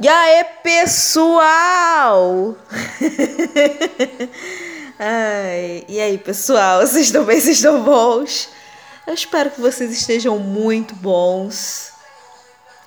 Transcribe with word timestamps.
E 0.00 0.06
aí, 0.06 0.44
pessoal? 0.62 2.54
Ai, 4.96 5.84
e 5.88 6.00
aí, 6.00 6.16
pessoal? 6.18 6.82
Vocês 6.82 7.06
estão 7.06 7.24
bem? 7.24 7.40
Vocês 7.40 7.56
estão 7.56 7.82
bons? 7.82 8.48
Eu 9.04 9.14
espero 9.14 9.50
que 9.50 9.60
vocês 9.60 9.90
estejam 9.90 10.38
muito 10.38 10.94
bons. 10.94 11.92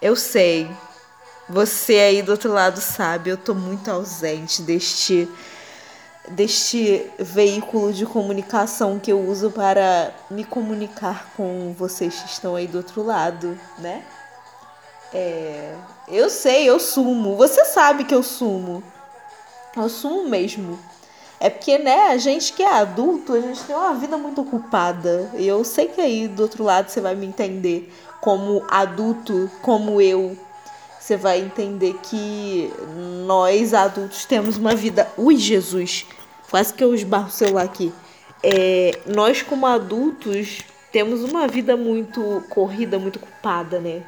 Eu 0.02 0.16
sei, 0.16 0.72
você 1.50 1.96
aí 1.96 2.22
do 2.22 2.32
outro 2.32 2.54
lado 2.54 2.80
sabe, 2.80 3.30
eu 3.30 3.36
tô 3.36 3.54
muito 3.54 3.92
ausente 3.92 4.62
deste 4.62 5.28
deste 6.30 7.12
veículo 7.20 7.92
de 7.92 8.06
comunicação 8.06 9.00
que 9.00 9.12
eu 9.12 9.20
uso 9.20 9.52
para 9.52 10.16
me 10.30 10.46
comunicar 10.46 11.30
com 11.36 11.76
vocês 11.78 12.22
que 12.22 12.30
estão 12.30 12.56
aí 12.56 12.68
do 12.68 12.78
outro 12.78 13.04
lado, 13.04 13.60
né? 13.80 14.02
É, 15.14 15.76
eu 16.12 16.30
sei, 16.30 16.70
eu 16.70 16.80
sumo. 16.80 17.36
Você 17.36 17.66
sabe 17.66 18.04
que 18.04 18.14
eu 18.14 18.24
sumo. 18.24 18.84
Eu 19.76 19.90
sumo 19.90 20.28
mesmo. 20.28 20.80
É 21.40 21.50
porque, 21.50 21.78
né, 21.78 22.10
a 22.10 22.18
gente 22.18 22.54
que 22.54 22.62
é 22.62 22.72
adulto, 22.72 23.34
a 23.34 23.42
gente 23.42 23.64
tem 23.64 23.76
uma 23.76 23.94
vida 23.96 24.18
muito 24.18 24.42
ocupada. 24.42 25.32
E 25.36 25.48
eu 25.48 25.64
sei 25.64 25.88
que 25.88 26.00
aí 26.00 26.28
do 26.28 26.44
outro 26.44 26.64
lado 26.64 26.90
você 26.90 27.02
vai 27.02 27.16
me 27.16 27.26
entender 27.26 27.92
como 28.20 28.64
adulto, 28.70 29.50
como 29.62 30.00
eu. 30.00 30.38
Você 31.00 31.18
vai 31.18 31.40
entender 31.40 31.96
que 32.04 32.72
nós 33.26 33.74
adultos 33.74 34.26
temos 34.26 34.58
uma 34.58 34.76
vida. 34.76 35.12
Ui, 35.18 35.36
Jesus! 35.36 36.06
Quase 36.50 36.74
que 36.74 36.84
eu 36.84 36.94
esbarro 36.94 37.28
o 37.28 37.32
celular 37.32 37.64
aqui. 37.64 37.92
É, 38.44 39.00
nós, 39.08 39.42
como 39.42 39.66
adultos, 39.66 40.60
temos 40.92 41.24
uma 41.24 41.48
vida 41.48 41.76
muito 41.76 42.44
corrida, 42.50 43.00
muito 43.00 43.18
ocupada, 43.18 43.80
né? 43.80 44.04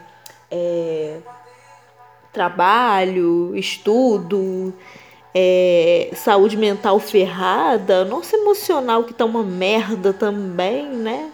é, 0.54 1.18
trabalho, 2.34 3.56
estudo, 3.56 4.74
é, 5.34 6.10
saúde 6.16 6.58
mental 6.58 7.00
ferrada, 7.00 8.04
nosso 8.04 8.36
emocional 8.36 9.04
que 9.04 9.14
tá 9.14 9.24
uma 9.24 9.44
merda 9.44 10.12
também, 10.12 10.88
né? 10.88 11.30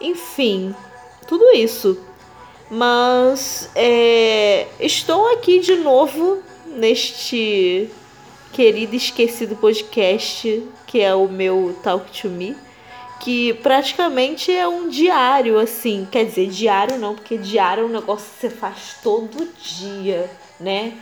Enfim, 0.00 0.74
tudo 1.26 1.44
isso. 1.54 1.98
Mas 2.70 3.68
é, 3.74 4.68
estou 4.78 5.32
aqui 5.32 5.58
de 5.58 5.74
novo 5.76 6.38
neste 6.66 7.90
querido 8.52 8.94
esquecido 8.94 9.56
podcast 9.56 10.62
que 10.86 11.00
é 11.00 11.14
o 11.14 11.28
meu 11.28 11.76
Talk 11.82 12.10
to 12.20 12.28
Me 12.28 12.56
que 13.20 13.54
praticamente 13.54 14.50
é 14.50 14.66
um 14.66 14.88
diário, 14.88 15.58
assim. 15.58 16.08
Quer 16.10 16.24
dizer, 16.24 16.48
diário 16.48 16.98
não, 16.98 17.14
porque 17.14 17.36
diário 17.38 17.82
é 17.82 17.86
um 17.86 17.90
negócio 17.90 18.26
que 18.30 18.40
você 18.40 18.50
faz 18.50 18.96
todo 19.02 19.48
dia, 19.62 20.28
né? 20.58 20.94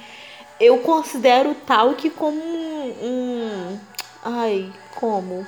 Eu 0.61 0.79
considero 0.79 1.53
o 1.53 1.55
talk 1.55 2.11
como 2.11 2.41
um, 2.41 2.95
um. 3.03 3.79
Ai, 4.25 4.71
como? 4.97 5.47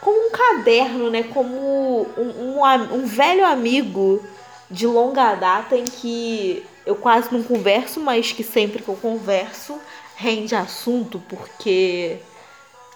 Como 0.00 0.28
um 0.28 0.30
caderno, 0.30 1.10
né? 1.10 1.22
Como 1.22 2.06
um, 2.16 2.60
um, 2.60 2.94
um 2.94 3.06
velho 3.06 3.44
amigo 3.44 4.22
de 4.70 4.86
longa 4.86 5.34
data 5.34 5.76
em 5.76 5.84
que 5.84 6.64
eu 6.84 6.96
quase 6.96 7.32
não 7.32 7.42
converso, 7.42 7.98
mas 8.00 8.30
que 8.30 8.44
sempre 8.44 8.82
que 8.82 8.88
eu 8.88 8.96
converso 8.96 9.78
rende 10.14 10.54
assunto, 10.54 11.22
porque 11.28 12.18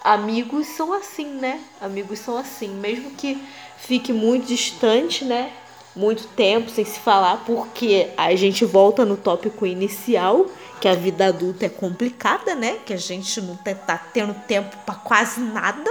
amigos 0.02 0.66
são 0.68 0.92
assim, 0.92 1.26
né? 1.26 1.60
Amigos 1.80 2.18
são 2.18 2.36
assim, 2.36 2.68
mesmo 2.68 3.10
que 3.12 3.42
fique 3.78 4.12
muito 4.12 4.46
distante, 4.46 5.24
né? 5.24 5.52
Muito 5.94 6.26
tempo 6.28 6.70
sem 6.70 6.84
se 6.84 6.98
falar, 6.98 7.44
porque 7.44 8.10
a 8.16 8.34
gente 8.34 8.64
volta 8.64 9.04
no 9.04 9.16
tópico 9.16 9.66
inicial, 9.66 10.46
que 10.80 10.88
a 10.88 10.94
vida 10.94 11.26
adulta 11.26 11.66
é 11.66 11.68
complicada, 11.68 12.54
né? 12.54 12.78
Que 12.86 12.94
a 12.94 12.96
gente 12.96 13.40
não 13.40 13.56
tá 13.56 13.98
tendo 14.12 14.34
tempo 14.46 14.76
para 14.86 14.94
quase 14.94 15.40
nada 15.40 15.90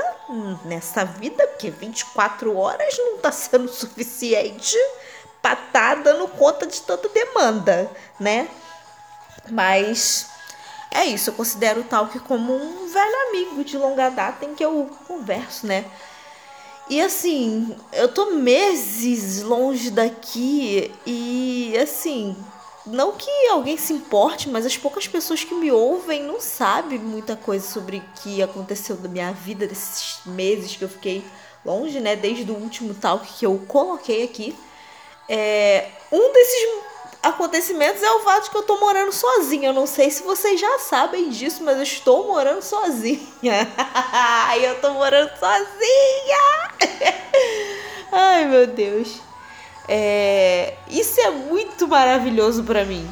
nessa 0.66 1.06
vida, 1.06 1.46
porque 1.48 1.70
24 1.70 2.58
horas 2.58 2.98
não 2.98 3.18
tá 3.20 3.32
sendo 3.32 3.68
suficiente 3.72 4.76
para 5.42 5.56
tá 5.56 5.96
dando 5.96 6.28
conta 6.28 6.68
de 6.68 6.82
tanta 6.82 7.10
demanda, 7.10 7.90
né? 8.20 8.48
Mas 9.50 10.31
é 10.92 11.06
isso, 11.06 11.30
eu 11.30 11.34
considero 11.34 11.82
o 11.82 11.84
Talk 11.86 12.20
como 12.20 12.54
um 12.54 12.88
velho 12.88 13.30
amigo 13.30 13.64
de 13.64 13.78
longa 13.78 14.10
data 14.10 14.46
em 14.46 14.54
que 14.54 14.64
eu 14.64 14.90
converso, 15.08 15.66
né? 15.66 15.86
E 16.90 17.02
assim, 17.02 17.76
eu 17.94 18.10
tô 18.10 18.32
meses 18.32 19.42
longe 19.42 19.90
daqui 19.90 20.94
e 21.06 21.74
assim, 21.82 22.36
não 22.86 23.14
que 23.14 23.30
alguém 23.50 23.78
se 23.78 23.94
importe, 23.94 24.50
mas 24.50 24.66
as 24.66 24.76
poucas 24.76 25.08
pessoas 25.08 25.44
que 25.44 25.54
me 25.54 25.72
ouvem 25.72 26.24
não 26.24 26.42
sabem 26.42 27.00
muita 27.00 27.36
coisa 27.36 27.66
sobre 27.66 27.98
o 27.98 28.04
que 28.22 28.44
aconteceu 28.44 28.98
da 28.98 29.08
minha 29.08 29.32
vida 29.32 29.66
desses 29.66 30.20
meses 30.26 30.76
que 30.76 30.84
eu 30.84 30.90
fiquei 30.90 31.24
longe, 31.64 32.00
né? 32.00 32.16
Desde 32.16 32.52
o 32.52 32.56
último 32.56 32.94
talk 32.94 33.26
que 33.34 33.46
eu 33.46 33.64
coloquei 33.68 34.24
aqui. 34.24 34.54
É, 35.30 35.88
um 36.12 36.34
desses 36.34 36.91
acontecimentos 37.22 38.02
é 38.02 38.12
o 38.12 38.20
fato 38.22 38.46
de 38.46 38.50
que 38.50 38.58
eu 38.58 38.64
tô 38.64 38.80
morando 38.80 39.12
sozinha. 39.12 39.70
Eu 39.70 39.74
não 39.74 39.86
sei 39.86 40.10
se 40.10 40.24
vocês 40.24 40.60
já 40.60 40.80
sabem 40.80 41.30
disso, 41.30 41.64
mas 41.64 41.78
eu 41.78 41.84
estou 41.84 42.28
morando 42.28 42.62
sozinha. 42.62 43.22
eu 44.62 44.80
tô 44.82 44.92
morando 44.94 45.32
sozinha! 45.38 46.72
Ai, 48.12 48.46
meu 48.46 48.68
Deus. 48.68 49.20
É, 49.88 50.76
isso 50.90 51.20
é 51.22 51.32
muito 51.32 51.88
maravilhoso 51.88 52.64
para 52.64 52.86
mim. 52.86 53.10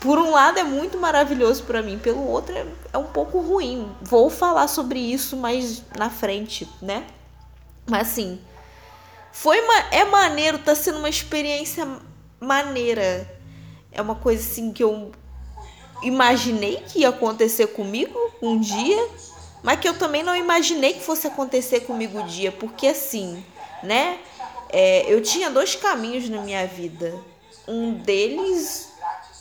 Por 0.00 0.18
um 0.18 0.30
lado 0.30 0.58
é 0.58 0.64
muito 0.64 0.98
maravilhoso 0.98 1.64
para 1.64 1.82
mim, 1.82 1.98
pelo 1.98 2.26
outro 2.26 2.56
é, 2.56 2.66
é 2.92 2.98
um 2.98 3.04
pouco 3.04 3.38
ruim. 3.38 3.94
Vou 4.00 4.30
falar 4.30 4.66
sobre 4.66 4.98
isso 4.98 5.36
mais 5.36 5.82
na 5.96 6.08
frente, 6.08 6.66
né? 6.80 7.06
Mas 7.86 8.08
assim, 8.08 8.40
foi 9.30 9.58
é 9.90 10.04
maneiro, 10.04 10.58
tá 10.58 10.74
sendo 10.74 10.98
uma 10.98 11.08
experiência 11.08 11.86
maneira 12.40 13.39
é 13.92 14.00
uma 14.00 14.14
coisa 14.14 14.42
assim 14.42 14.72
que 14.72 14.82
eu 14.82 15.10
imaginei 16.02 16.76
que 16.88 17.00
ia 17.00 17.08
acontecer 17.08 17.68
comigo 17.68 18.18
um 18.40 18.58
dia, 18.58 19.08
mas 19.62 19.78
que 19.78 19.88
eu 19.88 19.98
também 19.98 20.22
não 20.22 20.36
imaginei 20.36 20.94
que 20.94 21.00
fosse 21.00 21.26
acontecer 21.26 21.80
comigo 21.80 22.20
um 22.20 22.26
dia, 22.26 22.50
porque 22.50 22.86
assim, 22.88 23.44
né? 23.82 24.18
É, 24.72 25.12
eu 25.12 25.20
tinha 25.20 25.50
dois 25.50 25.74
caminhos 25.74 26.28
na 26.28 26.40
minha 26.40 26.66
vida. 26.66 27.12
Um 27.66 27.94
deles 27.94 28.92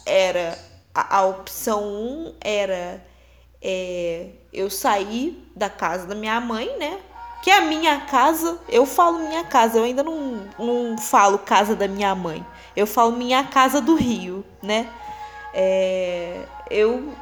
era 0.06 0.58
a, 0.94 1.18
a 1.18 1.26
opção 1.26 1.84
um 1.84 2.34
era 2.42 3.06
é, 3.62 4.30
eu 4.52 4.70
sair 4.70 5.52
da 5.56 5.70
casa 5.70 6.08
da 6.08 6.16
minha 6.16 6.40
mãe, 6.42 6.78
né? 6.78 7.00
Que 7.44 7.52
é 7.52 7.58
a 7.58 7.62
minha 7.62 8.02
casa, 8.02 8.60
eu 8.68 8.86
falo 8.86 9.20
minha 9.20 9.46
casa, 9.46 9.78
eu 9.78 9.84
ainda 9.84 10.04
não, 10.04 10.50
não 10.58 10.98
falo 10.98 11.38
casa 11.40 11.76
da 11.76 11.88
minha 11.88 12.14
mãe. 12.14 12.46
Eu 12.75 12.88
falo 12.88 13.12
minha 13.12 13.44
casa 13.44 13.81
do 13.81 13.96
Rio, 13.96 14.46
né? 14.62 14.88
É, 15.53 16.44
eu 16.69 17.13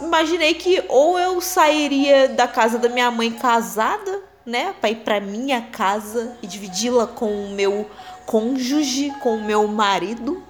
imaginei 0.00 0.54
que 0.54 0.82
ou 0.88 1.18
eu 1.18 1.40
sairia 1.40 2.28
da 2.28 2.46
casa 2.46 2.78
da 2.78 2.88
minha 2.88 3.10
mãe 3.10 3.32
casada, 3.32 4.22
né, 4.46 4.74
para 4.80 4.90
ir 4.90 4.96
para 4.96 5.20
minha 5.20 5.60
casa 5.60 6.36
e 6.40 6.46
dividi-la 6.46 7.06
com 7.06 7.44
o 7.44 7.50
meu 7.50 7.90
cônjuge, 8.24 9.10
com 9.20 9.36
o 9.36 9.44
meu 9.44 9.66
marido, 9.66 10.42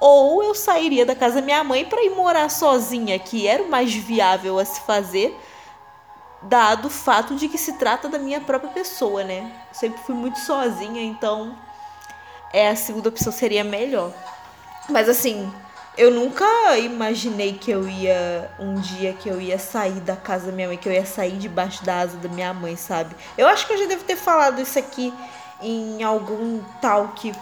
ou 0.00 0.42
eu 0.42 0.54
sairia 0.54 1.04
da 1.04 1.14
casa 1.14 1.36
da 1.36 1.42
minha 1.42 1.62
mãe 1.62 1.84
para 1.84 2.02
ir 2.02 2.10
morar 2.10 2.48
sozinha, 2.48 3.18
que 3.18 3.46
era 3.46 3.62
o 3.62 3.68
mais 3.68 3.92
viável 3.92 4.58
a 4.58 4.64
se 4.64 4.80
fazer, 4.82 5.38
dado 6.42 6.86
o 6.86 6.90
fato 6.90 7.34
de 7.34 7.48
que 7.48 7.58
se 7.58 7.74
trata 7.74 8.08
da 8.08 8.18
minha 8.18 8.40
própria 8.40 8.70
pessoa, 8.72 9.22
né? 9.22 9.52
sempre 9.72 10.00
fui 10.02 10.14
muito 10.14 10.38
sozinha, 10.40 11.02
então 11.02 11.56
é 12.52 12.68
a 12.68 12.76
segunda 12.76 13.08
opção 13.08 13.32
seria 13.32 13.64
melhor. 13.64 14.12
Mas 14.88 15.08
assim, 15.08 15.50
eu 15.96 16.10
nunca 16.10 16.44
imaginei 16.78 17.52
que 17.54 17.70
eu 17.70 17.88
ia 17.88 18.50
um 18.58 18.74
dia 18.74 19.12
que 19.12 19.28
eu 19.28 19.40
ia 19.40 19.58
sair 19.58 20.00
da 20.00 20.16
casa 20.16 20.46
da 20.46 20.52
minha 20.52 20.68
mãe, 20.68 20.76
que 20.76 20.88
eu 20.88 20.92
ia 20.92 21.04
sair 21.04 21.36
debaixo 21.36 21.84
da 21.84 22.00
asa 22.00 22.16
da 22.16 22.28
minha 22.28 22.52
mãe, 22.54 22.76
sabe? 22.76 23.14
Eu 23.36 23.46
acho 23.46 23.66
que 23.66 23.72
eu 23.72 23.78
já 23.78 23.86
devo 23.86 24.04
ter 24.04 24.16
falado 24.16 24.60
isso 24.60 24.78
aqui 24.78 25.12
em 25.60 26.02
algum 26.02 26.60
tal 26.80 27.08
que 27.08 27.32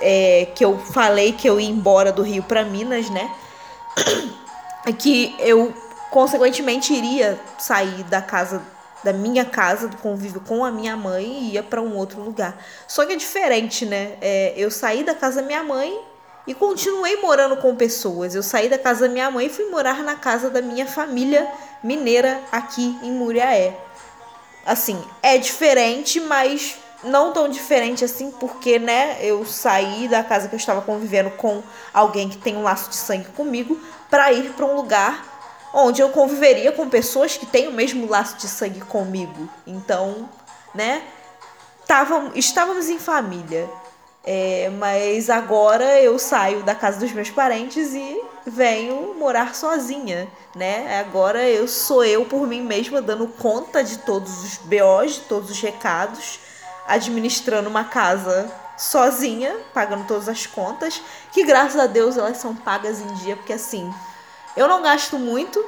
é, 0.00 0.48
que 0.54 0.64
eu 0.64 0.78
falei 0.78 1.32
que 1.32 1.48
eu 1.48 1.58
ia 1.58 1.68
embora 1.68 2.12
do 2.12 2.22
Rio 2.22 2.42
para 2.42 2.64
Minas, 2.64 3.10
né? 3.10 3.30
Que 5.00 5.34
eu 5.40 5.74
consequentemente 6.12 6.94
iria 6.94 7.40
sair 7.58 8.04
da 8.04 8.22
casa 8.22 8.62
da 9.04 9.12
minha 9.12 9.44
casa, 9.44 9.88
do 9.88 9.96
convívio 9.98 10.40
com 10.40 10.64
a 10.64 10.70
minha 10.70 10.96
mãe 10.96 11.24
e 11.24 11.52
ia 11.52 11.62
para 11.62 11.80
um 11.80 11.96
outro 11.96 12.20
lugar. 12.20 12.56
Só 12.88 13.04
que 13.04 13.12
é 13.12 13.16
diferente, 13.16 13.86
né? 13.86 14.16
É, 14.20 14.54
eu 14.56 14.70
saí 14.70 15.04
da 15.04 15.14
casa 15.14 15.40
da 15.40 15.46
minha 15.46 15.62
mãe 15.62 15.98
e 16.46 16.54
continuei 16.54 17.16
morando 17.20 17.56
com 17.58 17.74
pessoas. 17.74 18.34
Eu 18.34 18.42
saí 18.42 18.68
da 18.68 18.78
casa 18.78 19.06
da 19.06 19.12
minha 19.12 19.30
mãe 19.30 19.46
e 19.46 19.50
fui 19.50 19.66
morar 19.66 20.02
na 20.02 20.16
casa 20.16 20.48
da 20.48 20.62
minha 20.62 20.86
família 20.86 21.46
mineira 21.82 22.40
aqui 22.50 22.98
em 23.02 23.12
Muriaé. 23.12 23.78
Assim, 24.64 25.00
é 25.22 25.38
diferente, 25.38 26.20
mas 26.20 26.76
não 27.04 27.32
tão 27.32 27.48
diferente 27.48 28.04
assim, 28.04 28.30
porque, 28.32 28.78
né, 28.78 29.18
eu 29.20 29.44
saí 29.44 30.08
da 30.08 30.24
casa 30.24 30.48
que 30.48 30.54
eu 30.54 30.58
estava 30.58 30.80
convivendo 30.82 31.30
com 31.30 31.62
alguém 31.92 32.28
que 32.28 32.38
tem 32.38 32.56
um 32.56 32.62
laço 32.62 32.90
de 32.90 32.96
sangue 32.96 33.28
comigo 33.36 33.80
para 34.10 34.32
ir 34.32 34.52
para 34.52 34.66
um 34.66 34.74
lugar 34.74 35.35
onde 35.78 36.00
eu 36.00 36.08
conviveria 36.08 36.72
com 36.72 36.88
pessoas 36.88 37.36
que 37.36 37.44
têm 37.44 37.68
o 37.68 37.72
mesmo 37.72 38.08
laço 38.08 38.38
de 38.38 38.48
sangue 38.48 38.80
comigo. 38.80 39.46
Então, 39.66 40.26
né, 40.74 41.02
tavam, 41.86 42.32
estávamos 42.34 42.88
em 42.88 42.98
família. 42.98 43.68
É, 44.28 44.70
mas 44.76 45.30
agora 45.30 46.00
eu 46.00 46.18
saio 46.18 46.64
da 46.64 46.74
casa 46.74 46.98
dos 46.98 47.12
meus 47.12 47.30
parentes 47.30 47.94
e 47.94 48.20
venho 48.44 49.14
morar 49.14 49.54
sozinha, 49.54 50.26
né? 50.52 50.98
Agora 50.98 51.48
eu 51.48 51.68
sou 51.68 52.04
eu 52.04 52.24
por 52.24 52.44
mim 52.44 52.60
mesma 52.60 53.00
dando 53.00 53.28
conta 53.28 53.84
de 53.84 53.98
todos 53.98 54.42
os 54.42 54.56
BOs, 54.56 55.14
de 55.14 55.20
todos 55.28 55.48
os 55.48 55.60
recados, 55.60 56.40
administrando 56.88 57.68
uma 57.68 57.84
casa 57.84 58.50
sozinha, 58.76 59.54
pagando 59.72 60.08
todas 60.08 60.28
as 60.28 60.44
contas, 60.44 61.00
que 61.30 61.44
graças 61.44 61.80
a 61.80 61.86
Deus 61.86 62.16
elas 62.16 62.38
são 62.38 62.52
pagas 62.52 63.00
em 63.00 63.14
dia, 63.14 63.36
porque 63.36 63.52
assim, 63.52 63.94
eu 64.56 64.66
não 64.66 64.82
gasto 64.82 65.18
muito, 65.18 65.64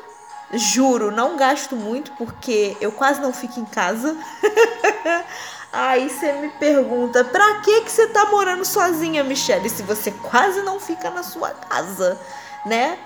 juro, 0.52 1.10
não 1.10 1.36
gasto 1.36 1.76
muito 1.76 2.12
porque 2.12 2.76
eu 2.80 2.90
quase 2.92 3.20
não 3.20 3.32
fico 3.32 3.60
em 3.60 3.64
casa. 3.64 4.16
Aí 5.70 6.08
você 6.08 6.32
me 6.32 6.48
pergunta, 6.48 7.22
pra 7.24 7.60
que 7.60 7.82
que 7.82 7.90
você 7.90 8.06
tá 8.06 8.24
morando 8.26 8.64
sozinha, 8.64 9.22
Michelle, 9.22 9.68
se 9.68 9.82
você 9.82 10.10
quase 10.10 10.62
não 10.62 10.80
fica 10.80 11.10
na 11.10 11.22
sua 11.22 11.50
casa, 11.50 12.18
né? 12.64 12.98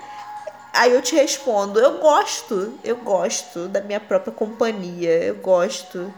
Aí 0.71 0.91
eu 0.93 1.01
te 1.01 1.13
respondo, 1.13 1.79
eu 1.79 1.99
gosto, 1.99 2.73
eu 2.83 2.95
gosto 2.95 3.67
da 3.67 3.81
minha 3.81 3.99
própria 3.99 4.33
companhia, 4.33 5.23
eu 5.23 5.35
gosto. 5.35 6.11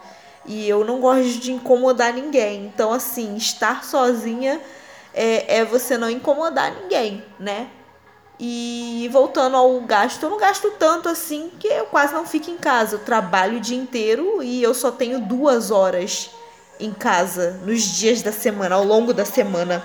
E 0.45 0.69
eu 0.69 0.85
não 0.85 1.01
gosto 1.01 1.39
de 1.39 1.51
incomodar 1.51 2.13
ninguém. 2.13 2.65
Então, 2.67 2.93
assim, 2.93 3.35
estar 3.35 3.83
sozinha 3.83 4.61
é, 5.13 5.57
é 5.57 5.65
você 5.65 5.97
não 5.97 6.09
incomodar 6.09 6.71
ninguém, 6.73 7.25
né? 7.39 7.67
E 8.39 9.09
voltando 9.11 9.55
ao 9.55 9.79
gasto, 9.81 10.23
eu 10.23 10.29
não 10.29 10.37
gasto 10.37 10.71
tanto 10.71 11.07
assim 11.07 11.49
que 11.59 11.67
eu 11.67 11.85
quase 11.85 12.13
não 12.13 12.25
fico 12.25 12.51
em 12.51 12.57
casa. 12.57 12.95
Eu 12.95 12.99
trabalho 12.99 13.57
o 13.57 13.61
dia 13.61 13.77
inteiro 13.77 14.43
e 14.43 14.61
eu 14.61 14.73
só 14.73 14.91
tenho 14.91 15.19
duas 15.21 15.71
horas 15.71 16.29
em 16.79 16.91
casa 16.91 17.59
nos 17.63 17.81
dias 17.81 18.21
da 18.21 18.31
semana, 18.31 18.75
ao 18.75 18.83
longo 18.83 19.13
da 19.13 19.23
semana. 19.23 19.83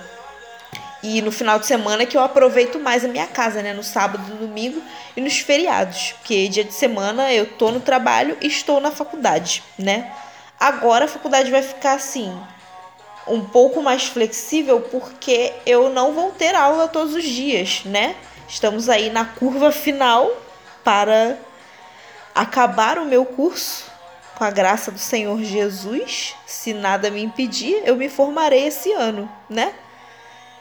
E 1.03 1.21
no 1.21 1.31
final 1.31 1.57
de 1.57 1.65
semana 1.65 2.05
que 2.05 2.15
eu 2.15 2.21
aproveito 2.21 2.79
mais 2.79 3.03
a 3.03 3.07
minha 3.07 3.25
casa, 3.25 3.61
né? 3.61 3.73
No 3.73 3.83
sábado, 3.83 4.23
no 4.29 4.47
domingo 4.47 4.81
e 5.15 5.21
nos 5.21 5.39
feriados. 5.39 6.13
Porque 6.19 6.47
dia 6.47 6.63
de 6.63 6.73
semana 6.73 7.33
eu 7.33 7.45
tô 7.45 7.71
no 7.71 7.79
trabalho 7.79 8.37
e 8.41 8.47
estou 8.47 8.79
na 8.79 8.91
faculdade, 8.91 9.63
né? 9.79 10.11
Agora 10.59 11.05
a 11.05 11.07
faculdade 11.07 11.49
vai 11.49 11.63
ficar 11.63 11.93
assim, 11.93 12.31
um 13.27 13.41
pouco 13.41 13.81
mais 13.81 14.05
flexível 14.05 14.81
porque 14.81 15.53
eu 15.65 15.89
não 15.89 16.13
vou 16.13 16.31
ter 16.31 16.53
aula 16.53 16.87
todos 16.87 17.15
os 17.15 17.23
dias, 17.23 17.81
né? 17.85 18.15
Estamos 18.51 18.89
aí 18.89 19.09
na 19.09 19.23
curva 19.23 19.71
final 19.71 20.29
para 20.83 21.37
acabar 22.35 22.97
o 22.97 23.05
meu 23.05 23.23
curso. 23.23 23.89
Com 24.35 24.43
a 24.43 24.51
graça 24.51 24.91
do 24.91 24.99
Senhor 24.99 25.41
Jesus, 25.41 26.35
se 26.45 26.73
nada 26.73 27.09
me 27.09 27.23
impedir, 27.23 27.81
eu 27.85 27.95
me 27.95 28.09
formarei 28.09 28.67
esse 28.67 28.91
ano, 28.91 29.31
né? 29.49 29.73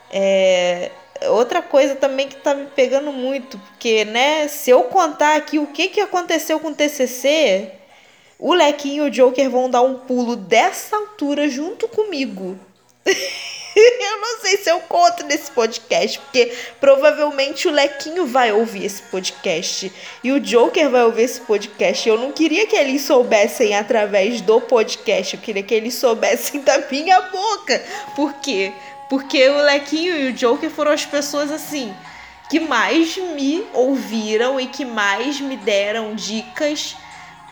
É, 0.09 0.93
outra 1.31 1.61
coisa 1.61 1.97
também 1.97 2.29
que 2.29 2.37
tá 2.37 2.55
me 2.55 2.67
pegando 2.67 3.11
muito, 3.11 3.59
porque, 3.59 4.05
né, 4.05 4.47
se 4.47 4.71
eu 4.71 4.85
contar 4.85 5.37
aqui 5.37 5.59
o 5.59 5.67
que, 5.67 5.89
que 5.89 6.01
aconteceu 6.01 6.61
com 6.61 6.69
o 6.69 6.75
TCC, 6.75 7.73
o 8.39 8.55
Lequinho 8.55 9.07
e 9.07 9.09
o 9.09 9.11
Joker 9.11 9.51
vão 9.51 9.69
dar 9.69 9.83
um 9.83 9.99
pulo 9.99 10.37
dessa 10.37 10.95
altura 10.95 11.49
junto 11.49 11.89
comigo. 11.89 12.57
eu 13.77 14.21
não 14.21 14.41
sei 14.41 14.57
se 14.57 14.71
eu 14.71 14.81
conto 14.81 15.25
nesse 15.25 15.51
podcast, 15.51 16.19
porque 16.19 16.53
provavelmente 16.81 17.69
o 17.69 17.71
Lequinho 17.71 18.27
vai 18.27 18.53
ouvir 18.53 18.85
esse 18.85 19.03
podcast 19.03 19.93
e 20.23 20.33
o 20.33 20.41
Joker 20.41 20.91
vai 20.91 21.05
ouvir 21.05 21.23
esse 21.23 21.41
podcast. 21.41 22.09
Eu 22.09 22.19
não 22.19 22.33
queria 22.33 22.67
que 22.67 22.77
eles 22.77 23.03
soubessem 23.03 23.77
através 23.77 24.41
do 24.41 24.61
podcast, 24.61 25.35
eu 25.35 25.41
queria 25.41 25.63
que 25.63 25.75
eles 25.75 25.95
soubessem 25.95 26.61
da 26.65 26.79
minha 26.91 27.21
boca. 27.23 27.83
Por 28.17 28.35
quê? 28.35 28.73
Porque 29.09 29.49
o 29.49 29.63
Lequinho 29.63 30.17
e 30.17 30.29
o 30.31 30.33
Joker 30.33 30.71
foram 30.71 30.93
as 30.93 31.05
pessoas 31.05 31.51
assim 31.51 31.95
que 32.51 32.59
mais 32.59 33.17
me 33.17 33.65
ouviram 33.73 34.59
e 34.59 34.67
que 34.67 34.85
mais 34.85 35.41
me 35.41 35.57
deram 35.57 36.17
dicas 36.17 36.97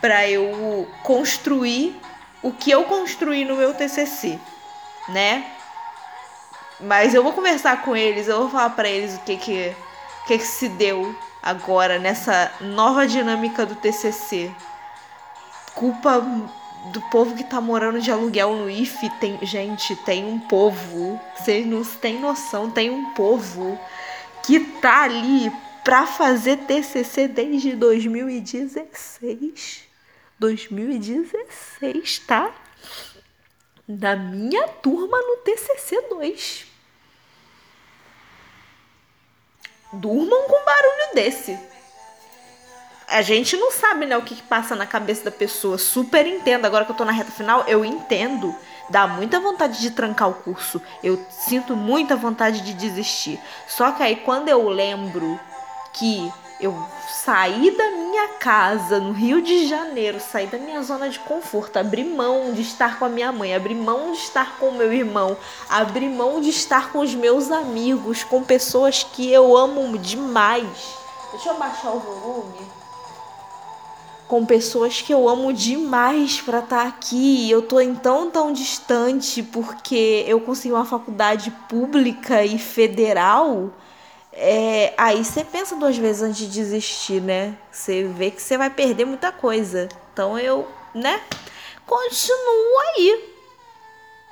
para 0.00 0.28
eu 0.28 0.88
construir 1.04 1.96
o 2.42 2.52
que 2.52 2.70
eu 2.70 2.82
construí 2.84 3.44
no 3.44 3.56
meu 3.56 3.72
TCC, 3.74 4.38
né? 5.08 5.44
Mas 6.80 7.14
eu 7.14 7.22
vou 7.22 7.32
conversar 7.32 7.82
com 7.82 7.96
eles, 7.96 8.28
eu 8.28 8.40
vou 8.40 8.50
falar 8.50 8.70
para 8.70 8.88
eles 8.88 9.16
o 9.16 9.20
que 9.20 9.36
que, 9.36 9.74
o 10.22 10.26
que 10.26 10.38
que 10.38 10.46
se 10.46 10.68
deu 10.68 11.14
agora 11.42 11.98
nessa 11.98 12.52
nova 12.60 13.06
dinâmica 13.06 13.66
do 13.66 13.74
TCC. 13.74 14.50
Culpa 15.74 16.20
do 16.92 17.00
povo 17.02 17.34
que 17.34 17.44
tá 17.44 17.60
morando 17.60 18.00
de 18.00 18.10
aluguel 18.10 18.54
no 18.54 18.70
IF, 18.70 19.10
tem, 19.18 19.38
gente, 19.42 19.94
tem 19.96 20.24
um 20.24 20.38
povo, 20.38 21.20
vocês 21.36 21.66
não 21.66 21.84
têm 21.84 22.18
noção, 22.20 22.70
tem 22.70 22.88
um 22.90 23.12
povo 23.12 23.78
que 24.44 24.60
tá 24.60 25.02
ali 25.02 25.52
pra 25.84 26.06
fazer 26.06 26.58
TCC 26.58 27.26
desde 27.28 27.74
2016. 27.74 29.88
2016, 30.38 32.20
tá? 32.20 32.54
Da 33.88 34.14
minha 34.14 34.68
turma 34.68 35.18
no 35.18 35.38
TCC 35.38 36.02
2. 36.08 36.67
Durmam 39.92 40.48
com 40.48 40.60
um 40.60 40.64
barulho 40.64 41.14
desse. 41.14 41.58
A 43.06 43.22
gente 43.22 43.56
não 43.56 43.72
sabe, 43.72 44.04
né, 44.04 44.18
o 44.18 44.22
que, 44.22 44.34
que 44.34 44.42
passa 44.42 44.76
na 44.76 44.86
cabeça 44.86 45.24
da 45.24 45.30
pessoa. 45.30 45.78
Super 45.78 46.26
entendo. 46.26 46.66
Agora 46.66 46.84
que 46.84 46.92
eu 46.92 46.96
tô 46.96 47.06
na 47.06 47.12
reta 47.12 47.32
final, 47.32 47.64
eu 47.66 47.84
entendo. 47.84 48.54
Dá 48.90 49.06
muita 49.06 49.40
vontade 49.40 49.80
de 49.80 49.90
trancar 49.90 50.28
o 50.28 50.34
curso. 50.34 50.80
Eu 51.02 51.24
sinto 51.30 51.74
muita 51.74 52.16
vontade 52.16 52.60
de 52.60 52.74
desistir. 52.74 53.40
Só 53.66 53.92
que 53.92 54.02
aí 54.02 54.16
quando 54.16 54.48
eu 54.48 54.68
lembro 54.68 55.40
que 55.94 56.30
eu 56.60 56.76
saí 57.08 57.70
da 57.70 57.90
minha 57.90 58.28
casa 58.38 58.98
no 58.98 59.12
Rio 59.12 59.40
de 59.40 59.66
Janeiro, 59.68 60.18
saí 60.20 60.46
da 60.46 60.58
minha 60.58 60.82
zona 60.82 61.08
de 61.08 61.18
conforto, 61.20 61.76
abri 61.76 62.02
mão 62.02 62.52
de 62.52 62.62
estar 62.62 62.98
com 62.98 63.04
a 63.04 63.08
minha 63.08 63.30
mãe, 63.30 63.54
abri 63.54 63.74
mão 63.74 64.12
de 64.12 64.18
estar 64.18 64.58
com 64.58 64.70
o 64.70 64.74
meu 64.74 64.92
irmão, 64.92 65.36
abri 65.68 66.08
mão 66.08 66.40
de 66.40 66.50
estar 66.50 66.90
com 66.90 66.98
os 66.98 67.14
meus 67.14 67.52
amigos, 67.52 68.24
com 68.24 68.42
pessoas 68.42 69.04
que 69.04 69.32
eu 69.32 69.56
amo 69.56 69.96
demais. 69.98 70.96
Deixa 71.32 71.50
eu 71.50 71.58
baixar 71.58 71.92
o 71.92 72.00
volume. 72.00 72.78
Com 74.26 74.44
pessoas 74.44 75.00
que 75.00 75.14
eu 75.14 75.28
amo 75.28 75.52
demais 75.52 76.40
para 76.40 76.58
estar 76.58 76.82
tá 76.82 76.88
aqui. 76.88 77.50
Eu 77.50 77.62
tô 77.62 77.80
em 77.80 77.94
tão 77.94 78.30
tão 78.30 78.52
distante 78.52 79.42
porque 79.42 80.24
eu 80.26 80.40
consegui 80.40 80.74
uma 80.74 80.84
faculdade 80.84 81.50
pública 81.68 82.44
e 82.44 82.58
federal 82.58 83.70
é, 84.40 84.94
aí 84.96 85.24
você 85.24 85.42
pensa 85.42 85.74
duas 85.74 85.96
vezes 85.96 86.22
antes 86.22 86.38
de 86.38 86.46
desistir, 86.46 87.20
né? 87.20 87.56
Você 87.72 88.04
vê 88.04 88.30
que 88.30 88.40
você 88.40 88.56
vai 88.56 88.70
perder 88.70 89.04
muita 89.04 89.32
coisa. 89.32 89.88
Então 90.12 90.38
eu, 90.38 90.68
né, 90.94 91.20
continuo 91.84 92.78
aí 92.78 93.34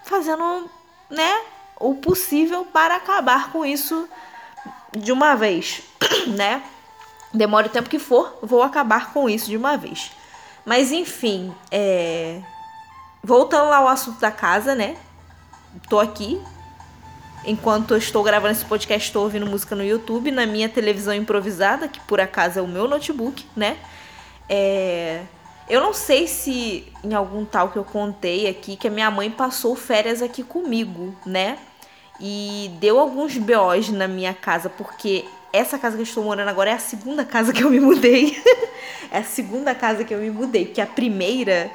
fazendo, 0.04 0.70
né, 1.10 1.42
o 1.80 1.96
possível 1.96 2.64
para 2.64 2.94
acabar 2.94 3.50
com 3.50 3.66
isso 3.66 4.08
de 4.96 5.10
uma 5.10 5.34
vez, 5.34 5.82
né? 6.28 6.62
Demore 7.34 7.66
o 7.66 7.72
tempo 7.72 7.90
que 7.90 7.98
for, 7.98 8.38
vou 8.40 8.62
acabar 8.62 9.12
com 9.12 9.28
isso 9.28 9.46
de 9.50 9.56
uma 9.56 9.76
vez. 9.76 10.12
Mas 10.64 10.92
enfim, 10.92 11.52
é... 11.68 12.40
voltando 13.24 13.70
lá 13.70 13.78
ao 13.78 13.88
assunto 13.88 14.20
da 14.20 14.30
casa, 14.30 14.72
né? 14.72 14.96
Tô 15.88 15.98
aqui 15.98 16.40
enquanto 17.46 17.92
eu 17.92 17.98
estou 17.98 18.22
gravando 18.22 18.52
esse 18.52 18.64
podcast, 18.64 19.08
estou 19.08 19.22
ouvindo 19.22 19.46
música 19.46 19.76
no 19.76 19.84
YouTube, 19.84 20.30
na 20.30 20.44
minha 20.44 20.68
televisão 20.68 21.14
improvisada, 21.14 21.86
que 21.88 22.00
por 22.00 22.20
acaso 22.20 22.58
é 22.58 22.62
o 22.62 22.66
meu 22.66 22.88
notebook, 22.88 23.46
né? 23.56 23.76
É... 24.48 25.22
Eu 25.68 25.80
não 25.80 25.92
sei 25.92 26.28
se 26.28 26.92
em 27.02 27.14
algum 27.14 27.44
tal 27.44 27.70
que 27.70 27.76
eu 27.76 27.84
contei 27.84 28.48
aqui 28.48 28.76
que 28.76 28.86
a 28.86 28.90
minha 28.90 29.10
mãe 29.10 29.30
passou 29.30 29.74
férias 29.74 30.22
aqui 30.22 30.42
comigo, 30.42 31.14
né? 31.24 31.58
E 32.20 32.70
deu 32.80 32.98
alguns 32.98 33.36
BOs 33.36 33.88
na 33.90 34.06
minha 34.06 34.32
casa, 34.32 34.68
porque 34.68 35.24
essa 35.52 35.78
casa 35.78 35.96
que 35.96 36.02
eu 36.02 36.06
estou 36.06 36.24
morando 36.24 36.48
agora 36.48 36.70
é 36.70 36.74
a 36.74 36.78
segunda 36.78 37.24
casa 37.24 37.52
que 37.52 37.62
eu 37.62 37.70
me 37.70 37.80
mudei. 37.80 38.36
é 39.10 39.18
a 39.18 39.24
segunda 39.24 39.74
casa 39.74 40.04
que 40.04 40.14
eu 40.14 40.18
me 40.18 40.30
mudei, 40.30 40.66
porque 40.66 40.80
a 40.80 40.86
primeira 40.86 41.70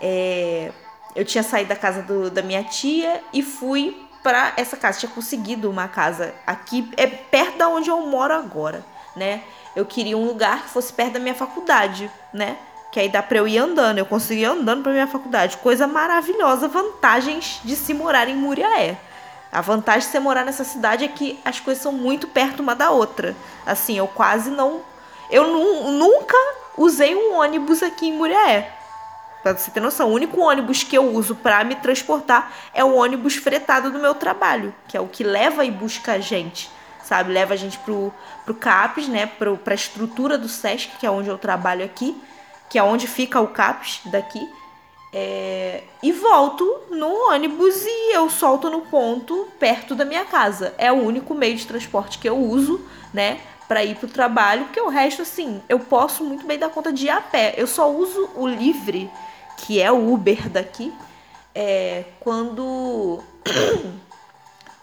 é... 0.00 0.72
eu 1.14 1.24
tinha 1.24 1.42
saído 1.42 1.68
da 1.68 1.76
casa 1.76 2.02
do, 2.02 2.30
da 2.30 2.42
minha 2.42 2.64
tia 2.64 3.22
e 3.32 3.42
fui 3.42 4.03
para 4.24 4.54
essa 4.56 4.76
casa. 4.76 4.98
Tinha 4.98 5.12
conseguido 5.12 5.70
uma 5.70 5.86
casa 5.86 6.34
aqui, 6.44 6.90
é 6.96 7.06
perto 7.06 7.58
da 7.58 7.68
onde 7.68 7.88
eu 7.88 8.00
moro 8.00 8.34
agora, 8.34 8.84
né? 9.14 9.44
Eu 9.76 9.86
queria 9.86 10.18
um 10.18 10.26
lugar 10.26 10.62
que 10.62 10.70
fosse 10.70 10.92
perto 10.92 11.12
da 11.12 11.20
minha 11.20 11.34
faculdade, 11.34 12.10
né? 12.32 12.56
que 12.94 13.00
aí 13.00 13.08
dá 13.08 13.20
pra 13.20 13.38
eu 13.38 13.48
ir 13.48 13.58
andando. 13.58 13.98
Eu 13.98 14.06
consegui 14.06 14.42
ir 14.42 14.44
andando 14.44 14.84
pra 14.84 14.92
minha 14.92 15.08
faculdade. 15.08 15.56
Coisa 15.56 15.84
maravilhosa, 15.84 16.68
vantagens 16.68 17.60
de 17.64 17.74
se 17.74 17.92
morar 17.92 18.28
em 18.28 18.36
Muriaé. 18.36 18.96
A 19.50 19.60
vantagem 19.60 20.02
de 20.02 20.12
você 20.12 20.20
morar 20.20 20.44
nessa 20.44 20.62
cidade 20.62 21.04
é 21.04 21.08
que 21.08 21.40
as 21.44 21.58
coisas 21.58 21.82
são 21.82 21.90
muito 21.90 22.28
perto 22.28 22.60
uma 22.60 22.72
da 22.72 22.90
outra. 22.90 23.34
Assim, 23.66 23.98
eu 23.98 24.06
quase 24.06 24.48
não. 24.48 24.82
Eu 25.28 25.48
nu 25.48 25.90
nunca 25.90 26.36
usei 26.78 27.16
um 27.16 27.34
ônibus 27.34 27.82
aqui 27.82 28.06
em 28.06 28.12
Muriaé. 28.12 28.72
Pra 29.44 29.54
você 29.54 29.70
ter 29.70 29.80
noção, 29.80 30.08
o 30.08 30.14
único 30.14 30.40
ônibus 30.40 30.82
que 30.82 30.96
eu 30.96 31.12
uso 31.12 31.34
para 31.34 31.62
me 31.64 31.74
transportar 31.74 32.50
é 32.72 32.82
o 32.82 32.94
ônibus 32.94 33.36
fretado 33.36 33.90
do 33.90 33.98
meu 33.98 34.14
trabalho, 34.14 34.74
que 34.88 34.96
é 34.96 35.00
o 35.00 35.06
que 35.06 35.22
leva 35.22 35.66
e 35.66 35.70
busca 35.70 36.12
a 36.12 36.18
gente, 36.18 36.70
sabe? 37.04 37.30
Leva 37.30 37.52
a 37.52 37.56
gente 37.56 37.76
pro, 37.80 38.10
pro 38.46 38.54
CAPES, 38.54 39.06
né? 39.06 39.26
Pro, 39.26 39.58
pra 39.58 39.74
estrutura 39.74 40.38
do 40.38 40.48
SESC, 40.48 40.92
que 40.98 41.04
é 41.04 41.10
onde 41.10 41.28
eu 41.28 41.36
trabalho 41.36 41.84
aqui, 41.84 42.16
que 42.70 42.78
é 42.78 42.82
onde 42.82 43.06
fica 43.06 43.38
o 43.38 43.48
CAPES 43.48 44.00
daqui. 44.06 44.50
É, 45.12 45.82
e 46.02 46.10
volto 46.10 46.64
no 46.90 47.28
ônibus 47.28 47.84
e 47.84 48.14
eu 48.14 48.30
solto 48.30 48.70
no 48.70 48.80
ponto 48.80 49.46
perto 49.60 49.94
da 49.94 50.06
minha 50.06 50.24
casa. 50.24 50.74
É 50.78 50.90
o 50.90 51.04
único 51.04 51.34
meio 51.34 51.54
de 51.54 51.66
transporte 51.66 52.18
que 52.18 52.26
eu 52.26 52.38
uso, 52.38 52.80
né? 53.12 53.40
Para 53.68 53.84
ir 53.84 53.96
pro 53.96 54.08
trabalho, 54.08 54.64
porque 54.64 54.80
o 54.80 54.88
resto, 54.88 55.20
assim, 55.20 55.62
eu 55.68 55.80
posso 55.80 56.24
muito 56.24 56.46
bem 56.46 56.58
dar 56.58 56.70
conta 56.70 56.90
de 56.90 57.04
ir 57.04 57.10
a 57.10 57.20
pé. 57.20 57.52
Eu 57.58 57.66
só 57.66 57.90
uso 57.90 58.30
o 58.34 58.48
livre 58.48 59.10
que 59.56 59.80
é 59.80 59.90
o 59.90 60.12
Uber 60.12 60.48
daqui, 60.48 60.92
é 61.54 62.04
quando 62.20 63.22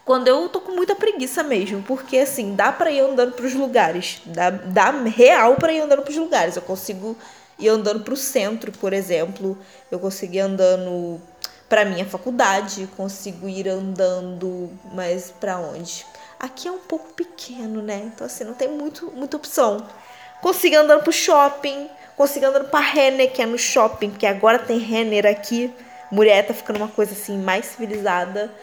quando 0.06 0.28
eu 0.28 0.50
tô 0.50 0.62
com 0.62 0.72
muita 0.72 0.96
preguiça 0.96 1.44
mesmo, 1.44 1.82
porque 1.84 2.18
assim, 2.18 2.56
dá 2.56 2.72
para 2.72 2.92
ir 2.92 3.02
andando 3.02 3.34
para 3.34 3.46
os 3.46 3.54
lugares, 3.54 4.22
dá, 4.26 4.50
dá 4.50 4.92
real 5.04 5.56
para 5.56 5.72
ir 5.74 5.82
andando 5.82 6.02
para 6.02 6.12
os 6.12 6.18
lugares. 6.18 6.56
Eu 6.56 6.62
consigo 6.62 7.16
ir 7.60 7.70
andando 7.70 8.04
para 8.04 8.14
o 8.14 8.18
centro, 8.18 8.72
por 8.72 8.92
exemplo, 8.94 9.58
eu 9.90 10.00
consigo 10.00 10.34
ir 10.36 10.40
andando 10.40 11.22
para 11.70 11.86
minha 11.86 12.06
faculdade, 12.06 12.90
consigo 12.98 13.48
ir 13.48 13.70
andando, 13.70 14.70
mas 14.94 15.32
para 15.40 15.58
onde? 15.58 16.06
Aqui 16.40 16.68
é 16.68 16.72
um 16.72 16.80
pouco 16.80 17.14
pequeno, 17.14 17.82
né? 17.82 18.12
Então 18.14 18.26
assim, 18.26 18.44
não 18.44 18.54
tem 18.54 18.68
muito 18.68 19.12
muita 19.12 19.38
opção. 19.38 19.86
Consigo 20.42 20.76
andando 20.76 21.04
pro 21.04 21.14
shopping, 21.14 21.88
Consegui 22.22 22.46
andando 22.46 22.66
pra 22.66 22.80
Renner, 22.80 23.32
que 23.32 23.42
é 23.42 23.48
no 23.48 23.58
shopping, 23.58 24.12
porque 24.12 24.28
agora 24.28 24.60
tem 24.60 24.78
Renner 24.78 25.26
aqui. 25.26 25.74
Mulher 26.12 26.46
tá 26.46 26.54
ficando 26.54 26.76
uma 26.76 26.88
coisa 26.88 27.14
assim 27.14 27.36
mais 27.36 27.66
civilizada. 27.66 28.54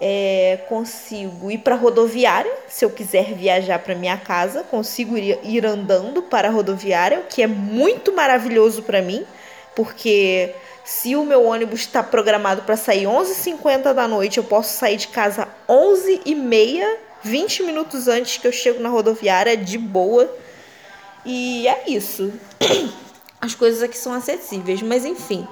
É, 0.00 0.60
consigo 0.68 1.50
ir 1.50 1.58
para 1.58 1.74
rodoviária, 1.74 2.52
se 2.68 2.84
eu 2.84 2.90
quiser 2.90 3.34
viajar 3.34 3.80
para 3.80 3.96
minha 3.96 4.16
casa, 4.16 4.62
consigo 4.62 5.18
ir, 5.18 5.36
ir 5.42 5.66
andando 5.66 6.22
para 6.22 6.46
a 6.46 6.50
rodoviária, 6.52 7.18
o 7.18 7.24
que 7.24 7.42
é 7.42 7.48
muito 7.48 8.12
maravilhoso 8.12 8.84
para 8.84 9.02
mim, 9.02 9.26
porque 9.74 10.54
se 10.84 11.16
o 11.16 11.24
meu 11.24 11.44
ônibus 11.44 11.80
está 11.80 12.04
programado 12.04 12.62
para 12.62 12.76
sair 12.76 13.06
11h50 13.06 13.94
da 13.94 14.06
noite, 14.06 14.38
eu 14.38 14.44
posso 14.44 14.78
sair 14.78 14.96
de 14.96 15.08
casa 15.08 15.48
11h30, 15.68 16.86
20 17.24 17.64
minutos 17.64 18.06
antes 18.06 18.36
que 18.36 18.46
eu 18.46 18.52
chego 18.52 18.80
na 18.80 18.88
rodoviária, 18.88 19.56
de 19.56 19.76
boa. 19.76 20.32
E 21.26 21.66
é 21.66 21.82
isso. 21.90 22.32
as 23.40 23.54
coisas 23.54 23.82
aqui 23.82 23.96
são 23.96 24.12
acessíveis. 24.12 24.82
Mas 24.82 25.04
enfim, 25.04 25.46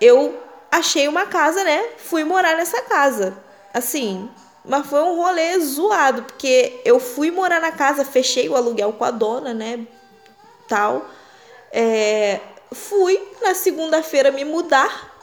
eu 0.00 0.38
achei 0.70 1.08
uma 1.08 1.26
casa, 1.26 1.62
né? 1.64 1.84
Fui 1.98 2.24
morar 2.24 2.56
nessa 2.56 2.82
casa. 2.82 3.36
Assim, 3.72 4.28
mas 4.64 4.86
foi 4.86 5.00
um 5.00 5.16
rolê 5.16 5.58
zoado, 5.60 6.22
porque 6.24 6.80
eu 6.84 6.98
fui 6.98 7.30
morar 7.30 7.60
na 7.60 7.70
casa, 7.70 8.04
fechei 8.04 8.48
o 8.48 8.56
aluguel 8.56 8.92
com 8.92 9.04
a 9.04 9.10
dona, 9.10 9.54
né? 9.54 9.86
Tal. 10.68 11.06
É, 11.72 12.40
fui 12.72 13.20
na 13.42 13.54
segunda-feira 13.54 14.30
me 14.30 14.44
mudar. 14.44 15.14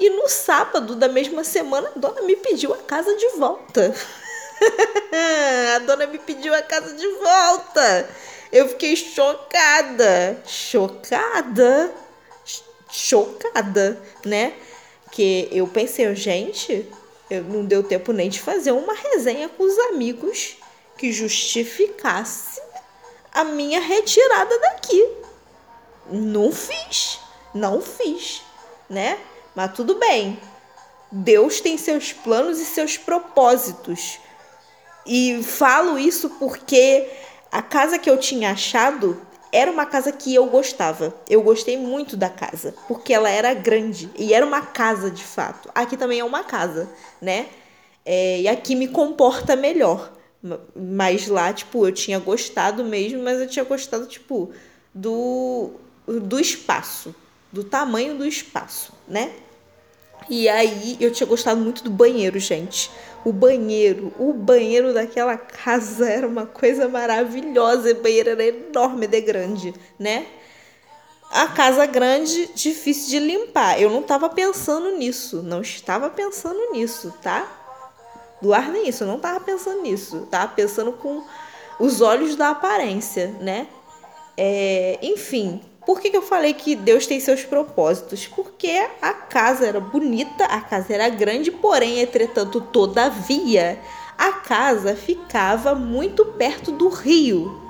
E 0.00 0.10
no 0.10 0.28
sábado 0.28 0.96
da 0.96 1.08
mesma 1.08 1.44
semana, 1.44 1.88
a 1.94 1.98
dona 1.98 2.22
me 2.22 2.34
pediu 2.34 2.74
a 2.74 2.78
casa 2.78 3.14
de 3.16 3.28
volta. 3.36 3.94
a 5.76 5.78
dona 5.78 6.06
me 6.06 6.18
pediu 6.18 6.52
a 6.52 6.62
casa 6.62 6.94
de 6.94 7.06
volta. 7.06 8.08
Eu 8.52 8.68
fiquei 8.68 8.96
chocada. 8.96 10.42
Chocada. 10.46 11.92
Chocada, 12.90 14.00
né? 14.24 14.54
Que 15.10 15.48
eu 15.50 15.66
pensei, 15.66 16.14
gente, 16.14 16.88
eu 17.30 17.42
não 17.44 17.64
deu 17.64 17.82
tempo 17.82 18.12
nem 18.12 18.28
de 18.28 18.40
fazer 18.40 18.72
uma 18.72 18.94
resenha 18.94 19.48
com 19.48 19.64
os 19.64 19.78
amigos 19.90 20.56
que 20.96 21.12
justificasse 21.12 22.60
a 23.32 23.44
minha 23.44 23.80
retirada 23.80 24.58
daqui. 24.60 25.08
Não 26.10 26.52
fiz, 26.52 27.18
não 27.52 27.80
fiz, 27.80 28.42
né? 28.88 29.18
Mas 29.54 29.72
tudo 29.72 29.96
bem. 29.96 30.38
Deus 31.10 31.60
tem 31.60 31.78
seus 31.78 32.12
planos 32.12 32.60
e 32.60 32.64
seus 32.64 32.96
propósitos. 32.96 34.18
E 35.06 35.42
falo 35.42 35.98
isso 35.98 36.30
porque 36.30 37.08
a 37.54 37.62
casa 37.62 38.00
que 38.00 38.10
eu 38.10 38.18
tinha 38.18 38.50
achado 38.50 39.16
era 39.52 39.70
uma 39.70 39.86
casa 39.86 40.10
que 40.10 40.34
eu 40.34 40.46
gostava. 40.46 41.14
Eu 41.30 41.40
gostei 41.40 41.78
muito 41.78 42.16
da 42.16 42.28
casa, 42.28 42.74
porque 42.88 43.14
ela 43.14 43.30
era 43.30 43.54
grande 43.54 44.10
e 44.18 44.34
era 44.34 44.44
uma 44.44 44.60
casa 44.60 45.08
de 45.08 45.22
fato. 45.22 45.70
Aqui 45.72 45.96
também 45.96 46.18
é 46.18 46.24
uma 46.24 46.42
casa, 46.42 46.90
né? 47.22 47.46
É, 48.04 48.40
e 48.40 48.48
aqui 48.48 48.74
me 48.74 48.88
comporta 48.88 49.54
melhor. 49.54 50.12
Mas 50.74 51.28
lá, 51.28 51.52
tipo, 51.52 51.86
eu 51.86 51.92
tinha 51.92 52.18
gostado 52.18 52.82
mesmo, 52.82 53.22
mas 53.22 53.40
eu 53.40 53.46
tinha 53.46 53.64
gostado, 53.64 54.06
tipo, 54.06 54.50
do, 54.92 55.70
do 56.08 56.40
espaço, 56.40 57.14
do 57.52 57.62
tamanho 57.62 58.18
do 58.18 58.26
espaço, 58.26 58.92
né? 59.06 59.32
E 60.28 60.48
aí 60.48 60.96
eu 61.00 61.12
tinha 61.12 61.26
gostado 61.26 61.60
muito 61.60 61.84
do 61.84 61.90
banheiro, 61.90 62.38
gente. 62.38 62.90
O 63.24 63.32
banheiro, 63.32 64.12
o 64.18 64.32
banheiro 64.32 64.92
daquela 64.92 65.36
casa 65.36 66.08
era 66.08 66.26
uma 66.26 66.46
coisa 66.46 66.88
maravilhosa. 66.88 67.92
O 67.92 68.02
banheiro 68.02 68.30
era 68.30 68.44
enorme 68.44 69.06
de 69.06 69.20
grande, 69.20 69.74
né? 69.98 70.26
A 71.30 71.48
casa 71.48 71.86
grande, 71.86 72.50
difícil 72.54 73.08
de 73.08 73.18
limpar. 73.18 73.80
Eu 73.80 73.90
não 73.90 74.00
estava 74.00 74.28
pensando 74.28 74.96
nisso. 74.96 75.42
Não 75.42 75.60
estava 75.60 76.10
pensando 76.10 76.72
nisso, 76.72 77.12
tá? 77.22 77.60
Do 78.40 78.52
ar 78.52 78.68
nem 78.68 78.88
isso, 78.88 79.04
eu 79.04 79.08
não 79.08 79.16
estava 79.16 79.40
pensando 79.40 79.80
nisso. 79.80 80.28
Tava 80.30 80.52
pensando 80.52 80.92
com 80.92 81.24
os 81.80 82.00
olhos 82.00 82.36
da 82.36 82.50
aparência, 82.50 83.28
né? 83.40 83.66
É, 84.36 84.98
enfim, 85.02 85.62
por 85.86 86.00
que, 86.00 86.10
que 86.10 86.16
eu 86.16 86.22
falei 86.22 86.54
que 86.54 86.74
Deus 86.74 87.06
tem 87.06 87.20
seus 87.20 87.44
propósitos? 87.44 88.26
Porque 88.26 88.88
a 89.02 89.12
casa 89.12 89.66
era 89.66 89.80
bonita, 89.80 90.44
a 90.46 90.60
casa 90.60 90.94
era 90.94 91.08
grande, 91.10 91.50
porém, 91.50 92.00
entretanto, 92.00 92.60
todavia, 92.60 93.78
a 94.16 94.32
casa 94.32 94.96
ficava 94.96 95.74
muito 95.74 96.24
perto 96.24 96.72
do 96.72 96.88
rio. 96.88 97.60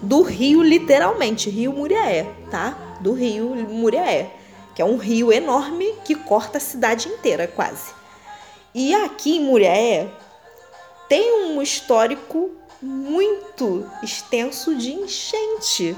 Do 0.00 0.22
rio, 0.22 0.62
literalmente, 0.62 1.50
Rio 1.50 1.72
Muriaé, 1.72 2.32
tá? 2.50 2.96
Do 3.00 3.12
rio 3.12 3.54
Muriaé, 3.54 4.30
que 4.74 4.80
é 4.80 4.84
um 4.84 4.96
rio 4.96 5.32
enorme 5.32 5.94
que 6.04 6.14
corta 6.14 6.58
a 6.58 6.60
cidade 6.60 7.08
inteira, 7.08 7.46
quase. 7.46 7.92
E 8.74 8.94
aqui 8.94 9.36
em 9.36 9.44
Muriaé 9.44 10.08
tem 11.08 11.44
um 11.44 11.60
histórico 11.60 12.50
muito 12.80 13.90
extenso 14.02 14.74
de 14.74 14.92
enchente 14.92 15.96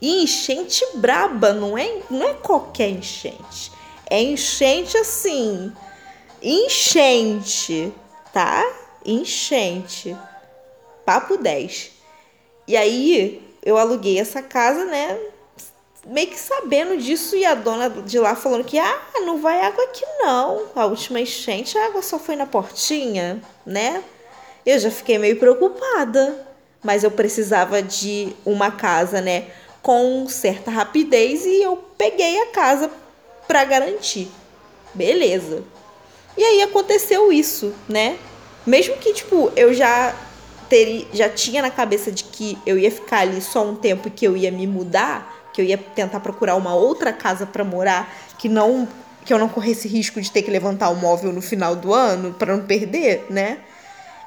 e 0.00 0.22
enchente 0.22 0.84
braba, 0.94 1.52
não 1.52 1.76
é, 1.76 2.02
não 2.10 2.28
é 2.28 2.34
qualquer 2.34 2.90
enchente. 2.90 3.72
É 4.08 4.20
enchente 4.20 4.96
assim. 4.96 5.72
Enchente, 6.42 7.92
tá? 8.32 8.64
Enchente. 9.04 10.16
Papo 11.04 11.36
10. 11.38 11.92
E 12.68 12.76
aí 12.76 13.42
eu 13.64 13.78
aluguei 13.78 14.18
essa 14.18 14.42
casa, 14.42 14.84
né? 14.84 15.18
Meio 16.06 16.28
que 16.28 16.38
sabendo 16.38 16.96
disso 16.98 17.34
e 17.34 17.44
a 17.44 17.54
dona 17.54 17.88
de 17.90 18.18
lá 18.18 18.36
falando 18.36 18.64
que 18.64 18.78
ah, 18.78 19.02
não 19.24 19.40
vai 19.40 19.60
água 19.60 19.82
aqui 19.84 20.04
não. 20.20 20.66
A 20.74 20.86
última 20.86 21.20
enchente 21.20 21.76
a 21.76 21.86
água 21.86 22.02
só 22.02 22.18
foi 22.18 22.36
na 22.36 22.46
portinha, 22.46 23.42
né? 23.64 24.04
Eu 24.64 24.78
já 24.78 24.90
fiquei 24.90 25.18
meio 25.18 25.38
preocupada, 25.38 26.46
mas 26.82 27.02
eu 27.02 27.10
precisava 27.10 27.82
de 27.82 28.32
uma 28.44 28.70
casa, 28.70 29.20
né? 29.20 29.46
Com 29.86 30.28
certa 30.28 30.68
rapidez 30.68 31.46
e 31.46 31.62
eu 31.62 31.76
peguei 31.96 32.42
a 32.42 32.46
casa 32.46 32.90
para 33.46 33.64
garantir. 33.64 34.28
Beleza. 34.92 35.62
E 36.36 36.42
aí 36.42 36.62
aconteceu 36.62 37.32
isso, 37.32 37.72
né? 37.88 38.18
Mesmo 38.66 38.96
que 38.96 39.14
tipo 39.14 39.52
eu 39.54 39.72
já 39.72 40.12
teria, 40.68 41.06
já 41.12 41.28
tinha 41.28 41.62
na 41.62 41.70
cabeça 41.70 42.10
de 42.10 42.24
que 42.24 42.58
eu 42.66 42.76
ia 42.76 42.90
ficar 42.90 43.20
ali 43.20 43.40
só 43.40 43.64
um 43.64 43.76
tempo 43.76 44.08
e 44.08 44.10
que 44.10 44.26
eu 44.26 44.36
ia 44.36 44.50
me 44.50 44.66
mudar, 44.66 45.50
que 45.52 45.60
eu 45.60 45.64
ia 45.64 45.78
tentar 45.78 46.18
procurar 46.18 46.56
uma 46.56 46.74
outra 46.74 47.12
casa 47.12 47.46
para 47.46 47.62
morar, 47.62 48.12
que 48.38 48.48
não 48.48 48.88
que 49.24 49.32
eu 49.32 49.38
não 49.38 49.48
corresse 49.48 49.86
risco 49.86 50.20
de 50.20 50.32
ter 50.32 50.42
que 50.42 50.50
levantar 50.50 50.88
o 50.88 50.96
móvel 50.96 51.32
no 51.32 51.40
final 51.40 51.76
do 51.76 51.94
ano 51.94 52.34
para 52.34 52.56
não 52.56 52.66
perder, 52.66 53.24
né? 53.30 53.58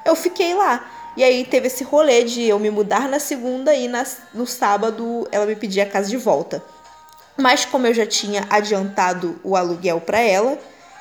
Eu 0.06 0.16
fiquei 0.16 0.54
lá. 0.54 0.99
E 1.16 1.24
aí 1.24 1.44
teve 1.44 1.66
esse 1.66 1.82
rolê 1.82 2.24
de 2.24 2.44
eu 2.44 2.58
me 2.58 2.70
mudar 2.70 3.08
na 3.08 3.18
segunda 3.18 3.74
e 3.74 3.88
na, 3.88 4.06
no 4.32 4.46
sábado 4.46 5.26
ela 5.32 5.46
me 5.46 5.56
pedir 5.56 5.80
a 5.80 5.86
casa 5.86 6.08
de 6.08 6.16
volta. 6.16 6.62
Mas 7.36 7.64
como 7.64 7.86
eu 7.86 7.94
já 7.94 8.06
tinha 8.06 8.46
adiantado 8.48 9.40
o 9.42 9.56
aluguel 9.56 10.00
para 10.00 10.20
ela, 10.20 10.58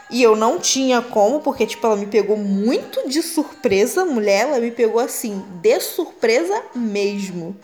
e 0.09 0.23
eu 0.23 0.35
não 0.35 0.59
tinha 0.59 1.01
como, 1.01 1.39
porque 1.39 1.67
tipo 1.67 1.85
ela 1.85 1.95
me 1.95 2.07
pegou 2.07 2.35
muito 2.35 3.07
de 3.07 3.21
surpresa, 3.21 4.05
mulher, 4.05 4.47
ela 4.47 4.59
me 4.59 4.71
pegou 4.71 4.99
assim, 4.99 5.45
de 5.61 5.79
surpresa 5.79 6.63
mesmo, 6.73 7.55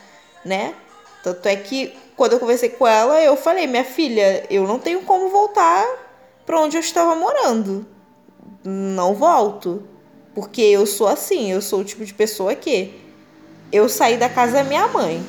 né? 0.43 0.75
Tanto 1.23 1.47
é 1.47 1.55
que 1.55 1.97
quando 2.15 2.33
eu 2.33 2.39
conversei 2.39 2.69
com 2.69 2.85
ela, 2.85 3.19
eu 3.21 3.35
falei: 3.35 3.65
"Minha 3.65 3.83
filha, 3.83 4.45
eu 4.49 4.67
não 4.67 4.77
tenho 4.77 5.01
como 5.01 5.29
voltar 5.29 5.87
para 6.45 6.59
onde 6.59 6.77
eu 6.77 6.81
estava 6.81 7.15
morando. 7.15 7.85
Não 8.63 9.15
volto, 9.15 9.83
porque 10.35 10.61
eu 10.61 10.85
sou 10.85 11.07
assim, 11.07 11.51
eu 11.51 11.61
sou 11.61 11.79
o 11.79 11.83
tipo 11.83 12.05
de 12.05 12.13
pessoa 12.13 12.53
que 12.53 12.93
eu 13.71 13.89
saí 13.89 14.17
da 14.17 14.29
casa 14.29 14.53
da 14.53 14.63
minha 14.63 14.87
mãe 14.87 15.25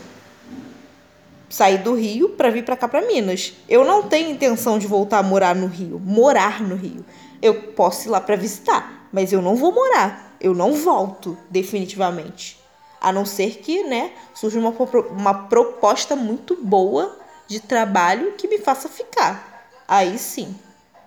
saí 1.49 1.79
do 1.79 1.95
Rio 1.95 2.31
para 2.31 2.51
vir 2.51 2.65
para 2.65 2.77
cá 2.77 2.89
para 2.89 3.07
Minas. 3.07 3.55
Eu 3.69 3.85
não 3.85 4.03
tenho 4.03 4.31
intenção 4.31 4.79
de 4.79 4.87
voltar 4.87 5.19
a 5.19 5.23
morar 5.23 5.55
no 5.55 5.67
Rio, 5.67 6.01
morar 6.05 6.61
no 6.61 6.77
Rio. 6.77 7.05
Eu 7.41 7.73
posso 7.73 8.09
ir 8.09 8.11
lá 8.11 8.21
para 8.21 8.37
visitar, 8.37 9.09
mas 9.13 9.33
eu 9.33 9.41
não 9.41 9.57
vou 9.57 9.73
morar. 9.73 10.37
Eu 10.41 10.55
não 10.55 10.75
volto 10.75 11.37
definitivamente. 11.51 12.61
A 13.01 13.13
não 13.13 13.25
ser 13.25 13.59
que, 13.59 13.85
né, 13.85 14.13
surja 14.35 14.59
uma, 14.59 14.75
uma 15.11 15.35
proposta 15.35 16.17
muito 16.17 16.57
boa 16.57 17.17
de 17.47 17.61
trabalho 17.61 18.33
que 18.33 18.49
me 18.49 18.59
faça 18.59 18.89
ficar. 18.89 19.69
Aí 19.87 20.19
sim. 20.19 20.55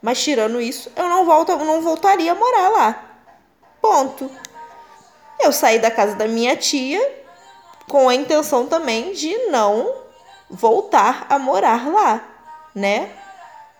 Mas 0.01 0.23
tirando 0.23 0.61
isso, 0.61 0.89
eu 0.95 1.09
não 1.09 1.25
volto, 1.25 1.51
eu 1.51 1.59
não 1.65 1.81
voltaria 1.81 2.31
a 2.31 2.35
morar 2.35 2.69
lá. 2.69 3.08
Ponto. 3.81 4.29
Eu 5.41 5.51
saí 5.51 5.79
da 5.79 5.89
casa 5.89 6.15
da 6.15 6.27
minha 6.27 6.55
tia 6.55 6.99
com 7.87 8.07
a 8.09 8.15
intenção 8.15 8.67
também 8.67 9.13
de 9.13 9.35
não 9.49 9.93
voltar 10.49 11.25
a 11.29 11.39
morar 11.39 11.87
lá, 11.87 12.23
né? 12.75 13.09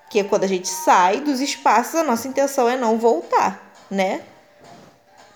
Que 0.10 0.20
é 0.20 0.24
quando 0.24 0.46
a 0.46 0.48
gente 0.48 0.68
sai 0.68 1.20
dos 1.20 1.40
espaços, 1.40 1.96
a 1.96 2.04
nossa 2.04 2.28
intenção 2.28 2.68
é 2.68 2.76
não 2.76 2.98
voltar, 2.98 3.74
né? 3.90 4.22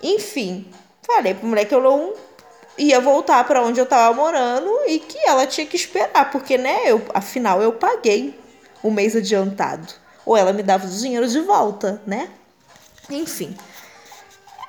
Enfim, 0.02 0.70
falei 1.02 1.34
pro 1.34 1.46
mulher 1.46 1.66
que 1.66 1.74
eu 1.74 1.82
não 1.82 2.14
ia 2.76 3.00
voltar 3.00 3.44
para 3.44 3.62
onde 3.62 3.80
eu 3.80 3.86
tava 3.86 4.14
morando 4.14 4.70
e 4.86 4.98
que 4.98 5.18
ela 5.26 5.46
tinha 5.46 5.66
que 5.66 5.76
esperar, 5.76 6.30
porque, 6.30 6.58
né, 6.58 6.82
eu, 6.86 7.02
afinal 7.14 7.62
eu 7.62 7.72
paguei 7.72 8.38
o 8.82 8.90
mês 8.90 9.14
adiantado. 9.14 9.86
Ou 10.26 10.36
ela 10.36 10.52
me 10.52 10.62
dava 10.62 10.86
os 10.86 11.00
dinheiros 11.00 11.32
de 11.32 11.40
volta, 11.40 12.00
né? 12.06 12.30
Enfim. 13.10 13.56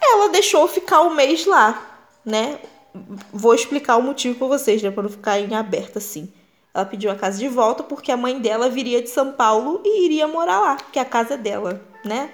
Ela 0.02 0.30
deixou 0.30 0.68
ficar 0.68 1.02
o 1.02 1.14
mês 1.14 1.46
lá, 1.46 1.82
né? 2.24 2.60
Vou 3.32 3.54
explicar 3.54 3.98
o 3.98 4.02
motivo 4.02 4.38
para 4.38 4.48
vocês, 4.48 4.82
né, 4.82 4.90
para 4.90 5.04
não 5.04 5.10
ficar 5.10 5.40
em 5.40 5.54
aberto 5.54 5.98
assim. 5.98 6.32
Ela 6.74 6.86
pediu 6.86 7.10
a 7.12 7.16
casa 7.16 7.38
de 7.38 7.48
volta 7.48 7.84
porque 7.84 8.12
a 8.12 8.18
mãe 8.18 8.40
dela 8.40 8.70
viria 8.70 9.02
de 9.02 9.10
São 9.10 9.32
Paulo 9.32 9.82
e 9.84 10.06
iria 10.06 10.28
morar 10.28 10.60
lá, 10.60 10.78
que 10.92 11.00
é 11.00 11.02
a 11.02 11.06
casa 11.06 11.38
dela, 11.38 11.82
né? 12.04 12.30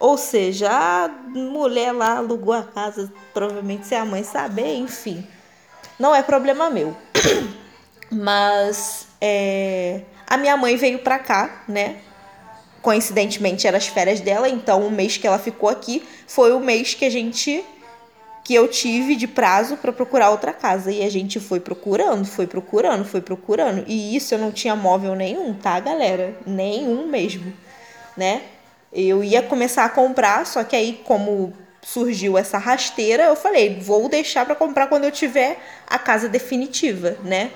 Ou 0.00 0.18
seja, 0.18 0.68
a 0.68 1.08
mulher 1.08 1.92
lá 1.92 2.16
alugou 2.16 2.54
a 2.54 2.64
casa, 2.64 3.12
provavelmente 3.32 3.86
sem 3.86 3.96
a 3.96 4.04
mãe 4.04 4.24
saber, 4.24 4.74
enfim. 4.74 5.24
Não 5.96 6.12
é 6.12 6.22
problema 6.24 6.68
meu. 6.70 6.96
Mas 8.10 9.06
é, 9.20 10.02
a 10.26 10.36
minha 10.36 10.56
mãe 10.56 10.76
veio 10.76 10.98
pra 10.98 11.20
cá, 11.20 11.62
né? 11.68 12.00
Coincidentemente 12.82 13.66
eram 13.66 13.78
as 13.78 13.86
férias 13.86 14.20
dela, 14.20 14.48
então 14.48 14.84
o 14.86 14.90
mês 14.90 15.16
que 15.16 15.26
ela 15.26 15.38
ficou 15.38 15.68
aqui 15.68 16.02
foi 16.26 16.52
o 16.52 16.60
mês 16.60 16.94
que 16.94 17.04
a 17.04 17.10
gente 17.10 17.64
que 18.44 18.54
eu 18.54 18.66
tive 18.66 19.14
de 19.14 19.28
prazo 19.28 19.76
para 19.76 19.92
procurar 19.92 20.30
outra 20.30 20.52
casa. 20.52 20.90
E 20.90 21.04
a 21.04 21.10
gente 21.10 21.38
foi 21.38 21.60
procurando, 21.60 22.24
foi 22.26 22.46
procurando, 22.46 23.04
foi 23.04 23.20
procurando. 23.20 23.84
E 23.86 24.16
isso 24.16 24.34
eu 24.34 24.38
não 24.38 24.50
tinha 24.50 24.74
móvel 24.74 25.14
nenhum, 25.14 25.54
tá, 25.54 25.78
galera? 25.78 26.34
Nenhum 26.44 27.06
mesmo, 27.06 27.52
né? 28.16 28.42
Eu 28.92 29.22
ia 29.22 29.42
começar 29.42 29.84
a 29.84 29.88
comprar, 29.88 30.44
só 30.44 30.62
que 30.64 30.76
aí, 30.76 31.00
como 31.04 31.52
surgiu 31.80 32.36
essa 32.36 32.58
rasteira, 32.58 33.24
eu 33.24 33.36
falei, 33.36 33.80
vou 33.80 34.08
deixar 34.08 34.44
para 34.44 34.54
comprar 34.54 34.86
quando 34.86 35.04
eu 35.04 35.10
tiver 35.10 35.58
a 35.86 35.98
casa 35.98 36.28
definitiva, 36.28 37.16
né? 37.24 37.50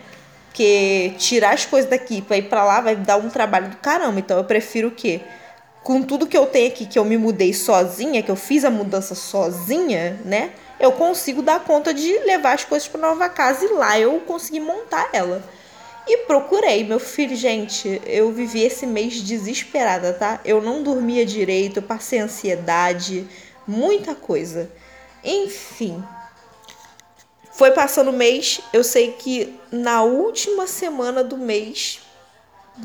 Porque 0.57 1.13
tirar 1.19 1.53
as 1.53 1.67
coisas 1.67 1.91
daqui 1.91 2.23
para 2.23 2.39
ir 2.39 2.49
para 2.49 2.65
lá 2.65 2.81
vai 2.81 2.97
dar 2.97 3.19
um 3.19 3.29
trabalho 3.29 3.69
do 3.69 3.77
caramba. 3.77 4.19
Então 4.19 4.39
eu 4.39 4.45
prefiro 4.45 4.89
o 4.89 4.91
quê? 4.91 5.21
Com 5.83 6.01
tudo 6.01 6.27
que 6.27 6.37
eu 6.37 6.47
tenho 6.47 6.69
aqui, 6.69 6.87
que 6.87 6.99
eu 6.99 7.05
me 7.05 7.19
mudei 7.19 7.53
sozinha, 7.53 8.23
que 8.23 8.31
eu 8.31 8.37
fiz 8.37 8.65
a 8.65 8.71
mudança 8.71 9.15
sozinha, 9.15 10.19
né? 10.25 10.53
eu 10.79 10.93
consigo 10.93 11.43
dar 11.43 11.61
conta 11.61 11.93
de 11.93 12.19
levar 12.21 12.55
as 12.55 12.65
coisas 12.65 12.89
para 12.89 13.01
nova 13.01 13.29
casa 13.29 13.67
e 13.67 13.69
lá 13.69 13.99
eu 13.99 14.19
consegui 14.21 14.61
montar 14.61 15.11
ela. 15.13 15.43
E 16.09 16.19
procurei, 16.19 16.85
meu 16.85 17.01
filho, 17.01 17.37
gente, 17.37 18.01
eu 18.07 18.33
vivi 18.33 18.63
esse 18.63 18.87
mês 18.87 19.21
desesperada, 19.21 20.15
tá? 20.15 20.41
Eu 20.43 20.63
não 20.63 20.83
dormia 20.83 21.27
direito, 21.27 21.79
eu 21.79 21.83
passei 21.83 22.21
ansiedade, 22.21 23.27
muita 23.67 24.15
coisa. 24.15 24.71
Enfim, 25.23 26.03
foi 27.57 27.71
passando 27.71 28.11
o 28.11 28.13
mês, 28.13 28.61
eu 28.71 28.85
sei 28.85 29.13
que 29.13 29.59
na 29.73 30.03
última 30.03 30.67
semana 30.67 31.25
do 31.25 31.39
mês, 31.39 32.01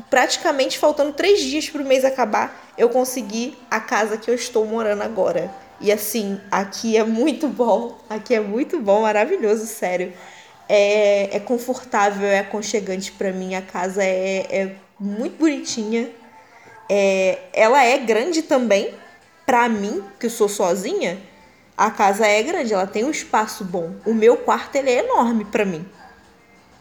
praticamente 0.08 0.78
faltando 0.78 1.12
três 1.12 1.40
dias 1.40 1.68
para 1.68 1.82
o 1.82 1.84
mês 1.84 2.06
acabar, 2.06 2.72
eu 2.78 2.88
consegui 2.88 3.54
a 3.70 3.78
casa 3.78 4.16
que 4.16 4.30
eu 4.30 4.34
estou 4.34 4.64
morando 4.64 5.02
agora. 5.02 5.52
E 5.78 5.92
assim, 5.92 6.40
aqui 6.50 6.96
é 6.96 7.04
muito 7.04 7.48
bom, 7.48 7.98
aqui 8.08 8.34
é 8.34 8.40
muito 8.40 8.80
bom, 8.80 9.02
maravilhoso, 9.02 9.66
sério. 9.66 10.14
É, 10.66 11.36
é 11.36 11.40
confortável, 11.40 12.26
é 12.26 12.38
aconchegante 12.38 13.12
para 13.12 13.30
mim, 13.30 13.54
a 13.54 13.60
casa 13.60 14.02
é, 14.02 14.46
é 14.48 14.76
muito 14.98 15.36
bonitinha. 15.36 16.08
É, 16.88 17.40
ela 17.52 17.84
é 17.84 17.98
grande 17.98 18.40
também, 18.40 18.94
para 19.44 19.68
mim, 19.68 20.02
que 20.18 20.26
eu 20.26 20.30
sou 20.30 20.48
sozinha, 20.48 21.20
a 21.76 21.90
casa 21.90 22.26
é 22.26 22.42
grande, 22.42 22.74
ela 22.74 22.86
tem 22.86 23.04
um 23.04 23.10
espaço 23.10 23.64
bom. 23.64 23.92
O 24.04 24.14
meu 24.14 24.36
quarto 24.36 24.76
ele 24.76 24.90
é 24.90 25.04
enorme 25.04 25.44
para 25.44 25.64
mim, 25.64 25.86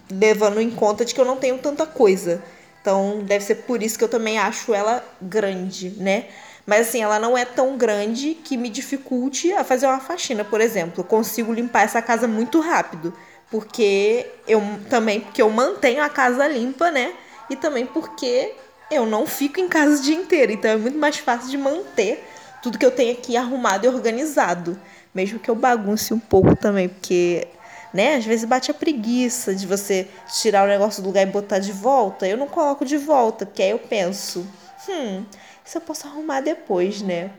levando 0.09 0.59
em 0.59 0.69
conta 0.69 1.05
de 1.05 1.13
que 1.13 1.21
eu 1.21 1.25
não 1.25 1.37
tenho 1.37 1.57
tanta 1.57 1.85
coisa. 1.85 2.43
Então, 2.81 3.19
deve 3.23 3.45
ser 3.45 3.55
por 3.55 3.81
isso 3.81 3.97
que 3.97 4.03
eu 4.03 4.09
também 4.09 4.39
acho 4.39 4.73
ela 4.73 5.03
grande, 5.21 5.91
né? 5.97 6.25
Mas 6.65 6.87
assim, 6.87 7.01
ela 7.01 7.19
não 7.19 7.37
é 7.37 7.45
tão 7.45 7.77
grande 7.77 8.33
que 8.33 8.57
me 8.57 8.69
dificulte 8.69 9.51
a 9.53 9.63
fazer 9.63 9.87
uma 9.87 9.99
faxina, 9.99 10.43
por 10.43 10.61
exemplo. 10.61 11.01
Eu 11.01 11.03
consigo 11.03 11.53
limpar 11.53 11.83
essa 11.83 12.01
casa 12.01 12.27
muito 12.27 12.59
rápido, 12.59 13.13
porque 13.49 14.25
eu 14.47 14.61
também 14.89 15.19
porque 15.19 15.41
eu 15.41 15.49
mantenho 15.49 16.03
a 16.03 16.09
casa 16.09 16.47
limpa, 16.47 16.91
né? 16.91 17.13
E 17.49 17.55
também 17.55 17.85
porque 17.85 18.53
eu 18.89 19.05
não 19.05 19.25
fico 19.25 19.59
em 19.59 19.67
casa 19.67 19.99
o 19.99 20.01
dia 20.01 20.15
inteiro, 20.15 20.51
então 20.51 20.71
é 20.71 20.77
muito 20.77 20.97
mais 20.97 21.17
fácil 21.17 21.49
de 21.49 21.57
manter 21.57 22.23
tudo 22.61 22.77
que 22.77 22.85
eu 22.85 22.91
tenho 22.91 23.13
aqui 23.13 23.35
arrumado 23.35 23.85
e 23.85 23.89
organizado, 23.89 24.79
mesmo 25.13 25.39
que 25.39 25.49
eu 25.49 25.55
bagunce 25.55 26.13
um 26.13 26.19
pouco 26.19 26.55
também, 26.55 26.87
porque 26.89 27.47
né? 27.93 28.15
Às 28.15 28.25
vezes 28.25 28.45
bate 28.45 28.71
a 28.71 28.73
preguiça 28.73 29.53
de 29.53 29.67
você 29.67 30.07
tirar 30.39 30.63
o 30.63 30.67
negócio 30.67 31.01
do 31.01 31.07
lugar 31.07 31.23
e 31.23 31.25
botar 31.25 31.59
de 31.59 31.71
volta. 31.71 32.27
Eu 32.27 32.37
não 32.37 32.47
coloco 32.47 32.85
de 32.85 32.97
volta, 32.97 33.45
porque 33.45 33.61
aí 33.61 33.71
eu 33.71 33.79
penso, 33.79 34.47
hum, 34.87 35.25
isso 35.65 35.77
eu 35.77 35.81
posso 35.81 36.07
arrumar 36.07 36.41
depois, 36.41 37.01
né? 37.01 37.31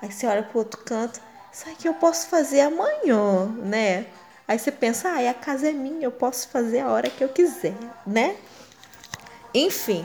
Aí 0.00 0.10
você 0.10 0.26
olha 0.26 0.42
pro 0.42 0.58
outro 0.58 0.80
canto, 0.84 1.20
isso 1.52 1.68
aqui 1.68 1.86
eu 1.86 1.94
posso 1.94 2.26
fazer 2.26 2.62
amanhã, 2.62 3.46
né? 3.62 4.06
Aí 4.48 4.58
você 4.58 4.72
pensa, 4.72 5.08
ah, 5.08 5.30
a 5.30 5.34
casa 5.34 5.68
é 5.68 5.72
minha, 5.72 6.04
eu 6.04 6.10
posso 6.10 6.48
fazer 6.48 6.80
a 6.80 6.90
hora 6.90 7.08
que 7.08 7.22
eu 7.22 7.28
quiser, 7.28 7.74
né? 8.04 8.36
Enfim, 9.54 10.04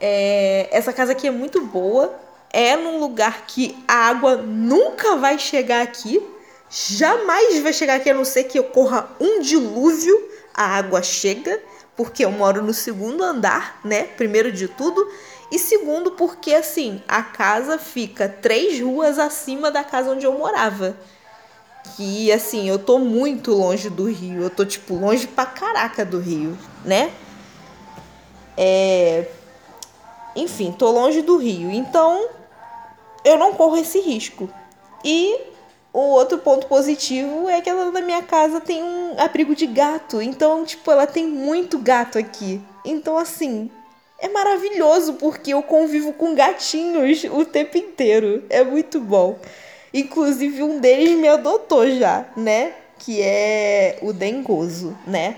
é, 0.00 0.68
essa 0.70 0.92
casa 0.92 1.12
aqui 1.12 1.26
é 1.26 1.30
muito 1.30 1.64
boa. 1.66 2.18
É 2.58 2.76
num 2.76 2.98
lugar 2.98 3.46
que 3.46 3.78
a 3.86 4.08
água 4.08 4.34
nunca 4.34 5.14
vai 5.14 5.38
chegar 5.38 5.80
aqui. 5.80 6.20
Jamais 6.68 7.60
vai 7.60 7.72
chegar 7.72 7.94
aqui, 7.94 8.10
a 8.10 8.14
não 8.14 8.24
ser 8.24 8.44
que 8.44 8.58
ocorra 8.58 9.08
um 9.20 9.38
dilúvio. 9.38 10.28
A 10.52 10.64
água 10.64 11.00
chega, 11.00 11.62
porque 11.96 12.24
eu 12.24 12.32
moro 12.32 12.60
no 12.60 12.74
segundo 12.74 13.22
andar, 13.22 13.78
né? 13.84 14.02
Primeiro 14.02 14.50
de 14.50 14.66
tudo. 14.66 15.08
E 15.52 15.56
segundo, 15.56 16.10
porque 16.10 16.52
assim, 16.52 17.00
a 17.06 17.22
casa 17.22 17.78
fica 17.78 18.28
três 18.28 18.80
ruas 18.80 19.20
acima 19.20 19.70
da 19.70 19.84
casa 19.84 20.10
onde 20.10 20.26
eu 20.26 20.36
morava. 20.36 20.96
Que 21.94 22.32
assim, 22.32 22.68
eu 22.68 22.80
tô 22.80 22.98
muito 22.98 23.52
longe 23.52 23.88
do 23.88 24.10
Rio. 24.10 24.42
Eu 24.42 24.50
tô, 24.50 24.64
tipo, 24.64 24.96
longe 24.96 25.28
pra 25.28 25.46
caraca 25.46 26.04
do 26.04 26.18
Rio, 26.18 26.58
né? 26.84 27.12
É... 28.56 29.28
Enfim, 30.34 30.72
tô 30.76 30.90
longe 30.90 31.22
do 31.22 31.36
Rio. 31.36 31.70
Então, 31.70 32.36
eu 33.24 33.38
não 33.38 33.54
corro 33.54 33.76
esse 33.76 34.00
risco. 34.00 34.48
E 35.04 35.36
o 35.92 36.00
outro 36.00 36.38
ponto 36.38 36.66
positivo 36.66 37.48
é 37.48 37.60
que 37.60 37.70
ela 37.70 37.90
da 37.90 38.00
minha 38.00 38.22
casa 38.22 38.60
tem 38.60 38.82
um 38.82 39.14
abrigo 39.18 39.54
de 39.54 39.66
gato. 39.66 40.20
Então, 40.20 40.64
tipo, 40.64 40.90
ela 40.90 41.06
tem 41.06 41.26
muito 41.26 41.78
gato 41.78 42.18
aqui. 42.18 42.60
Então, 42.84 43.16
assim, 43.18 43.70
é 44.18 44.28
maravilhoso 44.28 45.14
porque 45.14 45.52
eu 45.52 45.62
convivo 45.62 46.12
com 46.12 46.34
gatinhos 46.34 47.24
o 47.24 47.44
tempo 47.44 47.78
inteiro. 47.78 48.44
É 48.50 48.62
muito 48.64 49.00
bom. 49.00 49.38
Inclusive, 49.92 50.62
um 50.62 50.78
deles 50.78 51.16
me 51.18 51.28
adotou 51.28 51.90
já, 51.90 52.26
né? 52.36 52.72
Que 52.98 53.22
é 53.22 53.98
o 54.02 54.12
Dengoso, 54.12 54.96
né? 55.06 55.36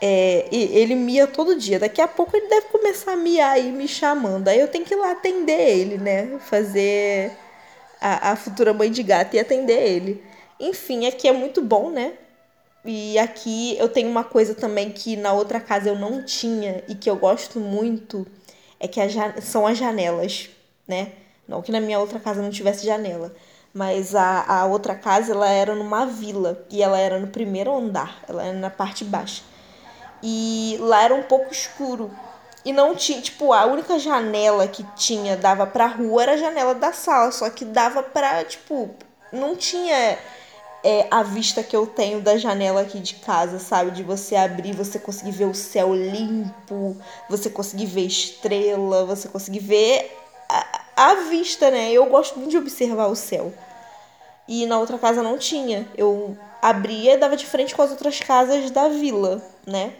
É, 0.00 0.48
ele 0.52 0.94
mia 0.94 1.26
todo 1.26 1.56
dia. 1.56 1.78
Daqui 1.78 2.00
a 2.00 2.08
pouco 2.08 2.36
ele 2.36 2.48
deve 2.48 2.68
começar 2.68 3.12
a 3.12 3.16
miar 3.16 3.52
aí 3.52 3.72
me 3.72 3.88
chamando. 3.88 4.48
Aí 4.48 4.60
eu 4.60 4.68
tenho 4.68 4.84
que 4.84 4.94
ir 4.94 4.96
lá 4.96 5.12
atender 5.12 5.78
ele, 5.78 5.98
né? 5.98 6.38
Fazer 6.38 7.32
a, 8.00 8.32
a 8.32 8.36
futura 8.36 8.72
mãe 8.72 8.90
de 8.90 9.02
gato 9.02 9.34
e 9.34 9.38
atender 9.38 9.82
ele. 9.82 10.22
Enfim, 10.60 11.06
aqui 11.06 11.28
é 11.28 11.32
muito 11.32 11.62
bom, 11.62 11.90
né? 11.90 12.12
E 12.84 13.18
aqui 13.18 13.76
eu 13.78 13.88
tenho 13.88 14.08
uma 14.08 14.24
coisa 14.24 14.54
também 14.54 14.90
que 14.90 15.16
na 15.16 15.32
outra 15.32 15.60
casa 15.60 15.88
eu 15.88 15.96
não 15.96 16.24
tinha 16.24 16.82
e 16.88 16.94
que 16.94 17.10
eu 17.10 17.16
gosto 17.16 17.60
muito, 17.60 18.26
é 18.80 18.86
que 18.88 19.00
a, 19.00 19.40
são 19.40 19.66
as 19.66 19.76
janelas, 19.76 20.48
né? 20.86 21.12
Não 21.46 21.60
que 21.62 21.72
na 21.72 21.80
minha 21.80 21.98
outra 21.98 22.20
casa 22.20 22.40
não 22.40 22.50
tivesse 22.50 22.86
janela, 22.86 23.34
mas 23.74 24.14
a, 24.14 24.44
a 24.44 24.66
outra 24.66 24.94
casa 24.94 25.32
ela 25.32 25.48
era 25.48 25.74
numa 25.74 26.06
vila 26.06 26.64
e 26.70 26.82
ela 26.82 26.98
era 26.98 27.18
no 27.18 27.28
primeiro 27.28 27.74
andar, 27.74 28.22
ela 28.28 28.44
era 28.44 28.56
na 28.56 28.70
parte 28.70 29.04
baixa. 29.04 29.42
E 30.22 30.76
lá 30.80 31.02
era 31.02 31.14
um 31.14 31.22
pouco 31.22 31.52
escuro. 31.52 32.10
E 32.64 32.72
não 32.72 32.94
tinha, 32.94 33.20
tipo, 33.20 33.52
a 33.52 33.66
única 33.66 33.98
janela 33.98 34.66
que 34.66 34.84
tinha 34.96 35.36
dava 35.36 35.66
pra 35.66 35.86
rua 35.86 36.22
era 36.22 36.32
a 36.32 36.36
janela 36.36 36.74
da 36.74 36.92
sala, 36.92 37.30
só 37.30 37.48
que 37.48 37.64
dava 37.64 38.02
pra, 38.02 38.44
tipo, 38.44 38.90
não 39.32 39.56
tinha 39.56 40.18
é, 40.84 41.06
a 41.10 41.22
vista 41.22 41.62
que 41.62 41.74
eu 41.74 41.86
tenho 41.86 42.20
da 42.20 42.36
janela 42.36 42.82
aqui 42.82 43.00
de 43.00 43.14
casa, 43.16 43.58
sabe? 43.58 43.92
De 43.92 44.02
você 44.02 44.36
abrir, 44.36 44.74
você 44.74 44.98
conseguir 44.98 45.32
ver 45.32 45.46
o 45.46 45.54
céu 45.54 45.94
limpo, 45.94 46.96
você 47.28 47.48
conseguir 47.48 47.86
ver 47.86 48.06
estrela, 48.06 49.04
você 49.04 49.28
conseguir 49.28 49.60
ver 49.60 50.16
a, 50.48 50.82
a 50.96 51.14
vista, 51.30 51.70
né? 51.70 51.92
Eu 51.92 52.06
gosto 52.06 52.38
muito 52.38 52.50
de 52.50 52.58
observar 52.58 53.06
o 53.06 53.16
céu. 53.16 53.52
E 54.46 54.66
na 54.66 54.78
outra 54.78 54.98
casa 54.98 55.22
não 55.22 55.36
tinha. 55.36 55.86
Eu 55.96 56.36
abria 56.62 57.14
e 57.14 57.18
dava 57.18 57.36
de 57.36 57.46
frente 57.46 57.74
com 57.74 57.82
as 57.82 57.90
outras 57.90 58.18
casas 58.20 58.70
da 58.70 58.88
vila, 58.88 59.42
né? 59.66 59.92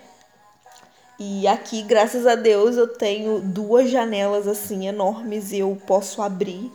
E 1.18 1.48
aqui, 1.48 1.82
graças 1.82 2.26
a 2.26 2.36
Deus, 2.36 2.76
eu 2.76 2.86
tenho 2.86 3.40
duas 3.40 3.90
janelas 3.90 4.46
assim 4.46 4.86
enormes 4.86 5.50
e 5.50 5.58
eu 5.58 5.76
posso 5.84 6.22
abrir 6.22 6.70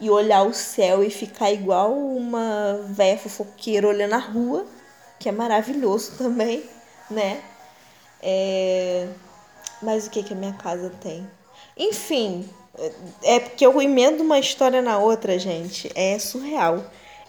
e 0.00 0.08
olhar 0.08 0.44
o 0.44 0.54
céu 0.54 1.04
e 1.04 1.10
ficar 1.10 1.52
igual 1.52 1.92
uma 1.92 2.80
véia 2.88 3.18
fofoqueira 3.18 3.86
olhando 3.86 4.14
a 4.14 4.18
rua, 4.18 4.66
que 5.18 5.28
é 5.28 5.32
maravilhoso 5.32 6.12
também, 6.18 6.64
né? 7.10 7.42
É... 8.22 9.08
Mas 9.82 10.06
o 10.06 10.10
que 10.10 10.22
que 10.22 10.32
a 10.32 10.36
minha 10.36 10.54
casa 10.54 10.90
tem? 11.02 11.28
Enfim, 11.76 12.48
é 13.22 13.40
porque 13.40 13.66
eu 13.66 13.80
emendo 13.80 14.22
uma 14.22 14.38
história 14.38 14.80
na 14.80 14.98
outra, 14.98 15.38
gente. 15.38 15.90
É 15.94 16.18
surreal. 16.18 16.82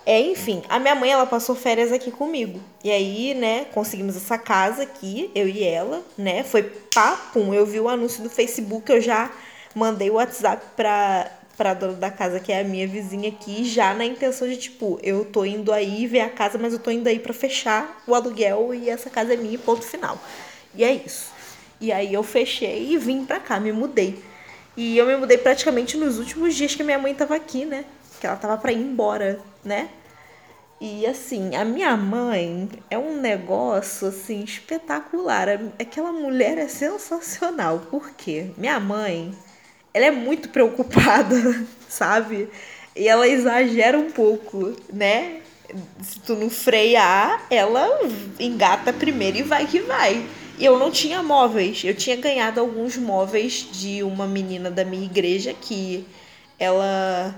É, 0.06 0.20
enfim, 0.20 0.62
a 0.68 0.80
minha 0.80 0.96
mãe 0.96 1.12
ela 1.12 1.26
passou 1.26 1.56
férias 1.56 1.92
aqui 1.92 2.12
comigo. 2.12 2.60
E 2.84 2.92
aí, 2.92 3.34
né, 3.34 3.66
conseguimos 3.74 4.18
essa 4.18 4.38
casa 4.38 4.84
aqui, 4.84 5.32
eu 5.34 5.48
e 5.48 5.63
ela, 5.63 6.04
né? 6.18 6.44
Foi 6.44 6.63
papum. 6.94 7.54
Eu 7.54 7.66
vi 7.66 7.80
o 7.80 7.88
anúncio 7.88 8.22
do 8.22 8.30
Facebook, 8.30 8.92
eu 8.92 9.00
já 9.00 9.32
mandei 9.74 10.10
o 10.10 10.16
WhatsApp 10.16 10.62
pra, 10.76 11.32
pra 11.56 11.74
dona 11.74 11.94
da 11.94 12.12
casa, 12.12 12.39
que 12.39 12.52
é 12.52 12.60
a 12.60 12.63
minha 12.66 12.86
vizinha 12.86 13.30
aqui, 13.30 13.63
já 13.63 13.94
na 13.94 14.04
intenção 14.04 14.48
de, 14.48 14.58
tipo, 14.58 15.00
eu 15.02 15.24
tô 15.24 15.46
indo 15.46 15.72
aí 15.72 16.06
ver 16.06 16.20
a 16.20 16.30
casa, 16.30 16.58
mas 16.58 16.74
eu 16.74 16.80
tô 16.80 16.92
indo 16.92 17.08
aí 17.08 17.18
pra 17.18 17.34
fechar 17.34 18.04
o 18.06 18.13
aluguel 18.13 18.74
e 18.74 18.89
essa 18.89 19.10
casa 19.10 19.34
é 19.34 19.38
minha, 19.38 19.58
ponto 19.58 19.86
final. 19.86 20.20
E 20.76 20.84
é 20.84 20.94
isso. 20.94 21.32
E 21.80 21.92
aí 21.94 22.13
eu 22.13 22.24
fechei 22.24 22.92
e 22.92 22.98
vim 22.98 23.26
pra 23.26 23.39
cá, 23.39 23.58
me 23.60 23.72
mudei. 23.72 24.22
E 24.76 24.98
eu 24.98 25.06
me 25.06 25.16
mudei 25.16 25.38
praticamente 25.38 25.96
nos 25.96 26.20
últimos 26.20 26.56
dias 26.56 26.76
que 26.76 26.84
minha 26.84 27.00
mãe 27.00 27.13
tava 27.16 27.36
aqui, 27.36 27.63
né? 27.63 27.86
Que 28.20 28.28
ela 28.28 28.36
tava 28.36 28.58
pra 28.58 28.72
ir 28.72 28.80
embora 28.80 29.39
né? 29.63 29.89
E 30.86 31.06
assim, 31.06 31.56
a 31.56 31.63
minha 31.63 31.95
mãe 31.95 32.69
é 32.89 32.97
um 32.97 33.15
negócio 33.21 34.10
assim 34.10 34.43
espetacular. 34.43 35.47
Aquela 35.80 36.12
mulher 36.12 36.58
é 36.58 36.67
sensacional. 36.67 37.80
Por 37.89 38.12
quê? 38.12 38.52
Minha 38.58 38.82
mãe, 38.82 39.34
ela 39.93 40.06
é 40.08 40.12
muito 40.12 40.49
preocupada, 40.49 41.36
sabe? 41.88 42.49
E 42.95 43.08
ela 43.08 43.28
exagera 43.28 43.97
um 43.97 44.12
pouco, 44.12 44.76
né? 44.91 45.41
Se 46.02 46.19
tu 46.19 46.36
não 46.36 46.49
frear, 46.49 47.45
ela 47.49 47.88
engata 48.38 48.91
primeiro 48.91 49.38
e 49.38 49.43
vai 49.43 49.65
que 49.65 49.80
vai. 49.80 50.28
E 50.60 50.65
eu 50.65 50.78
não 50.78 50.91
tinha 50.91 51.23
móveis. 51.23 51.82
Eu 51.84 51.95
tinha 51.95 52.17
ganhado 52.17 52.60
alguns 52.60 52.97
móveis 52.97 53.67
de 53.71 54.04
uma 54.04 54.28
menina 54.28 54.69
da 54.69 54.84
minha 54.84 55.06
igreja 55.06 55.54
que 55.54 56.06
ela 56.60 57.34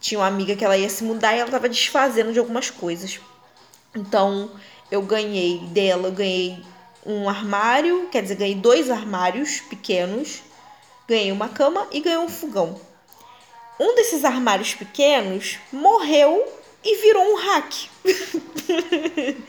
tinha 0.00 0.20
uma 0.20 0.26
amiga 0.26 0.54
que 0.54 0.64
ela 0.64 0.76
ia 0.76 0.88
se 0.88 1.04
mudar 1.04 1.34
e 1.34 1.40
ela 1.40 1.50
tava 1.50 1.68
desfazendo 1.68 2.32
de 2.32 2.38
algumas 2.38 2.70
coisas. 2.70 3.20
Então, 3.94 4.50
eu 4.90 5.02
ganhei 5.02 5.58
dela, 5.68 6.08
eu 6.08 6.12
ganhei 6.12 6.62
um 7.04 7.28
armário, 7.28 8.08
quer 8.10 8.22
dizer, 8.22 8.36
ganhei 8.36 8.54
dois 8.54 8.90
armários 8.90 9.60
pequenos, 9.60 10.42
ganhei 11.06 11.32
uma 11.32 11.48
cama 11.48 11.86
e 11.90 12.00
ganhei 12.00 12.18
um 12.18 12.28
fogão. 12.28 12.80
Um 13.80 13.94
desses 13.94 14.24
armários 14.24 14.74
pequenos 14.74 15.58
morreu 15.72 16.44
e 16.84 16.96
virou 16.96 17.22
um 17.22 17.36
rack. 17.36 17.88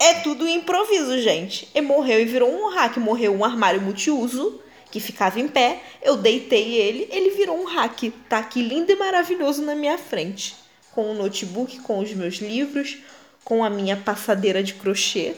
é 0.00 0.14
tudo 0.14 0.48
improviso, 0.48 1.20
gente. 1.20 1.68
E 1.74 1.80
morreu 1.80 2.20
e 2.20 2.24
virou 2.24 2.50
um 2.50 2.68
rack. 2.70 2.98
Morreu 2.98 3.34
um 3.34 3.44
armário 3.44 3.80
multiuso 3.80 4.60
que 4.94 5.00
ficava 5.00 5.40
em 5.40 5.48
pé, 5.48 5.82
eu 6.00 6.16
deitei 6.16 6.74
ele, 6.74 7.08
ele 7.10 7.30
virou 7.30 7.60
um 7.60 7.64
rack. 7.64 8.12
Tá 8.28 8.38
aqui 8.38 8.62
lindo 8.62 8.92
e 8.92 8.94
maravilhoso 8.94 9.60
na 9.60 9.74
minha 9.74 9.98
frente, 9.98 10.54
com 10.92 11.10
o 11.10 11.14
notebook, 11.14 11.80
com 11.80 11.98
os 11.98 12.14
meus 12.14 12.36
livros, 12.36 12.98
com 13.42 13.64
a 13.64 13.68
minha 13.68 13.96
passadeira 13.96 14.62
de 14.62 14.74
crochê. 14.74 15.34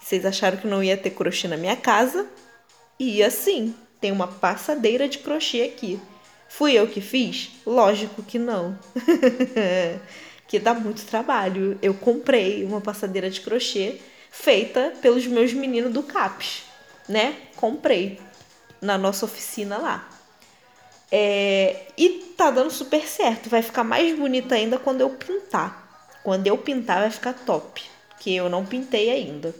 Vocês 0.00 0.26
acharam 0.26 0.56
que 0.56 0.66
não 0.66 0.82
ia 0.82 0.96
ter 0.96 1.10
crochê 1.10 1.46
na 1.46 1.56
minha 1.56 1.76
casa? 1.76 2.26
E 2.98 3.22
assim, 3.22 3.72
tem 4.00 4.10
uma 4.10 4.26
passadeira 4.26 5.08
de 5.08 5.18
crochê 5.18 5.62
aqui. 5.62 6.00
Fui 6.48 6.72
eu 6.72 6.88
que 6.88 7.00
fiz? 7.00 7.52
Lógico 7.64 8.24
que 8.24 8.40
não. 8.40 8.76
que 10.48 10.58
dá 10.58 10.74
muito 10.74 11.06
trabalho. 11.06 11.78
Eu 11.80 11.94
comprei 11.94 12.64
uma 12.64 12.80
passadeira 12.80 13.30
de 13.30 13.40
crochê 13.40 14.00
feita 14.32 14.92
pelos 15.00 15.28
meus 15.28 15.52
meninos 15.52 15.92
do 15.92 16.02
CAPS, 16.02 16.64
né? 17.08 17.36
Comprei 17.54 18.18
na 18.84 18.98
nossa 18.98 19.24
oficina 19.24 19.78
lá. 19.78 20.08
É, 21.10 21.86
e 21.96 22.34
tá 22.36 22.50
dando 22.50 22.70
super 22.70 23.06
certo. 23.06 23.48
Vai 23.48 23.62
ficar 23.62 23.82
mais 23.82 24.16
bonita 24.16 24.54
ainda 24.54 24.78
quando 24.78 25.00
eu 25.00 25.10
pintar. 25.10 26.12
Quando 26.22 26.46
eu 26.46 26.58
pintar, 26.58 27.00
vai 27.00 27.10
ficar 27.10 27.32
top. 27.32 27.82
Que 28.20 28.34
eu 28.36 28.48
não 28.48 28.64
pintei 28.64 29.10
ainda. 29.10 29.54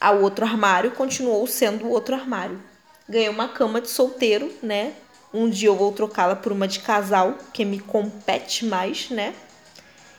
A 0.00 0.12
outro 0.12 0.44
armário 0.44 0.92
continuou 0.92 1.46
sendo 1.46 1.86
o 1.86 1.90
outro 1.90 2.14
armário. 2.14 2.62
Ganhei 3.08 3.28
uma 3.28 3.48
cama 3.48 3.80
de 3.80 3.88
solteiro, 3.88 4.52
né? 4.62 4.94
Um 5.32 5.48
dia 5.50 5.68
eu 5.68 5.76
vou 5.76 5.92
trocá-la 5.92 6.36
por 6.36 6.52
uma 6.52 6.68
de 6.68 6.80
casal, 6.80 7.36
que 7.52 7.64
me 7.64 7.78
compete 7.78 8.64
mais, 8.64 9.10
né? 9.10 9.34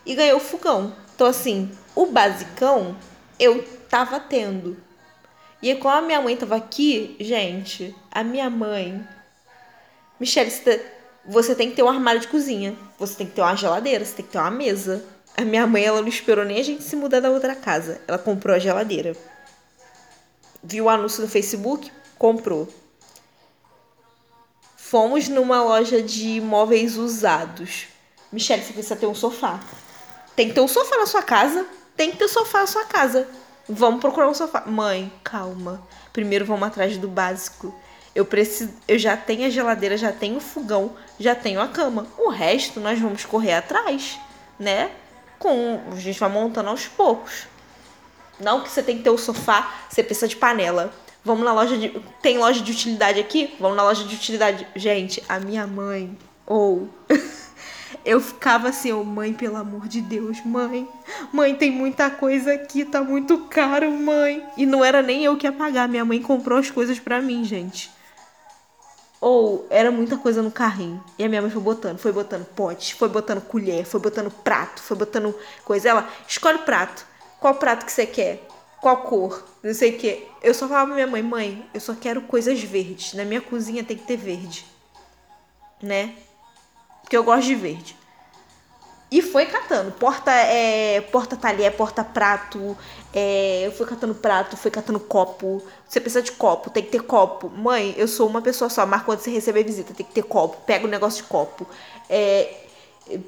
E 0.06 0.14
ganhei 0.16 0.34
o 0.34 0.40
fogão. 0.40 0.94
Então, 1.16 1.28
assim, 1.28 1.72
o 1.96 2.06
basicão 2.06 2.98
eu 3.40 3.64
tava 3.90 4.20
tendo. 4.20 4.78
E 5.62 5.74
quando 5.76 5.98
a 5.98 6.02
minha 6.02 6.22
mãe 6.22 6.38
tava 6.38 6.56
aqui, 6.56 7.16
gente, 7.20 7.96
a 8.12 8.24
minha 8.24 8.50
mãe. 8.50 9.06
Michelle, 10.20 10.52
você 11.26 11.56
tem 11.56 11.70
que 11.70 11.76
ter 11.76 11.84
um 11.84 11.90
armário 11.90 12.22
de 12.22 12.28
cozinha. 12.28 12.76
Você 13.00 13.16
tem 13.16 13.28
que 13.28 13.34
ter 13.34 13.42
uma 13.42 13.56
geladeira, 13.56 14.06
você 14.06 14.14
tem 14.14 14.26
que 14.26 14.32
ter 14.32 14.38
uma 14.38 14.52
mesa. 14.52 15.04
A 15.36 15.42
minha 15.42 15.66
mãe, 15.68 15.84
ela 15.84 16.02
não 16.02 16.08
esperou 16.08 16.46
nem 16.46 16.60
a 16.60 16.64
gente 16.64 16.84
se 16.84 16.96
mudar 16.96 17.20
da 17.20 17.30
outra 17.30 17.56
casa. 17.56 18.02
Ela 18.08 18.18
comprou 18.18 18.56
a 18.56 18.60
geladeira. 18.60 19.16
Viu 20.64 20.86
o 20.86 20.90
anúncio 20.90 21.22
no 21.22 21.28
Facebook, 21.28 21.92
comprou. 22.18 22.68
Fomos 24.76 25.28
numa 25.28 25.64
loja 25.64 26.02
de 26.02 26.40
móveis 26.40 26.98
usados. 26.98 27.88
Michelle, 28.32 28.64
você 28.64 28.74
precisa 28.74 28.96
ter 28.96 29.06
um 29.06 29.16
sofá. 29.16 29.60
Tem 30.36 30.48
que 30.48 30.54
ter 30.54 30.62
um 30.62 30.68
sofá 30.68 30.98
na 30.98 31.06
sua 31.06 31.24
casa. 31.24 31.66
Tem 31.96 32.12
que 32.12 32.18
ter 32.18 32.26
um 32.26 32.30
sofá 32.30 32.60
na 32.60 32.68
sua 32.68 32.86
casa. 32.86 33.28
Vamos 33.70 34.00
procurar 34.00 34.30
um 34.30 34.34
sofá. 34.34 34.64
Mãe, 34.66 35.12
calma. 35.24 35.82
Primeiro 36.14 36.46
vamos 36.46 36.68
atrás 36.68 36.98
do 36.98 37.08
básico. 37.08 37.74
Eu 38.16 38.26
preciso, 38.26 38.74
eu 38.88 38.98
já 38.98 39.16
tenho 39.16 39.46
a 39.46 39.50
geladeira, 39.50 39.98
já 39.98 40.12
tenho 40.12 40.38
o 40.38 40.42
fogão, 40.42 40.96
já 41.20 41.36
tenho 41.36 41.62
a 41.62 41.68
cama. 41.68 42.08
O 42.18 42.30
resto 42.30 42.80
nós 42.80 43.00
vamos 43.00 43.26
correr 43.26 43.54
atrás, 43.54 44.18
né? 44.58 44.92
Com 45.38 45.82
a 45.92 45.96
gente 45.98 46.20
vai 46.20 46.30
montando 46.30 46.70
aos 46.70 46.88
poucos. 46.88 47.48
Não 48.40 48.62
que 48.62 48.70
você 48.70 48.82
tem 48.82 48.98
que 48.98 49.04
ter 49.04 49.10
o 49.10 49.18
sofá, 49.18 49.72
você 49.90 50.02
precisa 50.02 50.28
de 50.28 50.36
panela. 50.36 50.92
Vamos 51.24 51.44
na 51.44 51.54
loja 51.54 51.78
de 51.78 51.90
tem 52.22 52.38
loja 52.38 52.62
de 52.62 52.72
utilidade 52.72 53.20
aqui? 53.20 53.56
Vamos 53.60 53.76
na 53.76 53.84
loja 53.84 54.04
de 54.06 54.16
utilidade. 54.16 54.66
Gente, 54.76 55.24
a 55.28 55.40
minha 55.40 55.68
mãe 55.68 56.18
ou 56.46 56.88
oh. 57.10 57.14
Eu 58.08 58.22
ficava 58.22 58.70
assim, 58.70 58.94
oh, 58.94 59.04
mãe, 59.04 59.34
pelo 59.34 59.58
amor 59.58 59.86
de 59.86 60.00
Deus, 60.00 60.40
mãe. 60.46 60.88
Mãe, 61.30 61.54
tem 61.54 61.70
muita 61.70 62.10
coisa 62.10 62.54
aqui, 62.54 62.86
tá 62.86 63.04
muito 63.04 63.38
caro, 63.50 63.92
mãe. 63.92 64.48
E 64.56 64.66
não 64.66 64.84
era 64.84 65.02
nem 65.02 65.26
eu 65.26 65.36
que 65.36 65.46
ia 65.46 65.52
pagar, 65.52 65.90
minha 65.90 66.06
mãe 66.06 66.22
comprou 66.22 66.58
as 66.58 66.72
coisas 66.72 66.98
para 66.98 67.22
mim, 67.22 67.44
gente. 67.44 67.92
Ou 69.20 69.68
era 69.70 69.92
muita 69.92 70.16
coisa 70.16 70.42
no 70.42 70.50
carrinho. 70.50 71.04
E 71.20 71.24
a 71.26 71.28
minha 71.28 71.42
mãe 71.42 71.52
foi 71.52 71.62
botando, 71.62 71.98
foi 71.98 72.14
botando 72.14 72.46
pote, 72.46 72.96
foi 72.96 73.10
botando 73.10 73.42
colher, 73.42 73.84
foi 73.84 74.00
botando 74.00 74.32
prato, 74.32 74.82
foi 74.82 74.96
botando 74.96 75.36
coisa. 75.66 75.90
Ela, 75.90 76.10
escolhe 76.26 76.60
prato. 76.60 77.06
Qual 77.42 77.56
prato 77.56 77.86
que 77.86 77.92
você 77.92 78.06
quer? 78.06 78.48
Qual 78.80 79.02
cor? 79.02 79.46
Não 79.62 79.74
sei 79.74 79.96
o 79.96 79.98
que. 79.98 80.26
Eu 80.42 80.54
só 80.54 80.66
falava 80.66 80.86
pra 80.86 80.96
minha 80.96 81.08
mãe, 81.08 81.22
mãe, 81.22 81.70
eu 81.74 81.82
só 81.82 81.94
quero 81.94 82.22
coisas 82.22 82.64
verdes. 82.64 83.16
Na 83.16 83.26
minha 83.26 83.42
cozinha 83.42 83.84
tem 83.84 83.98
que 83.98 84.08
ter 84.08 84.16
verde. 84.16 84.66
Né? 85.84 86.16
Porque 87.02 87.18
eu 87.18 87.24
gosto 87.26 87.48
de 87.48 87.56
verde. 87.56 87.97
E 89.10 89.22
foi 89.22 89.46
catando. 89.46 89.92
Porta 89.92 90.32
é, 90.32 91.00
porta 91.00 91.38
talher, 91.38 91.72
porta 91.76 92.04
prato. 92.04 92.78
É, 93.14 93.66
eu 93.66 93.72
fui 93.72 93.86
catando 93.86 94.14
prato, 94.14 94.58
fui 94.58 94.70
catando 94.70 95.00
copo. 95.00 95.64
Você 95.88 96.00
precisa 96.00 96.22
de 96.22 96.34
copo, 96.34 96.70
tem 96.70 96.84
que 96.84 96.92
ter 96.92 97.02
copo. 97.02 97.50
Mãe, 97.50 97.96
eu 97.98 98.08
sou 98.08 98.28
uma 98.28 98.42
pessoa 98.42 98.70
só, 98.70 98.86
mas 98.86 99.04
quando 99.04 99.20
você 99.20 99.32
receber 99.32 99.64
visita, 99.64 99.94
tem 99.94 100.06
que 100.06 100.14
ter 100.14 100.24
copo. 100.24 100.58
Pega 100.66 100.86
o 100.86 100.88
um 100.88 100.92
negócio 100.92 101.24
de 101.24 101.30
copo. 101.30 101.66
É, 102.10 102.54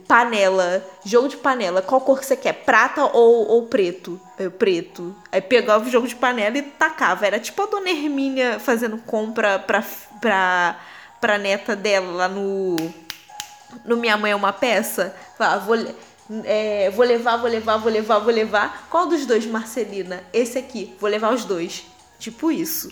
panela, 0.06 0.86
jogo 1.06 1.30
de 1.30 1.38
panela. 1.38 1.82
Qual 1.82 2.02
cor 2.02 2.20
que 2.20 2.26
você 2.26 2.36
quer? 2.36 2.54
Prata 2.66 3.06
ou, 3.06 3.48
ou 3.48 3.68
preto? 3.68 4.20
É, 4.38 4.50
preto. 4.50 5.16
Aí 5.32 5.42
pegava 5.42 5.86
o 5.86 5.90
jogo 5.90 6.08
de 6.08 6.16
panela 6.16 6.58
e 6.58 6.62
tacava. 6.62 7.26
Era 7.26 7.40
tipo 7.40 7.62
a 7.62 7.66
dona 7.68 7.90
Hermínia 7.90 8.60
fazendo 8.60 8.98
compra 8.98 9.58
pra, 9.60 9.82
pra, 10.20 10.80
pra 11.22 11.38
neta 11.38 11.74
dela 11.74 12.12
lá 12.12 12.28
no 12.28 12.76
no 13.90 13.98
Minha 13.98 14.16
Mãe 14.18 14.32
é 14.32 14.36
uma 14.36 14.54
peça, 14.54 15.14
fala, 15.38 15.58
vou, 15.58 15.76
é, 16.46 16.90
vou 16.92 17.06
levar, 17.06 17.38
vou 17.38 17.50
levar, 17.50 17.78
vou 17.78 17.92
levar, 17.92 18.20
vou 18.20 18.34
levar. 18.34 18.88
Qual 18.90 19.08
dos 19.08 19.26
dois, 19.26 19.46
Marcelina? 19.46 20.24
Esse 20.32 20.60
aqui, 20.60 20.96
vou 21.00 21.10
levar 21.10 21.34
os 21.34 21.44
dois. 21.44 21.86
Tipo 22.20 22.52
isso. 22.52 22.92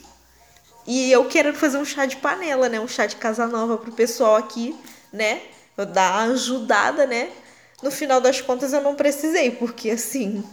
E 0.86 1.12
eu 1.12 1.26
querendo 1.26 1.56
fazer 1.56 1.78
um 1.78 1.86
chá 1.86 2.06
de 2.06 2.16
panela, 2.16 2.68
né? 2.68 2.80
Um 2.80 2.88
chá 2.88 3.06
de 3.06 3.18
casa 3.18 3.46
nova 3.46 3.78
pro 3.78 3.92
pessoal 3.92 4.36
aqui, 4.36 4.76
né? 5.14 5.42
Eu 5.78 5.86
dar 5.86 6.30
ajudada, 6.30 7.06
né? 7.06 7.30
No 7.84 7.92
final 7.92 8.20
das 8.20 8.42
contas 8.42 8.74
eu 8.74 8.82
não 8.82 8.96
precisei, 8.96 9.52
porque 9.52 9.92
assim, 9.92 10.44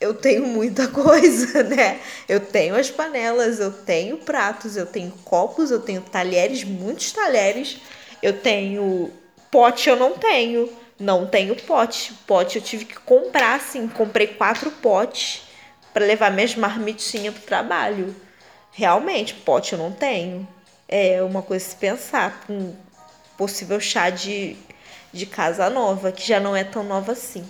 eu 0.00 0.14
tenho 0.14 0.46
muita 0.46 0.86
coisa, 0.88 1.62
né? 1.64 2.00
Eu 2.28 2.38
tenho 2.38 2.76
as 2.76 2.90
panelas, 2.90 3.58
eu 3.58 3.72
tenho 3.72 4.18
pratos, 4.18 4.76
eu 4.76 4.86
tenho 4.86 5.10
copos, 5.24 5.70
eu 5.70 5.80
tenho 5.80 6.02
talheres, 6.02 6.62
muitos 6.62 7.10
talheres, 7.10 7.78
eu 8.22 8.38
tenho 8.38 9.10
Pote 9.56 9.88
eu 9.88 9.96
não 9.96 10.12
tenho. 10.12 10.70
Não 11.00 11.26
tenho 11.26 11.56
pote. 11.56 12.12
Pote 12.26 12.56
eu 12.56 12.62
tive 12.62 12.84
que 12.84 13.00
comprar, 13.00 13.58
sim. 13.58 13.88
Comprei 13.88 14.26
quatro 14.26 14.70
potes 14.70 15.44
para 15.94 16.04
levar 16.04 16.30
minhas 16.30 16.54
marmitinhas 16.54 17.32
pro 17.32 17.42
trabalho. 17.42 18.14
Realmente, 18.70 19.32
pote 19.32 19.72
eu 19.72 19.78
não 19.78 19.90
tenho. 19.90 20.46
É 20.86 21.22
uma 21.22 21.40
coisa 21.40 21.64
se 21.64 21.74
pensar. 21.74 22.44
Um 22.50 22.76
possível 23.38 23.80
chá 23.80 24.10
de, 24.10 24.58
de 25.10 25.24
casa 25.24 25.70
nova, 25.70 26.12
que 26.12 26.28
já 26.28 26.38
não 26.38 26.54
é 26.54 26.62
tão 26.62 26.84
nova 26.84 27.12
assim. 27.12 27.42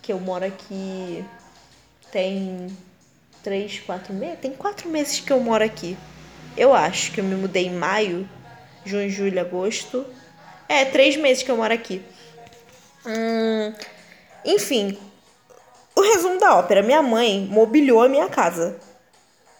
Que 0.00 0.12
eu 0.12 0.20
moro 0.20 0.44
aqui 0.44 1.24
tem 2.12 2.68
três, 3.42 3.80
quatro 3.80 4.14
meses. 4.14 4.38
Tem 4.38 4.52
quatro 4.52 4.88
meses 4.88 5.18
que 5.18 5.32
eu 5.32 5.40
moro 5.40 5.64
aqui. 5.64 5.98
Eu 6.56 6.72
acho 6.72 7.10
que 7.10 7.18
eu 7.18 7.24
me 7.24 7.34
mudei 7.34 7.66
em 7.66 7.74
maio, 7.74 8.28
junho, 8.84 9.10
julho, 9.10 9.40
agosto. 9.40 10.06
É, 10.68 10.84
três 10.84 11.16
meses 11.16 11.42
que 11.42 11.50
eu 11.50 11.56
moro 11.56 11.72
aqui. 11.72 12.02
Hum, 13.06 13.72
enfim, 14.44 14.98
o 15.96 16.00
resumo 16.00 16.38
da 16.38 16.56
ópera. 16.56 16.82
Minha 16.82 17.02
mãe 17.02 17.48
mobiliou 17.50 18.02
a 18.02 18.08
minha 18.08 18.28
casa, 18.28 18.78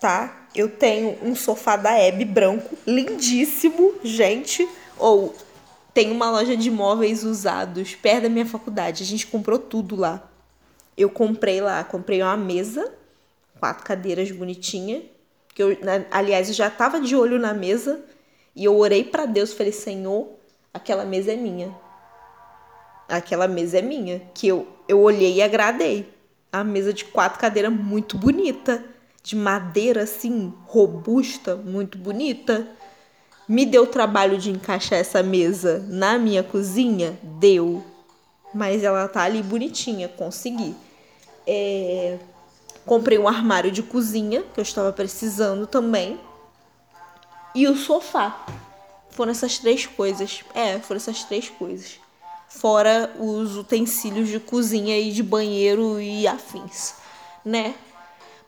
tá? 0.01 0.47
Eu 0.55 0.69
tenho 0.69 1.19
um 1.23 1.35
sofá 1.35 1.77
da 1.77 1.99
Hebe 1.99 2.25
branco, 2.25 2.77
lindíssimo, 2.87 3.95
gente. 4.05 4.69
Ou 4.99 5.35
tem 5.95 6.11
uma 6.13 6.31
loja 6.31 6.57
de 6.57 6.71
móveis 6.71 7.25
usados 7.25 7.95
perto 7.95 8.23
da 8.23 8.29
minha 8.29 8.47
faculdade. 8.47 9.03
A 9.03 9.07
gente 9.07 9.27
comprou 9.27 9.59
tudo 9.59 9.97
lá. 9.97 10.23
Eu 10.97 11.11
comprei 11.11 11.61
lá, 11.61 11.83
comprei 11.85 12.23
uma 12.23 12.37
mesa, 12.37 12.93
quatro 13.59 13.85
cadeiras 13.85 14.31
bonitinhas. 14.31 15.03
Que 15.55 15.63
eu, 15.63 15.77
aliás, 16.11 16.49
eu 16.49 16.55
já 16.55 16.71
tava 16.71 17.01
de 17.01 17.17
olho 17.17 17.39
na 17.39 17.53
mesa 17.53 18.01
e 18.55 18.65
eu 18.65 18.77
orei 18.77 19.03
para 19.03 19.27
Deus, 19.27 19.53
falei: 19.53 19.73
"Senhor, 19.73 20.38
aquela 20.73 21.05
mesa 21.05 21.33
é 21.33 21.37
minha. 21.37 21.75
Aquela 23.09 23.49
mesa 23.49 23.79
é 23.79 23.83
minha. 23.83 24.21
Que 24.35 24.49
eu, 24.49 24.67
eu 24.87 25.01
olhei 25.01 25.37
e 25.37 25.43
agradei. 25.43 26.13
A 26.53 26.63
mesa 26.65 26.93
de 26.93 27.05
quatro 27.05 27.39
cadeiras 27.39 27.73
muito 27.73 28.17
bonita. 28.17 28.85
De 29.23 29.37
madeira 29.37 30.03
assim, 30.03 30.53
robusta, 30.67 31.57
muito 31.57 31.99
bonita. 31.99 32.67
Me 33.49 33.65
deu 33.65 33.87
trabalho 33.87 34.37
de 34.37 34.51
encaixar 34.51 34.99
essa 34.99 35.23
mesa 35.23 35.85
na 35.89 36.19
minha 36.19 36.43
cozinha? 36.43 37.19
Deu. 37.23 37.83
Mas 38.55 38.83
ela 38.83 39.09
tá 39.09 39.23
ali 39.23 39.43
bonitinha, 39.43 40.09
consegui. 40.09 40.75
É... 41.47 42.19
Comprei 42.85 43.19
um 43.19 43.29
armário 43.29 43.71
de 43.71 43.83
cozinha, 43.83 44.43
que 44.55 44.61
eu 44.61 44.63
estava 44.63 44.93
precisando 44.93 45.67
também. 45.67 46.19
E 47.55 47.67
o 47.67 47.77
sofá. 47.77 48.47
Foram 49.19 49.33
essas 49.33 49.59
três 49.59 49.85
coisas. 49.85 50.45
É, 50.55 50.79
foram 50.79 50.99
essas 50.99 51.25
três 51.25 51.49
coisas. 51.49 51.99
Fora 52.49 53.13
os 53.19 53.57
utensílios 53.57 54.29
de 54.29 54.39
cozinha 54.39 54.97
e 54.97 55.11
de 55.11 55.25
banheiro 55.25 56.01
e 56.01 56.25
afins, 56.25 56.95
né? 57.45 57.75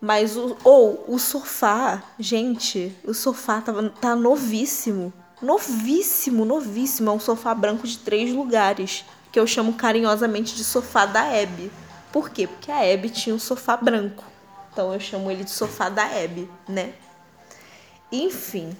Mas 0.00 0.37
o. 0.37 0.56
Ou 0.62 1.06
o 1.09 1.18
sofá, 1.18 2.04
gente, 2.20 2.96
o 3.02 3.12
sofá 3.12 3.61
tá, 3.61 3.72
tá 4.00 4.14
novíssimo. 4.14 5.12
Novíssimo, 5.42 6.44
novíssimo. 6.44 7.11
É 7.11 7.12
um 7.14 7.18
sofá 7.18 7.52
branco 7.52 7.85
de 7.85 7.98
três 7.98 8.33
lugares. 8.33 9.04
Que 9.33 9.40
eu 9.40 9.48
chamo 9.48 9.72
carinhosamente 9.72 10.54
de 10.54 10.62
sofá 10.62 11.04
da 11.04 11.24
Hebe. 11.35 11.72
Por 12.12 12.30
quê? 12.30 12.46
Porque 12.46 12.70
a 12.70 12.87
Hebe 12.87 13.11
tinha 13.11 13.35
um 13.35 13.40
sofá 13.40 13.76
branco. 13.76 14.22
Então 14.72 14.94
eu 14.94 15.00
chamo 15.00 15.33
ele 15.33 15.42
de 15.42 15.50
sofá 15.50 15.88
da 15.88 16.04
Hebe, 16.04 16.48
né? 16.68 16.94
Enfim, 18.12 18.76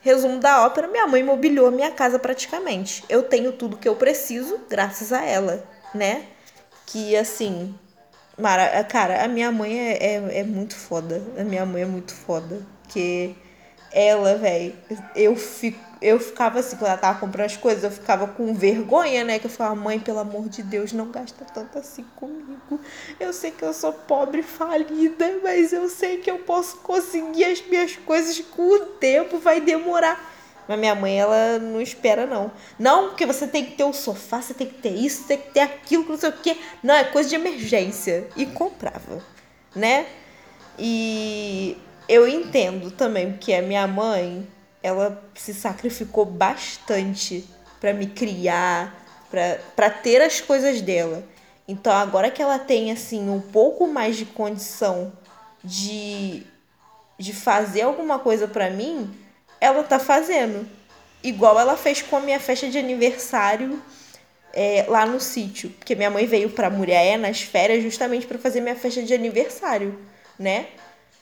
Resumo 0.00 0.38
da 0.38 0.64
ópera: 0.64 0.88
minha 0.88 1.06
mãe 1.06 1.22
mobiliou 1.22 1.68
a 1.68 1.70
minha 1.70 1.90
casa 1.90 2.18
praticamente. 2.18 3.04
Eu 3.08 3.22
tenho 3.22 3.52
tudo 3.52 3.76
que 3.76 3.88
eu 3.88 3.96
preciso, 3.96 4.60
graças 4.68 5.12
a 5.12 5.24
ela, 5.24 5.64
né? 5.94 6.24
Que 6.86 7.16
assim. 7.16 7.74
Mara, 8.38 8.82
cara, 8.84 9.22
a 9.22 9.28
minha 9.28 9.52
mãe 9.52 9.78
é, 9.78 10.14
é, 10.14 10.38
é 10.40 10.44
muito 10.44 10.74
foda. 10.74 11.22
A 11.38 11.44
minha 11.44 11.66
mãe 11.66 11.82
é 11.82 11.86
muito 11.86 12.14
foda. 12.14 12.62
Que 12.88 13.36
ela, 13.92 14.36
velho, 14.36 14.74
eu 15.14 15.36
fico 15.36 15.89
eu 16.00 16.18
ficava 16.18 16.60
assim, 16.60 16.76
quando 16.76 16.88
ela 16.88 16.98
tava 16.98 17.20
comprando 17.20 17.46
as 17.46 17.56
coisas, 17.56 17.84
eu 17.84 17.90
ficava 17.90 18.26
com 18.26 18.54
vergonha, 18.54 19.22
né? 19.22 19.38
Que 19.38 19.46
eu 19.46 19.50
falava, 19.50 19.76
mãe, 19.76 20.00
pelo 20.00 20.18
amor 20.18 20.48
de 20.48 20.62
Deus, 20.62 20.92
não 20.92 21.10
gasta 21.10 21.44
tanto 21.44 21.78
assim 21.78 22.04
comigo. 22.16 22.80
Eu 23.18 23.32
sei 23.32 23.50
que 23.50 23.62
eu 23.62 23.72
sou 23.74 23.92
pobre, 23.92 24.42
falida, 24.42 25.38
mas 25.42 25.72
eu 25.72 25.88
sei 25.88 26.16
que 26.16 26.30
eu 26.30 26.38
posso 26.38 26.78
conseguir 26.78 27.44
as 27.44 27.60
minhas 27.66 27.96
coisas 27.96 28.40
com 28.40 28.62
o 28.62 28.86
tempo, 28.86 29.38
vai 29.38 29.60
demorar. 29.60 30.30
Mas 30.66 30.78
minha 30.78 30.94
mãe, 30.94 31.18
ela 31.18 31.58
não 31.58 31.80
espera, 31.80 32.26
não. 32.26 32.50
Não, 32.78 33.08
porque 33.08 33.26
você 33.26 33.46
tem 33.46 33.64
que 33.64 33.72
ter 33.72 33.84
o 33.84 33.92
sofá, 33.92 34.40
você 34.40 34.54
tem 34.54 34.68
que 34.68 34.80
ter 34.80 34.94
isso, 34.94 35.24
tem 35.24 35.36
que 35.36 35.50
ter 35.50 35.60
aquilo, 35.60 36.06
não 36.08 36.16
sei 36.16 36.30
o 36.30 36.32
quê. 36.32 36.56
Não, 36.82 36.94
é 36.94 37.04
coisa 37.04 37.28
de 37.28 37.34
emergência. 37.34 38.26
E 38.36 38.46
comprava, 38.46 39.22
né? 39.74 40.06
E 40.78 41.76
eu 42.08 42.26
entendo 42.26 42.90
também, 42.90 43.32
porque 43.32 43.52
a 43.52 43.60
minha 43.60 43.86
mãe 43.86 44.48
ela 44.82 45.22
se 45.34 45.52
sacrificou 45.52 46.24
bastante 46.24 47.44
para 47.80 47.92
me 47.92 48.06
criar, 48.06 49.04
para 49.76 49.90
ter 49.90 50.20
as 50.22 50.40
coisas 50.40 50.80
dela. 50.80 51.22
Então, 51.66 51.92
agora 51.92 52.30
que 52.30 52.42
ela 52.42 52.58
tem 52.58 52.90
assim 52.90 53.28
um 53.28 53.40
pouco 53.40 53.86
mais 53.86 54.16
de 54.16 54.24
condição 54.24 55.12
de 55.62 56.46
de 57.20 57.34
fazer 57.34 57.82
alguma 57.82 58.18
coisa 58.18 58.48
para 58.48 58.70
mim, 58.70 59.14
ela 59.60 59.82
tá 59.82 59.98
fazendo. 59.98 60.66
Igual 61.22 61.60
ela 61.60 61.76
fez 61.76 62.00
com 62.00 62.16
a 62.16 62.20
minha 62.20 62.40
festa 62.40 62.66
de 62.66 62.78
aniversário 62.78 63.80
é, 64.54 64.86
lá 64.88 65.04
no 65.04 65.20
sítio, 65.20 65.68
porque 65.68 65.94
minha 65.94 66.08
mãe 66.08 66.24
veio 66.26 66.48
para 66.48 66.70
Muriaé 66.70 67.18
nas 67.18 67.42
férias 67.42 67.82
justamente 67.82 68.26
para 68.26 68.38
fazer 68.38 68.62
minha 68.62 68.74
festa 68.74 69.02
de 69.02 69.12
aniversário, 69.12 69.98
né? 70.38 70.68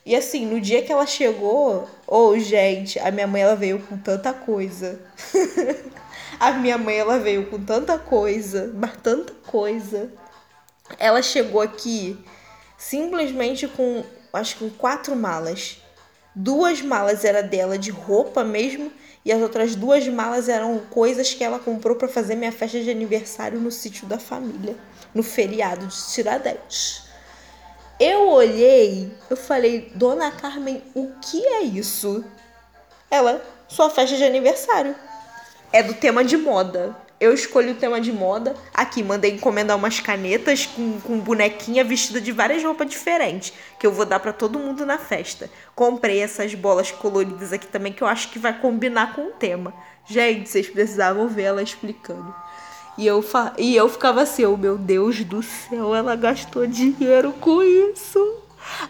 E 0.09 0.16
assim, 0.16 0.47
no 0.47 0.59
dia 0.59 0.81
que 0.81 0.90
ela 0.90 1.05
chegou, 1.05 1.87
oh, 2.07 2.38
gente, 2.38 2.99
a 2.99 3.11
minha 3.11 3.27
mãe 3.27 3.42
ela 3.42 3.55
veio 3.55 3.79
com 3.81 3.99
tanta 3.99 4.33
coisa. 4.33 4.99
a 6.40 6.53
minha 6.53 6.79
mãe 6.79 6.97
ela 6.97 7.18
veio 7.18 7.51
com 7.51 7.62
tanta 7.62 7.99
coisa, 7.99 8.73
mas 8.75 8.97
tanta 9.03 9.35
coisa. 9.47 10.11
Ela 10.99 11.21
chegou 11.21 11.61
aqui 11.61 12.18
simplesmente 12.79 13.68
com, 13.68 14.03
acho 14.33 14.57
que 14.57 14.64
com 14.64 14.71
quatro 14.71 15.14
malas. 15.14 15.77
Duas 16.35 16.81
malas 16.81 17.23
era 17.23 17.42
dela 17.42 17.77
de 17.77 17.90
roupa 17.90 18.42
mesmo 18.42 18.90
e 19.27 19.31
as 19.31 19.42
outras 19.42 19.77
duas 19.77 20.09
malas 20.09 20.49
eram 20.49 20.79
coisas 20.88 21.35
que 21.35 21.44
ela 21.44 21.59
comprou 21.59 21.97
para 21.97 22.09
fazer 22.09 22.35
minha 22.35 22.51
festa 22.51 22.81
de 22.81 22.90
aniversário 22.90 23.61
no 23.61 23.71
sítio 23.71 24.07
da 24.07 24.18
família, 24.18 24.75
no 25.14 25.23
feriado 25.23 25.87
de 25.87 26.03
Tiradentes. 26.14 27.08
Eu 28.01 28.29
olhei, 28.29 29.11
eu 29.29 29.37
falei, 29.37 29.91
Dona 29.93 30.31
Carmen, 30.31 30.81
o 30.95 31.11
que 31.21 31.45
é 31.45 31.63
isso? 31.63 32.25
Ela, 33.11 33.43
sua 33.67 33.91
festa 33.91 34.17
de 34.17 34.23
aniversário. 34.23 34.95
É 35.73 35.83
do 35.83 35.95
tema 35.95 36.25
de 36.25 36.37
moda. 36.37 36.97
eu 37.19 37.35
escolhi 37.35 37.73
o 37.73 37.75
tema 37.75 38.01
de 38.01 38.13
moda. 38.13 38.55
Aqui, 38.73 39.03
mandei 39.03 39.33
encomendar 39.33 39.77
umas 39.77 39.99
canetas 39.99 40.65
com, 40.65 41.01
com 41.01 41.19
bonequinha 41.19 41.83
vestida 41.83 42.21
de 42.21 42.31
várias 42.31 42.63
roupas 42.63 42.89
diferentes. 42.89 43.53
Que 43.81 43.87
eu 43.89 43.93
vou 43.93 44.07
dar 44.07 44.21
para 44.21 44.33
todo 44.33 44.61
mundo 44.61 44.87
na 44.87 44.97
festa. 44.97 45.51
Comprei 45.75 46.21
essas 46.23 46.55
bolas 46.55 46.93
coloridas 46.93 47.53
aqui 47.53 47.67
também, 47.67 47.93
que 47.93 48.03
eu 48.03 48.07
acho 48.07 48.31
que 48.31 48.39
vai 48.39 48.57
combinar 48.61 49.17
com 49.17 49.23
o 49.23 49.33
tema. 49.33 49.75
Gente, 50.07 50.49
vocês 50.49 50.69
precisavam 50.69 51.27
ver 51.27 51.43
ela 51.43 51.63
explicando. 51.65 52.33
E 52.99 53.07
eu, 53.07 53.23
fa 53.23 53.55
e 53.57 53.77
eu 53.77 53.89
ficava 53.89 54.23
assim, 54.23 54.45
oh, 54.45 54.57
meu 54.57 54.77
Deus 54.77 55.23
do 55.23 55.41
céu, 55.41 55.95
ela 55.95 56.17
gastou 56.17 56.67
dinheiro 56.67 57.33
com 57.41 57.63
isso. 57.63 58.19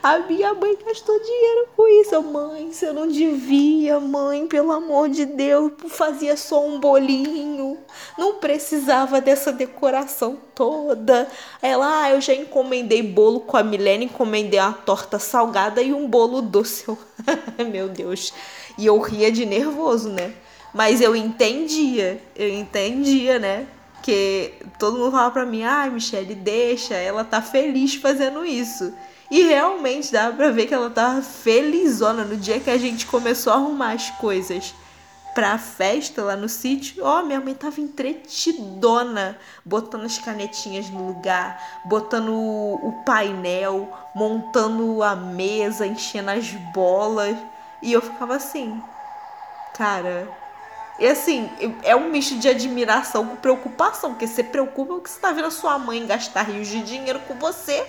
A 0.03 0.19
minha 0.21 0.55
mãe 0.55 0.77
gastou 0.85 1.19
dinheiro 1.21 1.69
com 1.77 1.87
isso. 2.01 2.23
Mãe, 2.23 2.73
você 2.73 2.91
não 2.91 3.07
devia, 3.07 4.01
mãe, 4.01 4.47
pelo 4.47 4.73
amor 4.73 5.11
de 5.11 5.27
Deus. 5.27 5.73
Fazia 5.89 6.39
só 6.39 6.67
um 6.67 6.81
bolinho. 6.81 7.77
Não 8.17 8.37
precisava 8.37 9.21
dessa 9.21 9.53
decoração 9.53 10.39
toda. 10.55 11.29
Ela, 11.61 12.05
ah, 12.05 12.11
eu 12.11 12.21
já 12.23 12.35
encomendei 12.35 13.03
bolo 13.03 13.41
com 13.41 13.59
a 13.59 13.63
Milena, 13.63 14.05
encomendei 14.05 14.59
uma 14.59 14.73
torta 14.73 15.19
salgada 15.19 15.83
e 15.83 15.93
um 15.93 16.09
bolo 16.09 16.41
doce. 16.41 16.87
Meu 17.71 17.91
Deus. 17.91 18.33
E 18.79 18.87
eu 18.87 18.99
ria 18.99 19.31
de 19.31 19.45
nervoso, 19.45 20.09
né? 20.09 20.33
Mas 20.73 21.01
eu 21.03 21.15
entendia, 21.15 22.23
eu 22.35 22.49
entendia, 22.49 23.39
né? 23.39 23.67
Que 24.03 24.55
todo 24.79 24.99
mundo 24.99 25.11
falava 25.11 25.31
pra 25.33 25.47
mim, 25.47 25.65
ai, 25.65 25.89
ah, 25.89 25.91
Michelle, 25.91 26.35
deixa, 26.35 26.95
ela 26.95 27.25
tá 27.25 27.43
feliz 27.43 27.95
fazendo 27.97 28.45
isso. 28.45 28.93
E 29.31 29.43
realmente 29.43 30.11
dava 30.11 30.35
pra 30.35 30.51
ver 30.51 30.67
que 30.67 30.75
ela 30.75 30.89
tava 30.89 31.21
felizona 31.21 32.25
no 32.25 32.37
dia 32.37 32.61
que 32.61 32.71
a 32.71 32.79
gente 32.79 33.07
começou 33.07 33.53
a 33.53 33.57
arrumar 33.57 33.93
as 33.93 34.11
coisas 34.13 34.75
pra 35.35 35.59
festa 35.59 36.23
lá 36.23 36.35
no 36.35 36.49
sítio. 36.49 37.05
Ó, 37.05 37.21
oh, 37.21 37.23
minha 37.25 37.41
mãe 37.41 37.55
tava 37.55 37.81
entretidona, 37.81 39.39
botando 39.65 40.05
as 40.05 40.19
canetinhas 40.19 40.89
no 40.89 41.07
lugar, 41.07 41.63
botando 41.85 42.33
o 42.33 43.03
painel, 43.05 43.89
montando 44.15 45.03
a 45.03 45.15
mesa, 45.15 45.87
enchendo 45.87 46.31
as 46.31 46.51
bolas. 46.73 47.37
E 47.83 47.93
eu 47.93 48.01
ficava 48.01 48.35
assim, 48.35 48.83
cara. 49.75 50.29
E 50.99 51.07
assim, 51.07 51.49
é 51.85 51.95
um 51.95 52.11
misto 52.11 52.37
de 52.37 52.49
admiração 52.49 53.27
com 53.27 53.37
preocupação, 53.37 54.11
porque 54.11 54.27
você 54.27 54.43
preocupa 54.43 54.95
porque 54.95 55.11
você 55.11 55.21
tá 55.21 55.33
vendo 55.33 55.47
a 55.47 55.51
sua 55.51 55.79
mãe 55.79 56.05
gastar 56.07 56.43
rios 56.43 56.67
de 56.67 56.83
dinheiro 56.83 57.21
com 57.21 57.35
você 57.35 57.87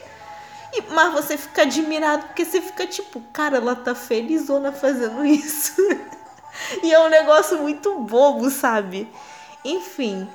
e, 0.74 0.82
mas 0.94 1.12
você 1.14 1.38
fica 1.38 1.64
admirado 1.64 2.28
porque 2.28 2.46
você 2.46 2.62
fica 2.62 2.86
tipo, 2.86 3.22
cara, 3.34 3.58
ela 3.58 3.76
tá 3.76 3.96
felizona 3.96 4.72
fazendo 4.72 5.26
isso. 5.26 5.82
e 6.84 6.94
é 6.94 7.00
um 7.00 7.10
negócio 7.10 7.58
muito 7.58 8.00
bobo, 8.02 8.50
sabe? 8.50 9.12
Enfim, 9.66 10.30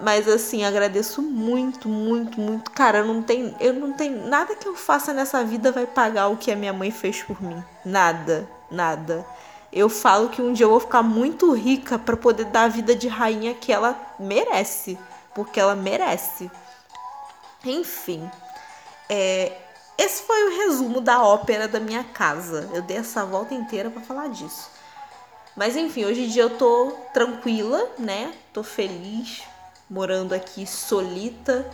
mas 0.00 0.28
assim, 0.28 0.64
agradeço 0.64 1.20
muito, 1.20 1.88
muito, 1.88 2.40
muito. 2.40 2.70
Cara, 2.70 3.02
não 3.02 3.22
tem, 3.22 3.54
eu 3.60 3.74
não 3.74 3.92
tenho 3.92 4.26
nada 4.28 4.54
que 4.54 4.66
eu 4.66 4.74
faça 4.74 5.12
nessa 5.12 5.44
vida 5.44 5.72
vai 5.72 5.86
pagar 5.86 6.28
o 6.28 6.36
que 6.36 6.50
a 6.50 6.56
minha 6.56 6.72
mãe 6.72 6.90
fez 6.90 7.22
por 7.22 7.42
mim. 7.42 7.62
Nada, 7.84 8.48
nada. 8.70 9.26
Eu 9.72 9.88
falo 9.88 10.28
que 10.28 10.42
um 10.42 10.52
dia 10.52 10.66
eu 10.66 10.70
vou 10.70 10.80
ficar 10.80 11.02
muito 11.02 11.52
rica 11.52 11.98
para 11.98 12.16
poder 12.16 12.46
dar 12.46 12.64
a 12.64 12.68
vida 12.68 12.94
de 12.94 13.06
rainha 13.06 13.54
que 13.54 13.72
ela 13.72 13.96
merece, 14.18 14.98
porque 15.34 15.60
ela 15.60 15.76
merece. 15.76 16.50
Enfim, 17.64 18.28
é, 19.08 19.52
esse 19.96 20.22
foi 20.22 20.48
o 20.48 20.56
resumo 20.56 21.00
da 21.00 21.22
ópera 21.22 21.68
da 21.68 21.78
minha 21.78 22.02
casa. 22.02 22.68
Eu 22.72 22.82
dei 22.82 22.96
essa 22.96 23.24
volta 23.24 23.54
inteira 23.54 23.90
para 23.90 24.00
falar 24.02 24.28
disso. 24.28 24.70
Mas 25.54 25.76
enfim, 25.76 26.04
hoje 26.04 26.24
em 26.24 26.28
dia 26.28 26.44
eu 26.44 26.56
tô 26.56 26.92
tranquila, 27.12 27.86
né? 27.98 28.32
Tô 28.52 28.62
feliz 28.62 29.42
morando 29.90 30.32
aqui 30.32 30.66
solita. 30.66 31.68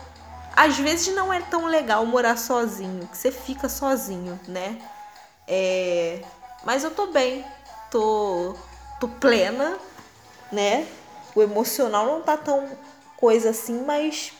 Às 0.57 0.79
vezes 0.79 1.15
não 1.15 1.33
é 1.33 1.41
tão 1.41 1.67
legal 1.67 2.05
morar 2.07 2.37
sozinho, 2.37 3.07
que 3.07 3.17
você 3.17 3.31
fica 3.31 3.69
sozinho, 3.69 4.41
né? 4.49 4.81
É... 5.47 6.23
Mas 6.65 6.83
eu 6.83 6.91
tô 6.91 7.09
bem, 7.09 7.45
tô, 7.91 8.55
tô 9.01 9.09
plena, 9.09 9.79
né? 10.51 10.87
O 11.35 11.43
emocional 11.43 12.07
não 12.07 12.23
tá 12.23 12.37
tão 12.37 12.69
coisa 13.17 13.51
assim, 13.51 13.83
mas 13.85 14.33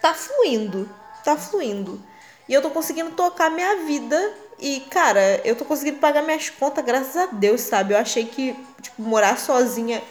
tá 0.00 0.14
fluindo, 0.14 0.88
tá 1.24 1.36
fluindo. 1.36 2.02
E 2.48 2.54
eu 2.54 2.62
tô 2.62 2.70
conseguindo 2.70 3.10
tocar 3.12 3.50
minha 3.50 3.84
vida. 3.84 4.34
E, 4.58 4.80
cara, 4.90 5.40
eu 5.44 5.54
tô 5.54 5.64
conseguindo 5.64 5.98
pagar 5.98 6.22
minhas 6.22 6.48
contas, 6.48 6.84
graças 6.84 7.16
a 7.16 7.26
Deus, 7.26 7.60
sabe? 7.60 7.92
Eu 7.92 7.98
achei 7.98 8.24
que, 8.24 8.54
tipo, 8.80 9.02
morar 9.02 9.38
sozinha. 9.38 10.02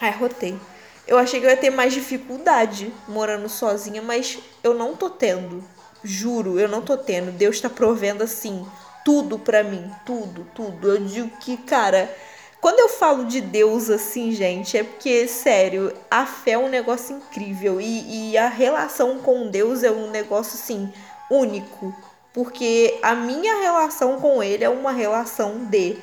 Ai, 0.00 0.10
rotei. 0.12 0.58
Eu 1.06 1.18
achei 1.18 1.40
que 1.40 1.46
eu 1.46 1.50
ia 1.50 1.56
ter 1.56 1.70
mais 1.70 1.92
dificuldade 1.92 2.92
morando 3.06 3.48
sozinha, 3.48 4.00
mas 4.00 4.38
eu 4.62 4.74
não 4.74 4.96
tô 4.96 5.10
tendo. 5.10 5.62
Juro, 6.02 6.58
eu 6.58 6.68
não 6.68 6.82
tô 6.82 6.96
tendo. 6.96 7.30
Deus 7.32 7.60
tá 7.60 7.68
provendo 7.68 8.24
assim 8.24 8.66
tudo 9.04 9.38
pra 9.38 9.62
mim, 9.62 9.90
tudo, 10.04 10.46
tudo. 10.54 10.90
Eu 10.90 11.04
digo 11.04 11.30
que, 11.38 11.56
cara, 11.56 12.14
quando 12.60 12.78
eu 12.78 12.88
falo 12.88 13.24
de 13.24 13.40
Deus 13.40 13.88
assim, 13.88 14.32
gente, 14.32 14.76
é 14.76 14.84
porque, 14.84 15.26
sério, 15.26 15.92
a 16.10 16.26
fé 16.26 16.52
é 16.52 16.58
um 16.58 16.68
negócio 16.68 17.16
incrível 17.16 17.80
e, 17.80 18.32
e 18.32 18.38
a 18.38 18.48
relação 18.48 19.18
com 19.18 19.48
Deus 19.48 19.82
é 19.82 19.90
um 19.90 20.10
negócio 20.10 20.58
assim 20.58 20.92
único, 21.30 21.94
porque 22.34 22.98
a 23.02 23.14
minha 23.14 23.60
relação 23.60 24.20
com 24.20 24.42
ele 24.42 24.64
é 24.64 24.68
uma 24.68 24.92
relação 24.92 25.64
de 25.64 25.96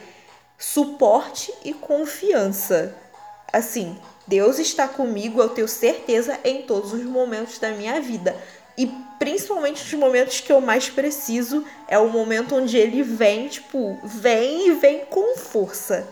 suporte 0.58 1.54
e 1.64 1.74
confiança. 1.74 2.96
Assim, 3.54 3.98
Deus 4.26 4.58
está 4.58 4.88
comigo, 4.88 5.40
eu 5.40 5.50
tenho 5.50 5.68
certeza, 5.68 6.40
em 6.44 6.64
todos 6.64 6.92
os 6.92 7.04
momentos 7.04 7.60
da 7.60 7.70
minha 7.70 8.02
vida. 8.02 8.36
E 8.78 8.86
principalmente 9.18 9.84
nos 9.84 9.94
momentos 9.94 10.40
que 10.40 10.52
eu 10.52 10.62
mais 10.62 10.90
preciso, 10.90 11.66
é 11.88 11.98
o 11.98 12.10
momento 12.10 12.56
onde 12.56 12.78
ele 12.78 13.02
vem, 13.02 13.48
tipo, 13.48 13.98
vem 14.04 14.70
e 14.70 14.74
vem 14.74 15.06
com 15.06 15.36
força. 15.38 16.08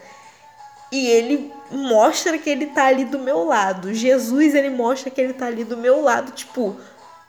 E 0.91 1.07
ele 1.07 1.53
mostra 1.69 2.37
que 2.37 2.49
ele 2.49 2.67
tá 2.67 2.85
ali 2.85 3.05
do 3.05 3.19
meu 3.19 3.43
lado. 3.43 3.93
Jesus, 3.93 4.55
ele 4.55 4.69
mostra 4.69 5.09
que 5.09 5.21
ele 5.21 5.33
tá 5.33 5.45
ali 5.45 5.63
do 5.63 5.77
meu 5.77 6.01
lado, 6.01 6.31
tipo, 6.31 6.75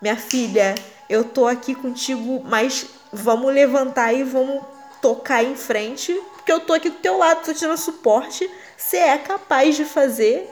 minha 0.00 0.16
filha, 0.16 0.74
eu 1.08 1.24
tô 1.24 1.46
aqui 1.46 1.74
contigo, 1.74 2.42
mas 2.44 2.86
vamos 3.12 3.52
levantar 3.52 4.12
e 4.12 4.22
vamos 4.22 4.62
tocar 5.00 5.42
em 5.42 5.54
frente, 5.54 6.12
porque 6.34 6.52
eu 6.52 6.60
tô 6.60 6.72
aqui 6.72 6.90
do 6.90 6.98
teu 6.98 7.18
lado, 7.18 7.44
tô 7.44 7.52
te 7.52 7.60
dando 7.60 7.76
suporte, 7.76 8.48
você 8.76 8.98
é 8.98 9.18
capaz 9.18 9.76
de 9.76 9.84
fazer 9.84 10.50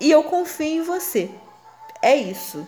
e 0.00 0.10
eu 0.10 0.22
confio 0.22 0.66
em 0.66 0.82
você. 0.82 1.30
É 2.02 2.14
isso. 2.14 2.66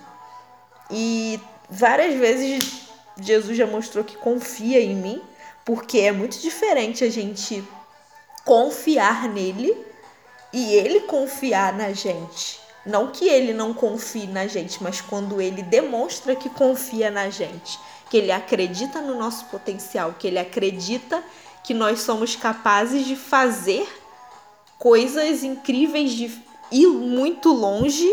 E 0.90 1.40
várias 1.68 2.14
vezes 2.14 2.88
Jesus 3.20 3.56
já 3.56 3.66
mostrou 3.66 4.04
que 4.04 4.16
confia 4.16 4.80
em 4.80 4.94
mim, 4.94 5.22
porque 5.64 5.98
é 5.98 6.12
muito 6.12 6.38
diferente 6.38 7.04
a 7.04 7.10
gente 7.10 7.62
confiar 8.44 9.28
nele 9.28 9.76
e 10.52 10.74
ele 10.74 11.00
confiar 11.00 11.72
na 11.74 11.92
gente. 11.92 12.60
Não 12.86 13.08
que 13.08 13.28
ele 13.28 13.52
não 13.52 13.74
confie 13.74 14.26
na 14.26 14.46
gente, 14.46 14.82
mas 14.82 15.00
quando 15.00 15.42
ele 15.42 15.62
demonstra 15.62 16.34
que 16.34 16.48
confia 16.48 17.10
na 17.10 17.28
gente, 17.28 17.78
que 18.08 18.16
ele 18.16 18.32
acredita 18.32 19.02
no 19.02 19.18
nosso 19.18 19.44
potencial, 19.46 20.14
que 20.18 20.26
ele 20.26 20.38
acredita 20.38 21.22
que 21.62 21.74
nós 21.74 22.00
somos 22.00 22.34
capazes 22.34 23.04
de 23.04 23.14
fazer 23.14 23.86
coisas 24.78 25.42
incríveis, 25.42 26.12
de 26.12 26.32
ir 26.70 26.86
muito 26.86 27.52
longe 27.52 28.08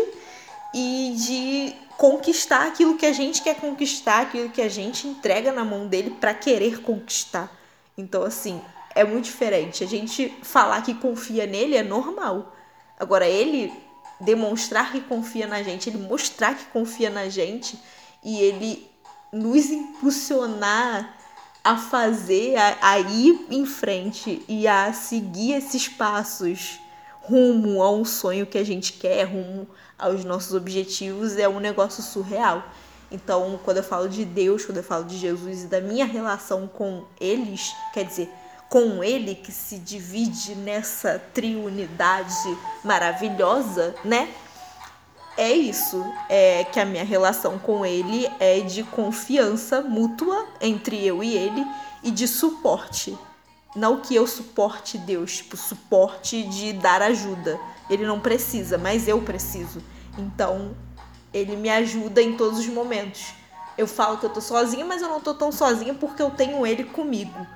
e 0.74 1.14
de 1.16 1.85
conquistar 1.96 2.66
aquilo 2.66 2.96
que 2.96 3.06
a 3.06 3.12
gente 3.12 3.42
quer 3.42 3.56
conquistar, 3.56 4.22
aquilo 4.22 4.50
que 4.50 4.60
a 4.60 4.68
gente 4.68 5.06
entrega 5.06 5.52
na 5.52 5.64
mão 5.64 5.86
dele 5.86 6.10
para 6.10 6.34
querer 6.34 6.82
conquistar. 6.82 7.50
Então, 7.96 8.22
assim, 8.22 8.60
é 8.94 9.04
muito 9.04 9.24
diferente. 9.24 9.82
A 9.82 9.86
gente 9.86 10.34
falar 10.42 10.82
que 10.82 10.94
confia 10.94 11.46
nele 11.46 11.76
é 11.76 11.82
normal. 11.82 12.54
Agora, 12.98 13.26
ele 13.26 13.72
demonstrar 14.20 14.92
que 14.92 15.00
confia 15.00 15.46
na 15.46 15.62
gente, 15.62 15.88
ele 15.88 15.98
mostrar 15.98 16.54
que 16.54 16.64
confia 16.66 17.10
na 17.10 17.28
gente 17.28 17.78
e 18.24 18.40
ele 18.40 18.90
nos 19.32 19.70
impulsionar 19.70 21.16
a 21.62 21.76
fazer, 21.76 22.56
a, 22.56 22.78
a 22.80 23.00
ir 23.00 23.46
em 23.50 23.66
frente 23.66 24.42
e 24.48 24.66
a 24.68 24.92
seguir 24.92 25.52
esses 25.52 25.88
passos 25.88 26.78
rumo 27.28 27.82
a 27.82 27.90
um 27.90 28.04
sonho 28.04 28.46
que 28.46 28.56
a 28.56 28.64
gente 28.64 28.92
quer, 28.94 29.24
rumo 29.24 29.66
aos 29.98 30.24
nossos 30.24 30.54
objetivos, 30.54 31.36
é 31.36 31.48
um 31.48 31.58
negócio 31.58 32.02
surreal. 32.02 32.62
Então, 33.10 33.58
quando 33.64 33.78
eu 33.78 33.82
falo 33.82 34.08
de 34.08 34.24
Deus, 34.24 34.64
quando 34.64 34.78
eu 34.78 34.84
falo 34.84 35.04
de 35.04 35.16
Jesus 35.16 35.64
e 35.64 35.66
da 35.66 35.80
minha 35.80 36.04
relação 36.04 36.66
com 36.66 37.04
eles, 37.20 37.74
quer 37.92 38.04
dizer, 38.04 38.28
com 38.68 39.02
ele 39.02 39.34
que 39.34 39.52
se 39.52 39.78
divide 39.78 40.54
nessa 40.56 41.20
triunidade 41.32 42.58
maravilhosa, 42.84 43.94
né? 44.04 44.28
É 45.36 45.52
isso, 45.52 46.02
é 46.30 46.64
que 46.64 46.80
a 46.80 46.84
minha 46.84 47.04
relação 47.04 47.58
com 47.58 47.84
ele 47.84 48.26
é 48.40 48.60
de 48.60 48.82
confiança 48.82 49.82
mútua 49.82 50.46
entre 50.60 51.04
eu 51.04 51.22
e 51.22 51.36
ele 51.36 51.64
e 52.02 52.10
de 52.10 52.26
suporte. 52.26 53.16
Não 53.76 54.00
que 54.00 54.14
eu 54.14 54.26
suporte 54.26 54.96
Deus, 54.96 55.36
tipo, 55.36 55.56
suporte 55.56 56.42
de 56.44 56.72
dar 56.72 57.02
ajuda. 57.02 57.60
Ele 57.90 58.06
não 58.06 58.18
precisa, 58.18 58.78
mas 58.78 59.06
eu 59.06 59.20
preciso. 59.20 59.82
Então, 60.16 60.74
ele 61.32 61.54
me 61.56 61.68
ajuda 61.68 62.22
em 62.22 62.36
todos 62.38 62.58
os 62.60 62.66
momentos. 62.66 63.34
Eu 63.76 63.86
falo 63.86 64.16
que 64.16 64.24
eu 64.24 64.30
tô 64.30 64.40
sozinha, 64.40 64.86
mas 64.86 65.02
eu 65.02 65.08
não 65.10 65.20
tô 65.20 65.34
tão 65.34 65.52
sozinha 65.52 65.92
porque 65.92 66.22
eu 66.22 66.30
tenho 66.30 66.66
ele 66.66 66.84
comigo. 66.84 67.46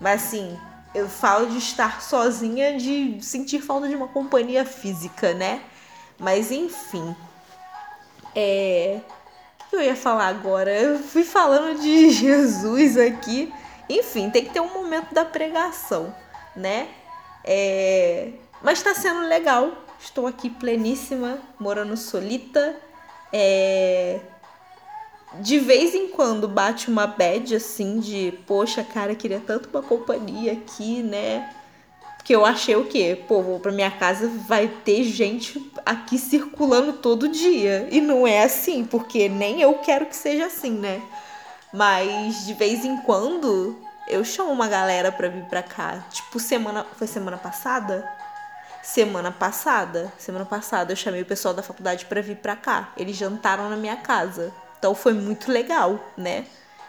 Mas 0.00 0.24
assim, 0.24 0.58
eu 0.92 1.08
falo 1.08 1.46
de 1.46 1.58
estar 1.58 2.02
sozinha, 2.02 2.76
de 2.76 3.18
sentir 3.22 3.60
falta 3.60 3.86
de 3.86 3.94
uma 3.94 4.08
companhia 4.08 4.64
física, 4.64 5.32
né? 5.34 5.62
Mas 6.18 6.50
enfim. 6.50 7.14
É. 8.34 9.00
O 9.60 9.70
que 9.70 9.76
eu 9.76 9.82
ia 9.82 9.94
falar 9.94 10.26
agora? 10.26 10.72
Eu 10.72 10.98
fui 10.98 11.22
falando 11.22 11.80
de 11.80 12.10
Jesus 12.10 12.96
aqui. 12.96 13.52
Enfim, 13.90 14.30
tem 14.30 14.44
que 14.44 14.52
ter 14.52 14.60
um 14.60 14.72
momento 14.72 15.12
da 15.12 15.24
pregação, 15.24 16.14
né? 16.54 16.88
É... 17.44 18.30
Mas 18.62 18.82
tá 18.82 18.94
sendo 18.94 19.26
legal. 19.26 19.72
Estou 19.98 20.26
aqui 20.26 20.48
pleníssima, 20.48 21.38
morando 21.58 21.96
solita. 21.96 22.76
É... 23.32 24.20
De 25.40 25.58
vez 25.58 25.94
em 25.94 26.08
quando 26.08 26.46
bate 26.48 26.88
uma 26.88 27.06
bad 27.06 27.54
assim 27.54 27.98
de, 28.00 28.38
poxa, 28.46 28.84
cara, 28.84 29.14
queria 29.14 29.40
tanto 29.44 29.68
uma 29.68 29.82
companhia 29.82 30.52
aqui, 30.52 31.02
né? 31.02 31.52
Porque 32.16 32.34
eu 32.34 32.44
achei 32.44 32.76
o 32.76 32.84
quê? 32.84 33.18
Pô, 33.26 33.42
vou 33.42 33.58
pra 33.58 33.72
minha 33.72 33.90
casa, 33.90 34.28
vai 34.46 34.68
ter 34.68 35.04
gente 35.04 35.72
aqui 35.86 36.18
circulando 36.18 36.94
todo 36.94 37.28
dia. 37.28 37.88
E 37.90 38.00
não 38.00 38.26
é 38.26 38.42
assim, 38.42 38.84
porque 38.84 39.28
nem 39.28 39.62
eu 39.62 39.74
quero 39.74 40.06
que 40.06 40.16
seja 40.16 40.46
assim, 40.46 40.70
né? 40.70 41.00
Mas 41.72 42.46
de 42.46 42.54
vez 42.54 42.84
em 42.84 42.96
quando 42.98 43.78
eu 44.08 44.24
chamo 44.24 44.50
uma 44.50 44.68
galera 44.68 45.12
pra 45.12 45.28
vir 45.28 45.44
pra 45.44 45.62
cá. 45.62 46.04
Tipo, 46.10 46.38
semana. 46.40 46.84
Foi 46.96 47.06
semana 47.06 47.36
passada? 47.36 48.08
Semana 48.82 49.30
passada. 49.30 50.12
Semana 50.18 50.44
passada 50.44 50.92
eu 50.92 50.96
chamei 50.96 51.22
o 51.22 51.26
pessoal 51.26 51.54
da 51.54 51.62
faculdade 51.62 52.06
pra 52.06 52.20
vir 52.20 52.36
pra 52.36 52.56
cá. 52.56 52.92
Eles 52.96 53.16
jantaram 53.16 53.70
na 53.70 53.76
minha 53.76 53.96
casa. 53.96 54.52
Então 54.78 54.94
foi 54.94 55.12
muito 55.12 55.52
legal, 55.52 56.00
né? 56.16 56.46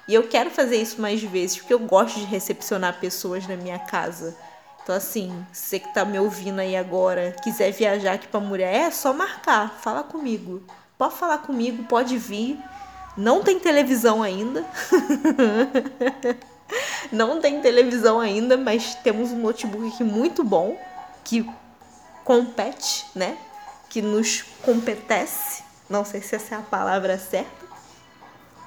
E 0.07 0.13
eu 0.13 0.27
quero 0.27 0.49
fazer 0.49 0.77
isso 0.77 0.99
mais 0.99 1.21
vezes, 1.21 1.57
porque 1.57 1.73
eu 1.73 1.79
gosto 1.79 2.19
de 2.19 2.25
recepcionar 2.25 2.99
pessoas 2.99 3.45
na 3.47 3.55
minha 3.55 3.77
casa. 3.77 4.35
Então, 4.81 4.95
assim, 4.95 5.45
você 5.53 5.79
que 5.79 5.93
tá 5.93 6.03
me 6.03 6.17
ouvindo 6.17 6.59
aí 6.59 6.75
agora, 6.75 7.35
quiser 7.43 7.71
viajar 7.71 8.13
aqui 8.13 8.27
pra 8.27 8.39
mulher, 8.39 8.73
é 8.73 8.91
só 8.91 9.13
marcar, 9.13 9.79
fala 9.79 10.03
comigo. 10.03 10.63
Pode 10.97 11.15
falar 11.15 11.37
comigo, 11.39 11.83
pode 11.83 12.17
vir. 12.17 12.59
Não 13.17 13.43
tem 13.43 13.59
televisão 13.59 14.23
ainda. 14.23 14.65
Não 17.11 17.41
tem 17.41 17.61
televisão 17.61 18.19
ainda, 18.19 18.55
mas 18.55 18.95
temos 18.95 19.31
um 19.31 19.39
notebook 19.39 19.87
aqui 19.87 20.03
muito 20.03 20.43
bom 20.43 20.79
que 21.23 21.49
compete, 22.23 23.05
né? 23.13 23.37
Que 23.89 24.01
nos 24.01 24.43
competece. 24.61 25.63
Não 25.89 26.05
sei 26.05 26.21
se 26.21 26.35
essa 26.35 26.55
é 26.55 26.57
a 26.57 26.61
palavra 26.61 27.17
certa. 27.17 27.65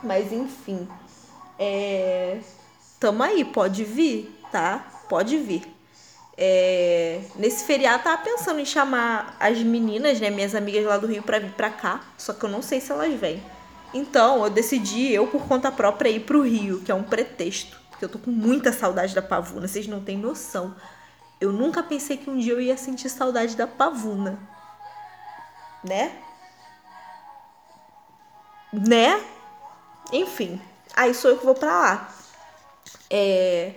Mas 0.02 0.30
enfim. 0.30 0.86
É... 1.58 2.38
Tamo 3.00 3.22
aí, 3.22 3.44
pode 3.44 3.84
vir, 3.84 4.38
tá? 4.52 4.84
Pode 5.08 5.38
vir. 5.38 5.74
É, 6.36 7.20
nesse 7.36 7.64
feriado 7.64 8.02
tava 8.02 8.22
pensando 8.22 8.58
em 8.58 8.64
chamar 8.64 9.36
as 9.38 9.58
meninas, 9.58 10.20
né, 10.20 10.30
minhas 10.30 10.54
amigas 10.54 10.84
lá 10.84 10.98
do 10.98 11.06
Rio 11.06 11.22
para 11.22 11.38
vir 11.38 11.52
para 11.52 11.70
cá, 11.70 12.00
só 12.18 12.32
que 12.32 12.44
eu 12.44 12.48
não 12.48 12.60
sei 12.60 12.80
se 12.80 12.90
elas 12.90 13.14
vêm. 13.14 13.40
Então, 13.94 14.44
eu 14.44 14.50
decidi 14.50 15.12
eu 15.12 15.26
por 15.28 15.46
conta 15.46 15.70
própria 15.70 16.10
ir 16.10 16.20
pro 16.20 16.42
Rio, 16.42 16.80
que 16.80 16.90
é 16.90 16.94
um 16.94 17.04
pretexto, 17.04 17.80
porque 17.88 18.04
eu 18.04 18.08
tô 18.08 18.18
com 18.18 18.30
muita 18.30 18.72
saudade 18.72 19.14
da 19.14 19.22
Pavuna, 19.22 19.68
vocês 19.68 19.86
não 19.86 20.02
têm 20.02 20.18
noção. 20.18 20.74
Eu 21.40 21.52
nunca 21.52 21.82
pensei 21.82 22.16
que 22.16 22.28
um 22.28 22.36
dia 22.36 22.52
eu 22.52 22.60
ia 22.60 22.76
sentir 22.76 23.08
saudade 23.08 23.56
da 23.56 23.66
Pavuna. 23.66 24.38
Né? 25.82 26.18
Né? 28.72 29.24
Enfim, 30.12 30.60
aí 30.96 31.14
sou 31.14 31.30
eu 31.30 31.38
que 31.38 31.44
vou 31.44 31.54
pra 31.54 31.78
lá. 31.78 32.14
É... 33.08 33.74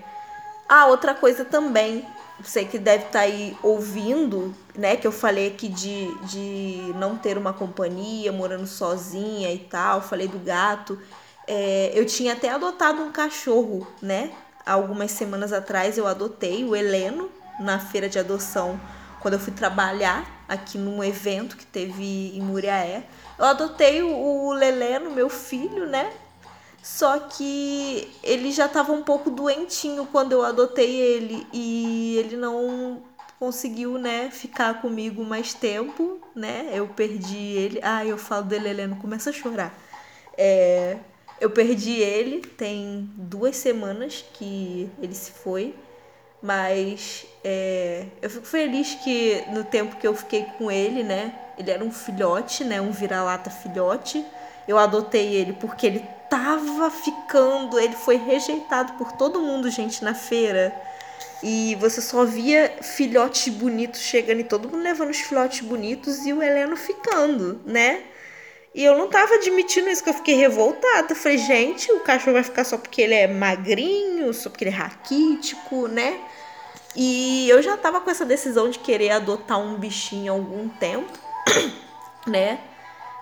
Ah, 0.68 0.88
outra 0.88 1.13
coisa 1.13 1.45
também 1.45 2.05
você 2.39 2.65
que 2.65 2.78
deve 2.78 3.05
estar 3.05 3.20
tá 3.20 3.26
aí 3.26 3.57
ouvindo, 3.63 4.53
né? 4.78 4.95
Que 4.95 5.07
eu 5.07 5.11
falei 5.11 5.47
aqui 5.47 5.67
de, 5.67 6.13
de 6.25 6.93
não 6.95 7.17
ter 7.17 7.38
uma 7.38 7.51
companhia, 7.51 8.32
morando 8.32 8.67
sozinha 8.67 9.51
e 9.51 9.59
tal. 9.59 10.01
Falei 10.01 10.28
do 10.28 10.39
gato. 10.39 10.99
É, 11.47 11.91
eu 11.93 12.05
tinha 12.05 12.34
até 12.34 12.49
adotado 12.49 13.01
um 13.01 13.11
cachorro, 13.11 13.88
né? 14.01 14.32
Algumas 14.65 15.11
semanas 15.11 15.51
atrás 15.51 15.97
eu 15.97 16.05
adotei 16.05 16.63
o 16.63 16.75
Heleno 16.75 17.30
na 17.59 17.80
feira 17.80 18.07
de 18.07 18.19
adoção 18.19 18.80
quando 19.19 19.34
eu 19.34 19.39
fui 19.39 19.53
trabalhar 19.53 20.25
aqui 20.47 20.78
num 20.78 21.03
evento 21.03 21.57
que 21.57 21.65
teve 21.65 22.38
em 22.38 22.41
Muriaé. 22.41 23.03
Eu 23.38 23.45
adotei 23.45 24.01
o, 24.01 24.53
Leleno, 24.53 25.11
meu 25.11 25.30
filho, 25.30 25.86
né? 25.86 26.11
Só 26.82 27.19
que 27.19 28.09
ele 28.23 28.51
já 28.51 28.65
estava 28.65 28.93
um 28.93 29.03
pouco 29.03 29.30
doentinho 29.30 30.07
quando 30.09 30.32
eu 30.32 30.43
adotei 30.43 30.95
ele 30.95 31.45
e 31.51 32.17
ele 32.17 32.38
não 32.38 33.01
conseguiu, 33.39 33.97
né, 33.97 34.29
ficar 34.31 34.81
comigo 34.81 35.23
mais 35.23 35.53
tempo, 35.53 36.19
né? 36.35 36.69
Eu 36.73 36.88
perdi 36.88 37.38
ele. 37.38 37.79
Ah, 37.83 38.05
eu 38.05 38.17
falo 38.17 38.43
dele, 38.43 38.69
Helena, 38.69 38.95
começa 38.95 39.29
a 39.29 39.33
chorar. 39.33 39.73
É, 40.38 40.97
eu 41.39 41.49
perdi 41.49 41.99
ele, 41.99 42.41
tem 42.41 43.09
duas 43.15 43.55
semanas 43.57 44.25
que 44.33 44.89
ele 45.01 45.13
se 45.13 45.31
foi, 45.31 45.75
mas 46.41 47.25
é, 47.43 48.05
eu 48.21 48.29
fico 48.29 48.45
feliz 48.45 48.95
que 49.03 49.43
no 49.51 49.63
tempo 49.63 49.97
que 49.97 50.07
eu 50.07 50.15
fiquei 50.15 50.43
com 50.57 50.71
ele, 50.71 51.03
né? 51.03 51.33
Ele 51.57 51.71
era 51.71 51.83
um 51.83 51.91
filhote, 51.91 52.63
né? 52.63 52.81
Um 52.81 52.91
vira-lata 52.91 53.49
filhote. 53.49 54.23
Eu 54.67 54.77
adotei 54.77 55.35
ele 55.35 55.53
porque 55.53 55.88
ele 55.88 56.05
tava 56.29 56.89
ficando, 56.91 57.79
ele 57.79 57.95
foi 57.95 58.17
rejeitado 58.17 58.93
por 58.93 59.11
todo 59.13 59.39
mundo, 59.39 59.69
gente, 59.69 60.03
na 60.03 60.13
feira. 60.13 60.75
E 61.43 61.76
você 61.76 62.01
só 62.01 62.26
via 62.26 62.78
filhotes 62.82 63.53
bonitos 63.53 64.01
chegando 64.01 64.39
e 64.39 64.43
todo 64.43 64.70
mundo 64.70 64.82
levando 64.82 65.11
os 65.11 65.20
filhotes 65.20 65.61
bonitos 65.61 66.26
e 66.26 66.34
o 66.34 66.41
Heleno 66.41 66.76
ficando, 66.76 67.61
né? 67.65 68.03
E 68.74 68.84
eu 68.84 68.97
não 68.97 69.07
tava 69.07 69.36
admitindo 69.36 69.89
isso, 69.89 70.03
que 70.03 70.09
eu 70.09 70.13
fiquei 70.13 70.36
revoltada. 70.36 71.11
Eu 71.11 71.15
falei, 71.15 71.38
gente, 71.38 71.91
o 71.91 72.01
cachorro 72.01 72.34
vai 72.34 72.43
ficar 72.43 72.63
só 72.63 72.78
porque 72.78 73.01
ele 73.01 73.15
é 73.15 73.28
magrinho, 73.28 74.34
só 74.34 74.49
porque 74.49 74.65
ele 74.65 74.72
é 74.72 74.74
raquítico, 74.74 75.88
né? 75.88 76.20
E 76.95 77.49
eu 77.49 77.61
já 77.61 77.78
tava 77.78 78.01
com 78.01 78.09
essa 78.09 78.26
decisão 78.26 78.70
de 78.70 78.80
querer 78.80 79.11
adotar 79.11 79.59
um 79.59 79.76
bichinho 79.76 80.32
há 80.32 80.36
algum 80.36 80.68
tempo, 80.70 81.11
né? 82.28 82.59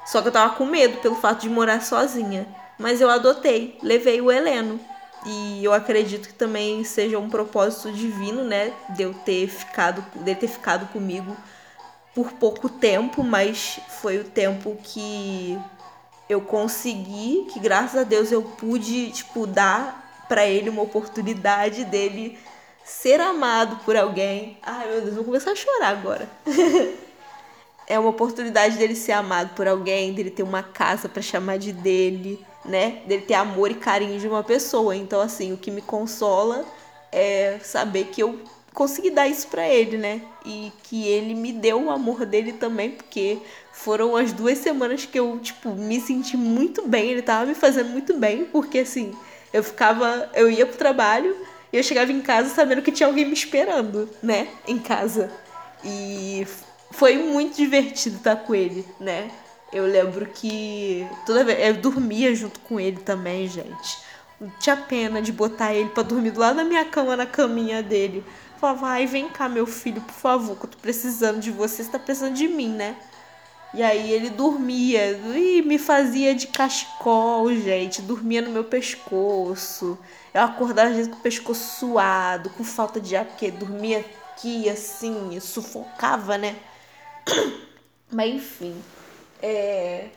Só 0.06 0.22
que 0.22 0.28
eu 0.28 0.32
tava 0.32 0.56
com 0.56 0.66
medo 0.66 0.98
pelo 0.98 1.16
fato 1.16 1.41
de 1.41 1.50
morar 1.50 1.82
sozinha. 1.82 2.48
Mas 2.78 3.02
eu 3.02 3.10
adotei, 3.10 3.78
levei 3.82 4.22
o 4.22 4.32
Heleno. 4.32 4.80
E 5.26 5.63
eu 5.63 5.73
acredito 5.73 6.28
que 6.28 6.34
também 6.34 6.84
seja 6.84 7.17
um 7.17 7.30
propósito 7.30 7.91
divino, 7.91 8.43
né? 8.43 8.71
De 8.89 9.03
eu 9.03 9.13
ter 9.13 9.47
ficado, 9.47 10.05
de 10.15 10.36
ter 10.36 10.47
ficado 10.47 10.88
comigo 10.91 11.36
por 12.13 12.32
pouco 12.34 12.69
tempo, 12.69 13.23
mas 13.23 13.80
foi 14.01 14.19
o 14.19 14.23
tempo 14.23 14.78
que 14.84 15.57
eu 16.30 16.41
consegui, 16.41 17.47
que 17.51 17.59
graças 17.59 17.99
a 17.99 18.03
Deus 18.03 18.32
eu 18.32 18.41
pude, 18.41 19.11
tipo, 19.11 19.45
dar 19.45 20.23
para 20.28 20.45
ele 20.45 20.69
uma 20.69 20.82
oportunidade 20.82 21.84
dele 21.86 22.38
ser 22.84 23.19
amado 23.19 23.78
por 23.84 23.97
alguém. 23.97 24.57
Ai, 24.61 24.88
meu 24.89 25.01
Deus, 25.01 25.15
vou 25.15 25.23
começar 25.23 25.51
a 25.51 25.55
chorar 25.55 25.89
agora. 25.89 26.30
é 27.88 27.99
uma 27.99 28.09
oportunidade 28.09 28.78
dele 28.78 28.95
ser 28.95 29.11
amado 29.11 29.55
por 29.55 29.67
alguém, 29.67 30.13
dele 30.13 30.32
ter 30.32 30.43
uma 30.43 30.63
casa 30.63 31.09
para 31.09 31.21
chamar 31.21 31.57
de 31.57 31.73
dele, 31.73 32.43
né? 32.66 33.01
Dele 33.05 33.24
ter 33.24 33.36
amor 33.36 33.72
e 33.72 33.76
carinho 33.76 34.20
de 34.20 34.28
uma 34.28 34.43
pessoa. 34.43 34.95
Então, 34.95 35.22
assim, 35.22 35.53
o 35.53 35.57
que 35.57 35.72
me 35.72 35.82
consola 35.82 36.66
é 37.11 37.59
saber 37.61 38.05
que 38.05 38.22
eu 38.22 38.39
consegui 38.74 39.09
dar 39.09 39.28
isso 39.28 39.47
para 39.47 39.68
ele, 39.68 39.97
né? 39.97 40.22
E 40.45 40.72
que 40.84 41.07
ele 41.07 41.34
me 41.34 41.53
deu 41.53 41.86
o 41.86 41.89
amor 41.89 42.26
dele 42.26 42.53
também, 42.53 42.91
porque 42.91 43.39
foram 43.72 44.16
as 44.16 44.34
duas 44.34 44.57
semanas 44.57 45.05
que 45.05 45.18
eu, 45.18 45.39
tipo, 45.39 45.70
me 45.70 45.99
senti 45.99 46.36
muito 46.36 46.88
bem. 46.88 47.11
Ele 47.11 47.22
tava 47.22 47.45
me 47.45 47.55
fazendo 47.55 47.89
muito 47.89 48.13
bem, 48.18 48.45
porque 48.45 48.80
assim, 48.80 49.13
eu 49.53 49.63
ficava, 49.63 50.30
eu 50.34 50.51
ia 50.51 50.66
pro 50.66 50.78
trabalho 50.78 51.36
e 51.72 51.78
eu 51.78 51.84
chegava 51.84 52.11
em 52.11 52.22
casa 52.22 52.49
sabendo 52.53 52.82
que 52.82 52.91
tinha 52.91 53.07
alguém 53.07 53.26
me 53.26 53.34
esperando, 53.34 54.09
né? 54.22 54.49
Em 54.68 54.78
casa. 54.78 55.32
E 55.84 56.45
foi 56.91 57.18
muito 57.18 57.55
divertido 57.55 58.18
estar 58.18 58.36
com 58.36 58.53
ele, 58.53 58.86
né? 58.99 59.32
Eu 59.76 59.86
lembro 59.86 60.26
que 60.28 61.05
toda 61.26 61.43
vez 61.43 61.59
eu 61.59 61.73
dormia 61.82 62.34
junto 62.34 62.61
com 62.61 62.80
ele 62.80 63.01
também, 63.01 63.45
gente. 63.45 63.97
Não 64.39 64.49
tinha 64.57 64.78
pena 64.78 65.21
de 65.21 65.34
botar 65.34 65.73
ele 65.73 65.89
para 65.89 66.01
dormir 66.01 66.32
do 66.32 66.39
lado 66.39 66.55
da 66.55 66.63
minha 66.63 66.86
cama, 66.86 67.17
na 67.17 67.26
caminha 67.26 67.84
dele. 67.84 68.23
Falava, 68.57 68.88
ai, 68.88 69.05
vem 69.05 69.28
cá, 69.28 69.49
meu 69.49 69.67
filho, 69.67 69.99
por 69.99 70.13
favor, 70.13 70.57
que 70.57 70.65
eu 70.65 70.69
tô 70.69 70.78
precisando 70.78 71.41
de 71.41 71.51
você, 71.51 71.84
você 71.84 71.91
tá 71.91 71.99
precisando 71.99 72.36
de 72.36 72.47
mim, 72.47 72.69
né? 72.69 72.95
E 73.73 73.84
aí 73.84 74.13
ele 74.13 74.30
dormia 74.30 75.11
e 75.36 75.61
me 75.61 75.78
fazia 75.78 76.34
de 76.34 76.47
cachecol, 76.47 77.53
gente. 77.53 78.01
Dormia 78.01 78.41
no 78.41 78.51
meu 78.51 78.63
pescoço. 78.63 79.99
Eu 80.34 80.41
acordava 80.41 80.91
às 80.91 80.95
vezes 80.95 81.11
com 81.11 81.19
o 81.19 81.21
pescoço 81.21 81.80
suado, 81.80 82.49
com 82.51 82.63
falta 82.63 83.01
de 83.01 83.13
ar, 83.13 83.26
porque 83.26 83.51
dormia 83.51 84.05
aqui 84.32 84.69
assim, 84.69 85.38
sufocava, 85.41 86.38
né? 86.38 86.55
Mas 88.09 88.36
enfim, 88.36 88.82
é... 89.46 90.08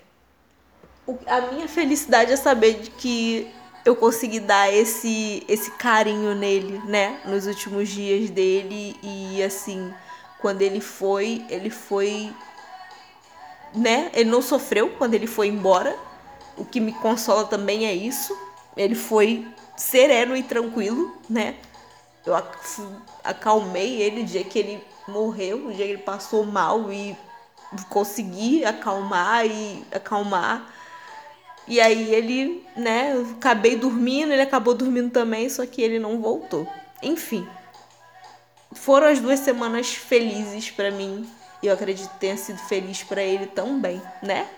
a 1.26 1.41
minha 1.53 1.68
felicidade 1.68 2.33
é 2.33 2.37
saber 2.37 2.81
de 2.81 2.91
que 2.91 3.53
eu 3.85 3.95
consegui 3.95 4.41
dar 4.41 4.72
esse, 4.72 5.45
esse 5.49 5.70
carinho 5.72 6.35
nele, 6.35 6.81
né? 6.87 7.20
Nos 7.24 7.47
últimos 7.47 7.89
dias 7.89 8.31
dele. 8.31 8.97
E 9.03 9.43
assim, 9.43 9.93
quando 10.41 10.62
ele 10.62 10.81
foi, 10.81 11.45
ele 11.49 11.70
foi. 11.70 12.33
Né? 13.74 14.11
Ele 14.14 14.31
não 14.31 14.41
sofreu 14.41 14.91
quando 14.97 15.14
ele 15.14 15.26
foi 15.26 15.49
embora. 15.49 15.95
O 16.57 16.64
que 16.64 16.81
me 16.81 16.93
consola 16.93 17.45
também 17.45 17.87
é 17.87 17.95
isso. 17.95 18.37
Ele 18.76 18.95
foi 18.95 19.47
sereno 19.76 20.37
e 20.37 20.43
tranquilo, 20.43 21.16
né? 21.29 21.55
Eu 22.26 22.35
acalmei 23.24 24.03
ele 24.03 24.22
no 24.22 24.26
dia 24.26 24.45
que 24.45 24.59
ele 24.59 24.85
morreu, 25.07 25.59
no 25.59 25.72
dia 25.72 25.87
que 25.87 25.93
ele 25.93 26.03
passou 26.03 26.45
mal 26.45 26.93
e 26.93 27.16
consegui 27.89 28.64
acalmar 28.64 29.47
e 29.47 29.85
acalmar. 29.93 30.66
E 31.66 31.81
aí 31.81 32.14
ele, 32.14 32.66
né, 32.77 33.14
acabei 33.37 33.77
dormindo, 33.77 34.33
ele 34.33 34.43
acabou 34.43 34.75
dormindo 34.75 35.11
também, 35.11 35.49
só 35.51 35.66
que 35.66 35.83
ele 35.83 35.99
não 35.99 36.21
voltou. 36.21 36.66
Enfim, 37.03 37.47
foram 38.73 39.07
as 39.09 39.21
duas 39.21 39.41
semanas 39.41 39.93
felizes 39.95 40.71
para 40.71 40.91
mim. 40.91 41.29
E 41.62 41.66
eu 41.66 41.75
acredito 41.75 42.09
que 42.11 42.19
tenha 42.19 42.37
sido 42.37 42.59
feliz 42.59 43.03
para 43.03 43.23
ele 43.23 43.47
também, 43.47 44.01
né? 44.23 44.49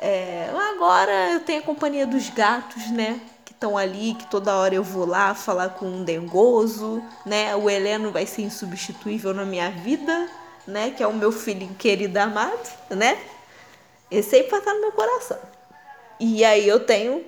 É, 0.00 0.48
agora 0.74 1.32
eu 1.32 1.40
tenho 1.40 1.60
a 1.60 1.64
companhia 1.64 2.06
dos 2.06 2.28
gatos, 2.30 2.88
né? 2.90 3.20
Que 3.44 3.52
estão 3.52 3.76
ali, 3.76 4.14
que 4.14 4.26
toda 4.26 4.54
hora 4.54 4.74
eu 4.74 4.84
vou 4.84 5.06
lá 5.06 5.34
falar 5.34 5.70
com 5.70 5.86
um 5.86 6.04
dengoso, 6.04 7.02
né? 7.26 7.56
O 7.56 7.68
Heleno 7.68 8.12
vai 8.12 8.26
ser 8.26 8.42
insubstituível 8.42 9.34
na 9.34 9.44
minha 9.44 9.70
vida, 9.70 10.28
né? 10.68 10.90
Que 10.90 11.02
é 11.02 11.06
o 11.06 11.12
meu 11.12 11.32
filho 11.32 11.66
querido 11.78 12.18
amado, 12.18 12.68
né? 12.90 13.18
Esse 14.10 14.36
aí 14.36 14.42
vai 14.48 14.58
estar 14.60 14.74
no 14.74 14.80
meu 14.80 14.92
coração. 14.92 15.38
E 16.20 16.44
aí 16.44 16.68
eu 16.68 16.80
tenho 16.80 17.24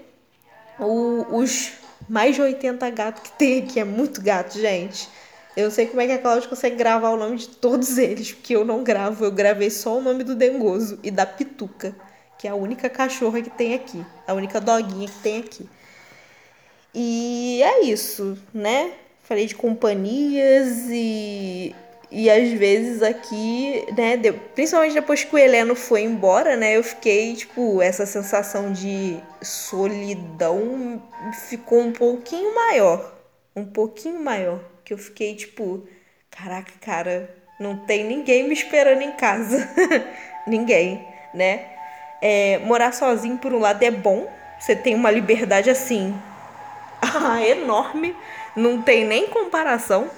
o, 0.78 1.38
os 1.38 1.72
mais 2.09 2.34
de 2.34 2.43
80 2.43 2.91
gatos 2.91 3.22
que 3.22 3.32
tem 3.32 3.62
aqui. 3.62 3.80
É 3.80 3.84
muito 3.84 4.20
gato, 4.22 4.59
gente. 4.59 5.09
Eu 5.57 5.64
não 5.64 5.70
sei 5.70 5.86
como 5.86 6.01
é 6.01 6.07
que 6.07 6.12
a 6.12 6.18
Cláudia 6.18 6.49
consegue 6.49 6.76
gravar 6.76 7.11
o 7.11 7.16
nome 7.16 7.36
de 7.36 7.49
todos 7.49 7.99
eles, 7.99 8.32
porque 8.32 8.55
eu 8.55 8.64
não 8.64 8.82
gravo. 8.82 9.24
Eu 9.24 9.32
gravei 9.32 9.70
só 9.70 9.99
o 9.99 10.03
nome 10.03 10.22
do 10.22 10.34
Dengoso 10.34 10.99
e 11.03 11.11
da 11.11 11.26
Pituca, 11.26 11.95
que 12.38 12.47
é 12.47 12.51
a 12.51 12.55
única 12.55 12.88
cachorra 12.88 13.43
que 13.43 13.51
tem 13.51 13.74
aqui. 13.74 14.05
A 14.26 14.34
única 14.34 14.61
doguinha 14.61 15.09
que 15.09 15.18
tem 15.18 15.41
aqui. 15.41 15.68
E 16.95 17.62
é 17.62 17.82
isso, 17.84 18.38
né? 18.53 18.93
Falei 19.22 19.47
de 19.47 19.55
companhias 19.55 20.88
e 20.88 21.74
e 22.11 22.29
às 22.29 22.51
vezes 22.51 23.03
aqui, 23.03 23.87
né, 23.97 24.17
principalmente 24.55 24.95
depois 24.95 25.23
que 25.23 25.33
o 25.33 25.39
Heleno 25.39 25.77
foi 25.77 26.03
embora, 26.03 26.57
né, 26.57 26.77
eu 26.77 26.83
fiquei, 26.83 27.35
tipo, 27.37 27.81
essa 27.81 28.05
sensação 28.05 28.73
de 28.73 29.17
solidão 29.41 31.01
ficou 31.49 31.81
um 31.81 31.93
pouquinho 31.93 32.53
maior. 32.55 33.15
Um 33.55 33.65
pouquinho 33.65 34.21
maior. 34.21 34.61
Que 34.85 34.93
eu 34.93 34.99
fiquei, 34.99 35.37
tipo, 35.37 35.87
caraca, 36.29 36.73
cara, 36.81 37.33
não 37.61 37.77
tem 37.77 38.05
ninguém 38.05 38.49
me 38.49 38.55
esperando 38.55 39.03
em 39.03 39.13
casa. 39.13 39.69
ninguém, 40.49 41.07
né? 41.33 41.67
É, 42.21 42.59
morar 42.59 42.93
sozinho, 42.93 43.39
por 43.39 43.53
um 43.55 43.61
lado, 43.61 43.83
é 43.85 43.91
bom. 43.91 44.29
Você 44.59 44.75
tem 44.75 44.97
uma 44.97 45.13
liberdade 45.13 45.71
assim, 45.71 46.13
enorme. 47.47 48.17
Não 48.57 48.83
tem 48.83 49.05
nem 49.05 49.29
comparação 49.29 50.11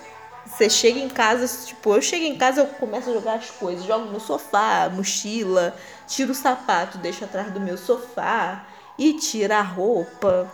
você 0.53 0.69
chega 0.69 0.99
em 0.99 1.09
casa, 1.09 1.67
tipo, 1.67 1.95
eu 1.95 2.03
chego 2.03 2.25
em 2.25 2.37
casa, 2.37 2.61
eu 2.61 2.67
começo 2.67 3.09
a 3.09 3.15
jogar 3.15 3.35
as 3.35 3.51
coisas, 3.51 3.85
jogo 3.85 4.07
no 4.13 4.21
sofá, 4.21 4.91
mochila, 4.93 5.75
tiro 6.07 6.33
o 6.33 6.35
sapato, 6.35 6.99
deixo 6.99 7.25
atrás 7.25 7.51
do 7.51 7.59
meu 7.59 7.79
sofá 7.79 8.67
e 8.99 9.15
tira 9.15 9.59
a 9.59 9.63
roupa, 9.63 10.51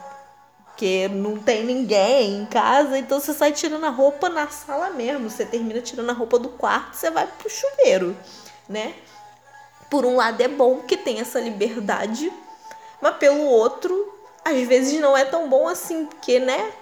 porque 0.67 1.09
não 1.09 1.37
tem 1.37 1.65
ninguém 1.65 2.41
em 2.41 2.47
casa, 2.47 2.97
então 2.97 3.19
você 3.19 3.35
sai 3.35 3.51
tirando 3.51 3.85
a 3.85 3.91
roupa 3.91 4.29
na 4.29 4.47
sala 4.47 4.91
mesmo, 4.91 5.29
você 5.29 5.45
termina 5.45 5.81
tirando 5.81 6.11
a 6.11 6.15
roupa 6.15 6.39
do 6.39 6.51
quarto, 6.51 6.95
você 6.95 7.11
vai 7.11 7.27
pro 7.27 7.51
chuveiro, 7.51 8.17
né? 8.69 8.95
Por 9.91 10.07
um 10.07 10.15
lado 10.15 10.41
é 10.41 10.49
bom 10.49 10.81
que 10.81 10.97
tem 10.97 11.19
essa 11.19 11.41
liberdade, 11.41 12.33
mas 13.01 13.17
pelo 13.17 13.43
outro, 13.43 14.15
às 14.45 14.57
vezes 14.69 15.01
não 15.01 15.17
é 15.17 15.25
tão 15.25 15.49
bom 15.49 15.67
assim, 15.67 16.07
porque, 16.07 16.39
né? 16.39 16.73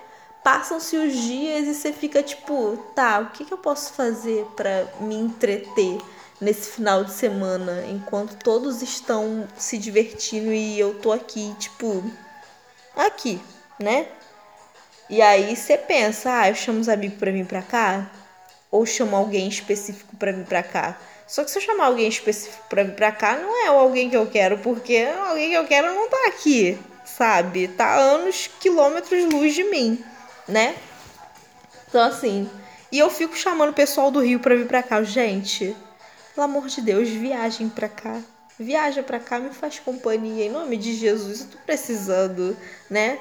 Passam-se 0.47 0.97
os 0.97 1.12
dias 1.12 1.66
e 1.66 1.74
você 1.74 1.92
fica 1.92 2.22
tipo, 2.22 2.76
tá, 2.94 3.18
o 3.18 3.30
que, 3.30 3.44
que 3.44 3.53
eu 3.53 3.59
posso 3.59 3.92
fazer 3.94 4.47
para 4.55 4.86
me 5.01 5.16
entreter 5.16 5.99
nesse 6.40 6.70
final 6.70 7.03
de 7.03 7.11
semana 7.11 7.84
enquanto 7.88 8.36
todos 8.36 8.80
estão 8.80 9.49
se 9.57 9.76
divertindo 9.76 10.53
e 10.53 10.78
eu 10.78 10.94
tô 11.01 11.11
aqui, 11.11 11.53
tipo, 11.59 12.01
aqui, 12.94 13.40
né? 13.80 14.07
E 15.11 15.20
aí 15.20 15.57
você 15.57 15.76
pensa, 15.76 16.32
ah, 16.32 16.49
eu 16.49 16.55
chamo 16.55 16.78
os 16.78 16.88
amigos 16.88 17.18
para 17.18 17.32
vir 17.32 17.44
pra 17.44 17.62
cá? 17.62 18.09
Ou 18.70 18.86
chamo 18.86 19.16
alguém 19.16 19.49
específico 19.49 20.14
para 20.14 20.30
vir 20.30 20.44
pra 20.44 20.62
cá? 20.62 20.97
Só 21.26 21.42
que 21.42 21.51
se 21.51 21.59
eu 21.59 21.62
chamar 21.62 21.86
alguém 21.86 22.07
específico 22.07 22.62
para 22.68 22.84
vir 22.84 22.94
pra 22.94 23.11
cá, 23.11 23.34
não 23.34 23.66
é 23.66 23.70
o 23.72 23.78
alguém 23.80 24.09
que 24.09 24.16
eu 24.16 24.28
quero, 24.28 24.59
porque 24.59 25.09
alguém 25.26 25.51
que 25.51 25.57
eu 25.57 25.66
quero 25.66 25.92
não 25.92 26.09
tá 26.09 26.28
aqui, 26.28 26.78
sabe? 27.05 27.66
Tá 27.66 27.97
anos, 27.97 28.49
quilômetros 28.61 29.24
luz 29.24 29.53
de 29.53 29.64
mim 29.64 30.05
né? 30.49 30.76
Então, 31.88 32.03
assim. 32.03 32.49
E 32.90 32.99
eu 32.99 33.11
fico 33.11 33.36
chamando 33.36 33.70
o 33.70 33.74
pessoal 33.74 34.11
do 34.11 34.20
Rio 34.20 34.40
pra 34.40 34.55
vir 34.55 34.66
pra 34.66 34.82
cá. 34.82 35.03
Gente, 35.03 35.76
pelo 36.34 36.44
amor 36.44 36.66
de 36.68 36.80
Deus, 36.80 37.09
viagem 37.09 37.68
pra 37.68 37.88
cá. 37.88 38.20
Viaja 38.59 39.03
pra 39.03 39.20
cá, 39.20 39.38
me 39.38 39.51
faz 39.51 39.78
companhia. 39.78 40.47
Em 40.47 40.51
nome 40.51 40.76
de 40.76 40.94
Jesus, 40.94 41.40
eu 41.40 41.47
tô 41.49 41.59
precisando, 41.66 42.57
né? 42.88 43.18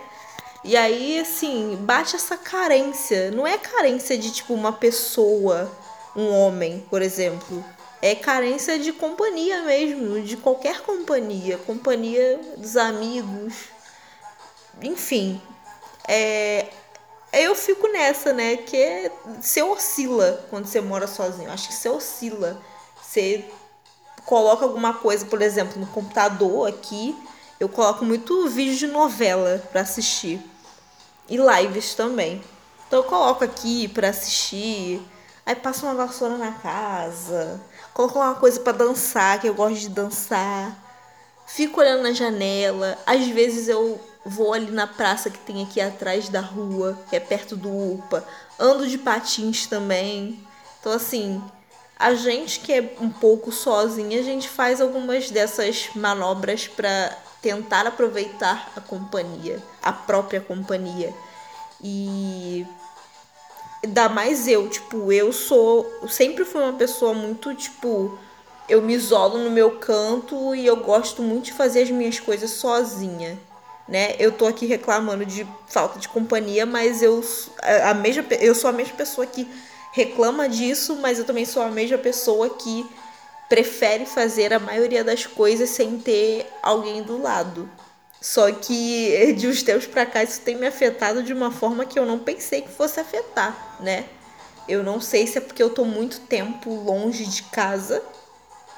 E 0.63 0.77
aí, 0.77 1.19
assim, 1.19 1.77
bate 1.81 2.15
essa 2.15 2.37
carência. 2.37 3.31
Não 3.31 3.45
é 3.45 3.57
carência 3.57 4.17
de, 4.17 4.31
tipo, 4.31 4.53
uma 4.53 4.71
pessoa, 4.73 5.71
um 6.15 6.31
homem, 6.31 6.85
por 6.89 7.01
exemplo. 7.01 7.63
É 8.01 8.15
carência 8.15 8.79
de 8.79 8.93
companhia 8.93 9.63
mesmo, 9.63 10.21
de 10.21 10.37
qualquer 10.37 10.81
companhia. 10.81 11.57
Companhia 11.57 12.39
dos 12.57 12.77
amigos. 12.77 13.53
Enfim. 14.81 15.41
É, 16.07 16.67
eu 17.43 17.55
fico 17.55 17.87
nessa, 17.87 18.31
né? 18.33 18.57
Que 18.57 19.11
você 19.41 19.61
oscila 19.61 20.45
quando 20.49 20.65
você 20.65 20.79
mora 20.79 21.07
sozinho. 21.07 21.51
Acho 21.51 21.67
que 21.67 21.73
você 21.73 21.89
oscila. 21.89 22.61
Você 23.01 23.45
coloca 24.25 24.65
alguma 24.65 24.93
coisa, 24.93 25.25
por 25.25 25.41
exemplo, 25.41 25.79
no 25.79 25.87
computador 25.87 26.67
aqui. 26.67 27.15
Eu 27.59 27.69
coloco 27.69 28.03
muito 28.05 28.47
vídeo 28.49 28.75
de 28.75 28.87
novela 28.87 29.61
para 29.71 29.81
assistir. 29.81 30.39
E 31.27 31.37
lives 31.37 31.95
também. 31.95 32.43
Então 32.87 32.99
eu 32.99 33.03
coloco 33.03 33.43
aqui 33.43 33.87
para 33.87 34.09
assistir. 34.09 35.01
Aí 35.45 35.55
passo 35.55 35.85
uma 35.85 35.95
vassoura 35.95 36.37
na 36.37 36.51
casa. 36.51 37.61
Coloco 37.93 38.19
uma 38.19 38.35
coisa 38.35 38.59
para 38.59 38.73
dançar, 38.73 39.39
que 39.39 39.47
eu 39.47 39.53
gosto 39.53 39.79
de 39.79 39.89
dançar. 39.89 40.75
Fico 41.47 41.79
olhando 41.79 42.03
na 42.03 42.11
janela. 42.11 42.97
Às 43.05 43.27
vezes 43.27 43.67
eu 43.67 43.99
vou 44.25 44.53
ali 44.53 44.71
na 44.71 44.87
praça 44.87 45.29
que 45.29 45.37
tem 45.37 45.61
aqui 45.61 45.79
atrás 45.79 46.29
da 46.29 46.41
rua, 46.41 46.97
que 47.09 47.15
é 47.15 47.19
perto 47.19 47.55
do 47.55 47.69
UPA. 47.69 48.25
Ando 48.59 48.87
de 48.87 48.97
patins 48.97 49.67
também. 49.67 50.39
Então, 50.79 50.91
assim, 50.91 51.41
a 51.97 52.15
gente 52.15 52.59
que 52.59 52.73
é 52.73 52.95
um 52.99 53.09
pouco 53.09 53.51
sozinha, 53.51 54.19
a 54.19 54.23
gente 54.23 54.49
faz 54.49 54.81
algumas 54.81 55.29
dessas 55.29 55.89
manobras 55.95 56.67
para 56.67 57.15
tentar 57.39 57.85
aproveitar 57.85 58.71
a 58.75 58.81
companhia, 58.81 59.61
a 59.81 59.93
própria 59.93 60.41
companhia. 60.41 61.13
E 61.83 62.65
dá 63.87 64.09
mais 64.09 64.47
eu, 64.47 64.67
tipo, 64.67 65.11
eu 65.11 65.31
sou, 65.31 65.87
sempre 66.09 66.43
fui 66.43 66.61
uma 66.61 66.73
pessoa 66.73 67.13
muito, 67.13 67.53
tipo, 67.53 68.17
eu 68.67 68.81
me 68.81 68.95
isolo 68.95 69.37
no 69.37 69.51
meu 69.51 69.77
canto 69.77 70.55
e 70.55 70.65
eu 70.65 70.77
gosto 70.77 71.21
muito 71.21 71.45
de 71.45 71.53
fazer 71.53 71.83
as 71.83 71.91
minhas 71.91 72.19
coisas 72.19 72.49
sozinha 72.49 73.37
né? 73.87 74.15
Eu 74.17 74.31
tô 74.31 74.47
aqui 74.47 74.65
reclamando 74.65 75.25
de 75.25 75.47
falta 75.67 75.99
de 75.99 76.07
companhia, 76.07 76.65
mas 76.65 77.01
eu 77.01 77.23
a 77.83 77.93
mesma 77.93 78.23
eu 78.39 78.55
sou 78.55 78.69
a 78.69 78.73
mesma 78.73 78.95
pessoa 78.95 79.25
que 79.25 79.47
reclama 79.93 80.49
disso, 80.49 80.95
mas 80.97 81.19
eu 81.19 81.25
também 81.25 81.45
sou 81.45 81.61
a 81.61 81.69
mesma 81.69 81.97
pessoa 81.97 82.49
que 82.49 82.85
prefere 83.47 84.05
fazer 84.05 84.53
a 84.53 84.59
maioria 84.59 85.03
das 85.03 85.25
coisas 85.25 85.69
sem 85.69 85.99
ter 85.99 86.47
alguém 86.61 87.03
do 87.03 87.21
lado. 87.21 87.69
Só 88.19 88.51
que 88.51 89.33
de 89.37 89.47
uns 89.47 89.61
tempos 89.61 89.85
para 89.85 90.05
cá 90.05 90.23
isso 90.23 90.41
tem 90.41 90.55
me 90.55 90.65
afetado 90.65 91.21
de 91.21 91.31
uma 91.31 91.51
forma 91.51 91.85
que 91.85 91.97
eu 91.97 92.05
não 92.05 92.19
pensei 92.19 92.61
que 92.61 92.69
fosse 92.69 92.99
afetar, 92.99 93.77
né? 93.79 94.05
Eu 94.67 94.83
não 94.83 94.99
sei 94.99 95.27
se 95.27 95.37
é 95.37 95.41
porque 95.41 95.61
eu 95.61 95.69
tô 95.69 95.85
muito 95.85 96.21
tempo 96.21 96.73
longe 96.73 97.23
de 97.25 97.43
casa, 97.43 98.01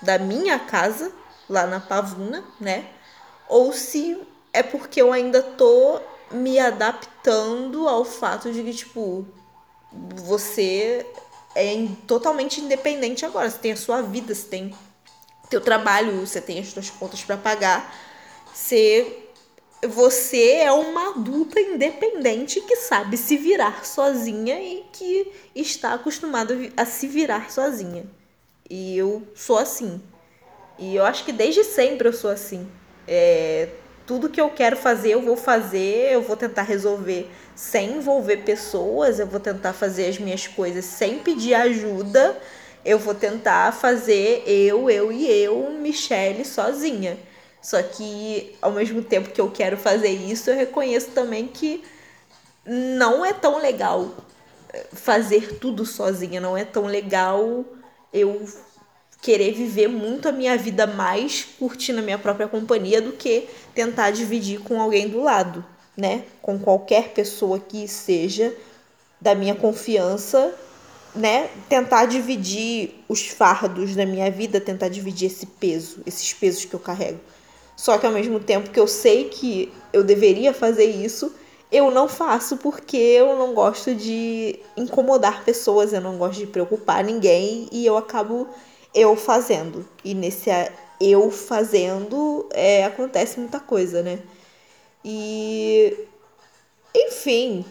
da 0.01 0.19
minha 0.19 0.59
casa, 0.59 1.11
lá 1.49 1.65
na 1.65 1.79
Pavuna, 1.79 2.43
né? 2.59 2.85
Ou 3.47 3.71
se 3.71 4.21
é 4.57 4.63
porque 4.63 4.99
eu 5.01 5.13
ainda 5.13 5.41
tô 5.41 5.99
me 6.31 6.57
adaptando 6.57 7.87
ao 7.87 8.03
fato 8.03 8.51
de 8.51 8.63
que, 8.63 8.73
tipo, 8.73 9.25
você 10.15 11.05
é 11.55 11.87
totalmente 12.07 12.59
independente 12.59 13.23
agora. 13.23 13.49
Você 13.49 13.59
tem 13.59 13.71
a 13.73 13.77
sua 13.77 14.01
vida, 14.01 14.33
você 14.33 14.47
tem 14.47 14.75
teu 15.47 15.61
trabalho, 15.61 16.25
você 16.25 16.41
tem 16.41 16.59
as 16.59 16.69
suas 16.69 16.89
contas 16.89 17.23
para 17.23 17.37
pagar, 17.37 17.95
você 18.51 19.23
você 19.87 20.53
é 20.53 20.71
uma 20.71 21.11
adulta 21.11 21.59
independente 21.59 22.59
que 22.61 22.75
sabe 22.77 23.15
se 23.15 23.37
virar 23.37 23.85
sozinha 23.85 24.59
e 24.59 24.83
que 24.91 25.31
está 25.53 25.93
acostumada 25.93 26.57
a 26.75 26.83
se 26.83 27.07
virar 27.07 27.51
sozinha. 27.51 28.07
E 28.67 28.97
eu 28.97 29.21
sou 29.35 29.59
assim. 29.59 30.01
E 30.79 30.95
eu 30.95 31.05
acho 31.05 31.23
que 31.23 31.31
desde 31.31 31.63
sempre 31.63 32.07
eu 32.07 32.13
sou 32.13 32.31
assim. 32.31 32.67
É, 33.07 33.69
tudo 34.07 34.29
que 34.29 34.39
eu 34.39 34.49
quero 34.49 34.77
fazer, 34.77 35.11
eu 35.11 35.21
vou 35.21 35.35
fazer, 35.35 36.13
eu 36.13 36.21
vou 36.21 36.37
tentar 36.37 36.63
resolver 36.63 37.29
sem 37.53 37.97
envolver 37.97 38.37
pessoas, 38.37 39.19
eu 39.19 39.27
vou 39.27 39.39
tentar 39.39 39.73
fazer 39.73 40.07
as 40.07 40.17
minhas 40.17 40.47
coisas 40.47 40.85
sem 40.85 41.19
pedir 41.19 41.53
ajuda, 41.53 42.35
eu 42.85 42.97
vou 42.97 43.13
tentar 43.13 43.73
fazer 43.73 44.43
eu, 44.47 44.89
eu 44.89 45.11
e 45.11 45.29
eu, 45.29 45.71
Michelle, 45.71 46.45
sozinha. 46.45 47.17
Só 47.61 47.83
que 47.83 48.55
ao 48.61 48.71
mesmo 48.71 49.01
tempo 49.01 49.29
que 49.29 49.41
eu 49.41 49.51
quero 49.51 49.75
fazer 49.75 50.11
isso, 50.11 50.49
eu 50.49 50.55
reconheço 50.55 51.09
também 51.11 51.45
que 51.45 51.83
não 52.65 53.25
é 53.25 53.33
tão 53.33 53.59
legal 53.59 54.09
fazer 54.93 55.57
tudo 55.59 55.85
sozinha, 55.85 56.39
não 56.39 56.55
é 56.55 56.63
tão 56.63 56.85
legal 56.85 57.65
eu 58.13 58.47
querer 59.21 59.53
viver 59.53 59.87
muito 59.87 60.27
a 60.27 60.31
minha 60.31 60.57
vida 60.57 60.85
mais 60.85 61.45
curtindo 61.57 61.99
a 61.99 62.01
minha 62.01 62.17
própria 62.17 62.47
companhia 62.47 63.01
do 63.01 63.13
que 63.13 63.47
tentar 63.73 64.11
dividir 64.11 64.59
com 64.59 64.81
alguém 64.81 65.09
do 65.09 65.21
lado, 65.21 65.65
né? 65.95 66.23
Com 66.41 66.59
qualquer 66.59 67.09
pessoa 67.09 67.59
que 67.59 67.87
seja 67.87 68.55
da 69.19 69.33
minha 69.33 69.55
confiança, 69.55 70.53
né? 71.15 71.49
Tentar 71.67 72.05
dividir 72.05 73.03
os 73.09 73.27
fardos 73.27 73.95
da 73.95 74.05
minha 74.05 74.29
vida, 74.29 74.61
tentar 74.61 74.89
dividir 74.89 75.27
esse 75.27 75.45
peso, 75.45 76.01
esses 76.05 76.33
pesos 76.33 76.65
que 76.65 76.73
eu 76.73 76.79
carrego. 76.79 77.19
Só 77.75 77.97
que 77.97 78.05
ao 78.05 78.11
mesmo 78.11 78.39
tempo 78.39 78.69
que 78.69 78.79
eu 78.79 78.87
sei 78.87 79.25
que 79.25 79.71
eu 79.93 80.03
deveria 80.03 80.53
fazer 80.53 80.85
isso, 80.85 81.33
eu 81.71 81.91
não 81.91 82.07
faço 82.07 82.57
porque 82.57 82.97
eu 82.97 83.35
não 83.35 83.53
gosto 83.53 83.93
de 83.93 84.59
incomodar 84.75 85.43
pessoas, 85.43 85.91
eu 85.91 86.01
não 86.01 86.17
gosto 86.17 86.39
de 86.39 86.47
preocupar 86.47 87.03
ninguém 87.03 87.67
e 87.71 87.85
eu 87.85 87.97
acabo 87.97 88.47
eu 88.97 89.15
fazendo. 89.15 89.87
E 90.03 90.13
nesse 90.13 90.49
eu 90.99 91.29
fazendo 91.29 92.47
é, 92.51 92.83
acontece 92.85 93.39
muita 93.39 93.59
coisa, 93.59 94.01
né? 94.01 94.19
E 95.05 95.95
enfim, 96.93 97.63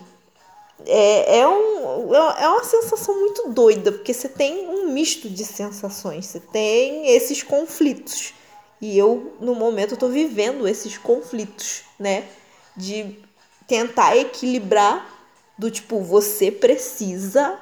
é, 0.87 1.39
é, 1.39 1.49
um, 1.49 2.15
é 2.15 2.49
uma 2.49 2.65
sensação 2.65 3.19
muito 3.19 3.49
doida, 3.49 3.91
porque 3.91 4.15
você 4.15 4.29
tem 4.29 4.69
um 4.69 4.93
misto 4.93 5.29
de 5.29 5.45
sensações, 5.45 6.27
você 6.27 6.41
tem 6.41 7.09
esses 7.09 7.43
conflitos. 7.43 8.35
E 8.81 8.97
eu, 8.97 9.35
no 9.41 9.55
momento, 9.55 9.97
tô 9.97 10.09
vivendo 10.09 10.69
esses 10.69 10.99
conflitos, 10.99 11.83
né? 11.99 12.29
De 12.77 13.19
tentar 13.67 14.17
equilibrar 14.17 15.15
do 15.59 15.71
tipo, 15.71 16.01
você 16.01 16.53
precisa 16.53 17.59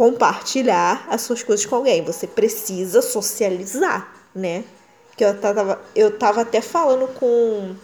compartilhar 0.00 1.06
as 1.10 1.20
suas 1.20 1.42
coisas 1.42 1.66
com 1.66 1.76
alguém, 1.76 2.02
você 2.02 2.26
precisa 2.26 3.02
socializar, 3.02 4.10
né? 4.34 4.64
Que 5.14 5.22
eu 5.22 5.38
tava, 5.38 5.78
eu 5.94 6.16
tava 6.16 6.40
até 6.40 6.62
falando 6.62 7.06
com, 7.08 7.74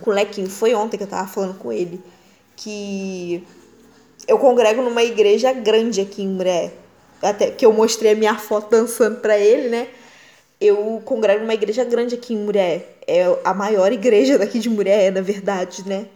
com 0.00 0.10
o 0.12 0.14
Lequinho, 0.14 0.48
foi 0.48 0.76
ontem 0.76 0.96
que 0.96 1.02
eu 1.02 1.08
tava 1.08 1.26
falando 1.26 1.58
com 1.58 1.72
ele, 1.72 2.00
que 2.54 3.44
eu 4.28 4.38
congrego 4.38 4.80
numa 4.80 5.02
igreja 5.02 5.52
grande 5.52 6.00
aqui 6.00 6.22
em 6.22 6.28
Muré, 6.28 6.72
até 7.20 7.50
que 7.50 7.66
eu 7.66 7.72
mostrei 7.72 8.12
a 8.12 8.14
minha 8.14 8.38
foto 8.38 8.70
dançando 8.70 9.16
para 9.16 9.36
ele, 9.36 9.68
né? 9.70 9.88
eu 10.60 11.02
congrego 11.04 11.40
numa 11.40 11.54
igreja 11.54 11.82
grande 11.82 12.14
aqui 12.14 12.32
em 12.32 12.36
Muré. 12.36 12.86
É 13.08 13.24
a 13.42 13.52
maior 13.52 13.90
igreja 13.90 14.38
daqui 14.38 14.60
de 14.60 14.70
Muré, 14.70 15.10
na 15.10 15.20
verdade, 15.20 15.82
né? 15.84 16.06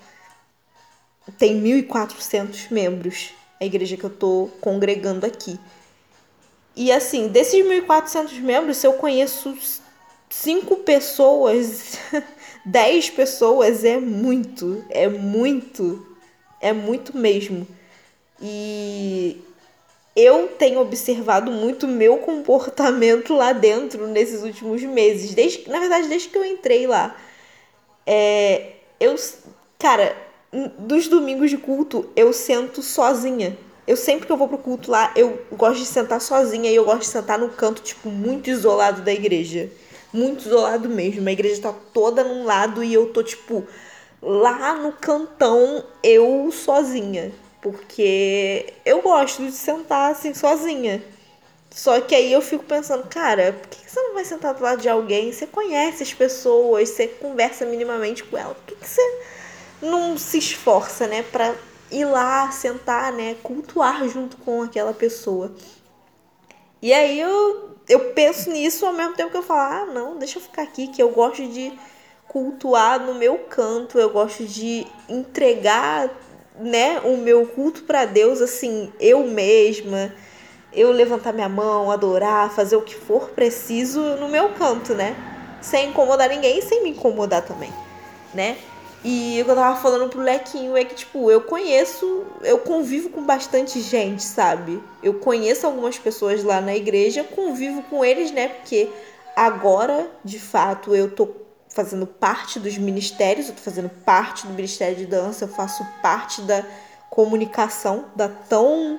Tem 1.36 1.60
1.400 1.60 2.70
membros, 2.70 3.30
a 3.60 3.64
igreja 3.64 3.96
que 3.96 4.04
eu 4.04 4.10
tô 4.10 4.48
congregando 4.60 5.26
aqui. 5.26 5.58
E 6.76 6.90
assim, 6.90 7.28
desses 7.28 7.64
1.400 7.64 8.40
membros, 8.40 8.78
se 8.78 8.86
eu 8.86 8.94
conheço 8.94 9.56
cinco 10.28 10.76
pessoas, 10.76 11.98
10 12.66 13.10
pessoas, 13.10 13.84
é 13.84 13.98
muito, 13.98 14.84
é 14.90 15.08
muito, 15.08 16.04
é 16.60 16.72
muito 16.72 17.16
mesmo. 17.16 17.66
E 18.42 19.40
eu 20.16 20.48
tenho 20.48 20.80
observado 20.80 21.50
muito 21.50 21.86
meu 21.86 22.18
comportamento 22.18 23.34
lá 23.34 23.52
dentro 23.52 24.06
nesses 24.08 24.42
últimos 24.42 24.82
meses. 24.82 25.34
Desde, 25.34 25.68
na 25.68 25.78
verdade, 25.78 26.08
desde 26.08 26.28
que 26.28 26.38
eu 26.38 26.44
entrei 26.44 26.86
lá. 26.86 27.16
É, 28.06 28.72
eu, 29.00 29.14
cara, 29.78 30.16
dos 30.78 31.08
domingos 31.08 31.50
de 31.50 31.58
culto, 31.58 32.08
eu 32.14 32.32
sento 32.32 32.82
sozinha. 32.82 33.56
Eu 33.86 33.96
sempre 33.96 34.26
que 34.26 34.32
eu 34.32 34.36
vou 34.36 34.48
pro 34.48 34.56
culto 34.56 34.90
lá, 34.90 35.12
eu 35.14 35.42
gosto 35.52 35.80
de 35.80 35.86
sentar 35.86 36.20
sozinha 36.20 36.70
e 36.70 36.74
eu 36.74 36.84
gosto 36.84 37.00
de 37.00 37.06
sentar 37.06 37.38
no 37.38 37.50
canto, 37.50 37.82
tipo, 37.82 38.08
muito 38.08 38.48
isolado 38.48 39.02
da 39.02 39.12
igreja. 39.12 39.68
Muito 40.12 40.46
isolado 40.46 40.88
mesmo. 40.88 41.28
A 41.28 41.32
igreja 41.32 41.60
tá 41.60 41.74
toda 41.92 42.22
num 42.22 42.44
lado 42.44 42.82
e 42.84 42.94
eu 42.94 43.12
tô, 43.12 43.22
tipo, 43.22 43.66
lá 44.22 44.74
no 44.74 44.92
cantão, 44.92 45.84
eu 46.02 46.50
sozinha. 46.52 47.32
Porque 47.60 48.72
eu 48.84 49.02
gosto 49.02 49.42
de 49.44 49.52
sentar 49.52 50.12
assim 50.12 50.32
sozinha. 50.32 51.02
Só 51.70 52.00
que 52.00 52.14
aí 52.14 52.32
eu 52.32 52.40
fico 52.40 52.64
pensando, 52.64 53.08
cara, 53.08 53.52
por 53.52 53.68
que 53.68 53.90
você 53.90 54.00
não 54.00 54.14
vai 54.14 54.24
sentar 54.24 54.54
do 54.54 54.62
lado 54.62 54.80
de 54.80 54.88
alguém? 54.88 55.32
Você 55.32 55.46
conhece 55.46 56.04
as 56.04 56.14
pessoas, 56.14 56.90
você 56.90 57.08
conversa 57.08 57.66
minimamente 57.66 58.22
com 58.22 58.38
ela. 58.38 58.54
Por 58.54 58.76
que 58.76 58.86
você 58.88 59.02
não 59.84 60.18
se 60.18 60.38
esforça, 60.38 61.06
né, 61.06 61.22
pra 61.22 61.54
ir 61.90 62.04
lá, 62.04 62.50
sentar, 62.50 63.12
né, 63.12 63.36
cultuar 63.42 64.08
junto 64.08 64.36
com 64.38 64.62
aquela 64.62 64.92
pessoa? 64.92 65.52
E 66.82 66.92
aí 66.92 67.18
eu, 67.20 67.76
eu 67.88 68.12
penso 68.12 68.50
nisso 68.50 68.84
ao 68.84 68.92
mesmo 68.92 69.14
tempo 69.14 69.30
que 69.30 69.36
eu 69.36 69.42
falo, 69.42 69.60
ah, 69.60 69.92
não, 69.92 70.18
deixa 70.18 70.38
eu 70.38 70.42
ficar 70.42 70.62
aqui, 70.62 70.88
que 70.88 71.02
eu 71.02 71.10
gosto 71.10 71.46
de 71.46 71.72
cultuar 72.28 73.00
no 73.00 73.14
meu 73.14 73.38
canto, 73.38 73.98
eu 73.98 74.10
gosto 74.10 74.44
de 74.44 74.86
entregar 75.08 76.10
né, 76.58 77.00
o 77.00 77.16
meu 77.16 77.46
culto 77.46 77.82
para 77.82 78.04
Deus, 78.04 78.40
assim, 78.40 78.92
eu 79.00 79.24
mesma, 79.24 80.12
eu 80.72 80.90
levantar 80.90 81.32
minha 81.32 81.48
mão, 81.48 81.90
adorar, 81.90 82.50
fazer 82.50 82.76
o 82.76 82.82
que 82.82 82.94
for 82.94 83.30
preciso 83.30 84.00
no 84.16 84.28
meu 84.28 84.50
canto, 84.50 84.94
né? 84.94 85.16
Sem 85.60 85.90
incomodar 85.90 86.28
ninguém 86.28 86.58
e 86.58 86.62
sem 86.62 86.82
me 86.82 86.90
incomodar 86.90 87.42
também, 87.42 87.72
né? 88.32 88.58
E 89.04 89.38
o 89.42 89.44
que 89.44 89.50
eu 89.50 89.54
tava 89.54 89.78
falando 89.78 90.08
pro 90.08 90.22
Lequinho 90.22 90.74
é 90.78 90.84
que, 90.84 90.94
tipo, 90.94 91.30
eu 91.30 91.42
conheço, 91.42 92.24
eu 92.42 92.58
convivo 92.58 93.10
com 93.10 93.22
bastante 93.22 93.78
gente, 93.82 94.22
sabe? 94.22 94.82
Eu 95.02 95.14
conheço 95.14 95.66
algumas 95.66 95.98
pessoas 95.98 96.42
lá 96.42 96.58
na 96.58 96.74
igreja, 96.74 97.22
convivo 97.22 97.82
com 97.82 98.02
eles, 98.02 98.30
né? 98.30 98.48
Porque 98.48 98.88
agora, 99.36 100.10
de 100.24 100.38
fato, 100.38 100.94
eu 100.94 101.10
tô 101.10 101.28
fazendo 101.68 102.06
parte 102.06 102.58
dos 102.58 102.78
ministérios, 102.78 103.48
eu 103.48 103.54
tô 103.54 103.60
fazendo 103.60 103.90
parte 103.90 104.46
do 104.46 104.54
Ministério 104.54 104.96
de 104.96 105.04
Dança, 105.04 105.44
eu 105.44 105.48
faço 105.48 105.84
parte 106.00 106.40
da 106.40 106.64
comunicação 107.10 108.06
da 108.16 108.28
tão 108.28 108.98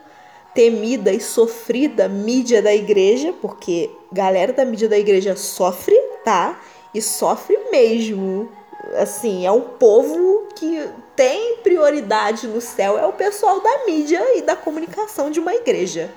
temida 0.54 1.12
e 1.12 1.20
sofrida 1.20 2.08
mídia 2.08 2.62
da 2.62 2.74
igreja, 2.74 3.34
porque 3.42 3.90
galera 4.12 4.54
da 4.54 4.64
mídia 4.64 4.88
da 4.88 5.00
igreja 5.00 5.36
sofre, 5.36 5.96
tá? 6.24 6.60
E 6.94 7.02
sofre 7.02 7.58
mesmo. 7.72 8.50
Assim, 8.98 9.46
é 9.46 9.52
um 9.52 9.62
povo 9.62 10.48
que 10.56 10.90
tem 11.16 11.58
prioridade 11.58 12.48
no 12.48 12.62
céu, 12.62 12.98
é 12.98 13.06
o 13.06 13.14
pessoal 13.14 13.60
da 13.60 13.86
mídia 13.86 14.38
e 14.38 14.42
da 14.42 14.56
comunicação 14.56 15.32
de 15.32 15.40
uma 15.40 15.54
igreja, 15.56 16.14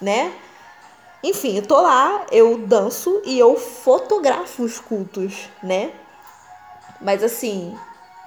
né? 0.00 0.32
Enfim, 1.22 1.56
eu 1.56 1.66
tô 1.66 1.80
lá, 1.80 2.26
eu 2.30 2.58
danço 2.58 3.22
e 3.24 3.38
eu 3.38 3.56
fotografo 3.56 4.62
os 4.62 4.78
cultos, 4.78 5.48
né? 5.62 5.92
Mas 7.00 7.22
assim, 7.22 7.74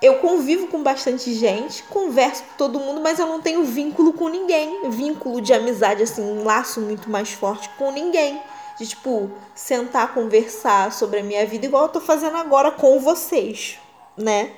eu 0.01 0.15
convivo 0.15 0.67
com 0.67 0.81
bastante 0.81 1.33
gente, 1.33 1.83
converso 1.83 2.43
com 2.43 2.57
todo 2.57 2.79
mundo, 2.79 3.01
mas 3.01 3.19
eu 3.19 3.25
não 3.25 3.41
tenho 3.41 3.63
vínculo 3.63 4.13
com 4.13 4.29
ninguém. 4.29 4.89
Vínculo 4.89 5.41
de 5.41 5.53
amizade, 5.53 6.03
assim, 6.03 6.21
um 6.21 6.43
laço 6.43 6.79
muito 6.79 7.09
mais 7.09 7.31
forte 7.31 7.69
com 7.77 7.91
ninguém. 7.91 8.41
De, 8.77 8.87
tipo, 8.87 9.31
sentar, 9.55 10.13
conversar 10.13 10.91
sobre 10.91 11.19
a 11.19 11.23
minha 11.23 11.45
vida, 11.45 11.65
igual 11.65 11.83
eu 11.83 11.89
tô 11.89 11.99
fazendo 11.99 12.37
agora 12.37 12.71
com 12.71 12.99
vocês, 12.99 13.79
né? 14.15 14.51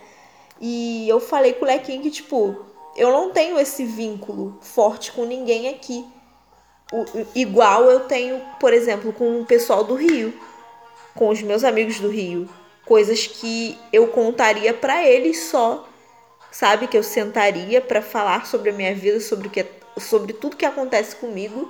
E 0.60 1.08
eu 1.08 1.20
falei 1.20 1.54
com 1.54 1.64
o 1.64 1.68
Lequinho 1.68 2.02
que, 2.02 2.12
tipo, 2.12 2.66
eu 2.98 3.12
não 3.12 3.32
tenho 3.32 3.58
esse 3.58 3.86
vínculo 3.86 4.58
forte 4.62 5.12
com 5.14 5.24
ninguém 5.24 5.70
aqui. 5.70 6.06
Igual 7.34 7.86
eu 7.86 8.02
tenho, 8.02 8.42
por 8.60 8.74
exemplo, 8.74 9.14
com 9.14 9.42
o 9.42 9.46
pessoal 9.46 9.84
do 9.84 9.96
Rio, 9.96 10.34
com 11.16 11.30
os 11.30 11.42
meus 11.42 11.64
amigos 11.64 12.00
do 12.00 12.10
Rio, 12.10 12.50
coisas 12.86 13.28
que 13.28 13.78
eu 13.94 14.08
contaria 14.08 14.74
para 14.74 15.06
eles 15.06 15.44
só, 15.44 15.88
sabe, 16.52 16.88
que 16.88 16.98
eu 16.98 17.04
sentaria 17.04 17.80
para 17.80 18.02
falar 18.02 18.48
sobre 18.48 18.72
a 18.72 18.74
minha 18.74 18.94
vida, 18.96 19.20
sobre 19.20 19.48
o 19.48 19.52
que 19.52 19.66
sobre 19.98 20.34
tudo 20.34 20.56
que 20.56 20.66
acontece 20.66 21.16
comigo 21.16 21.70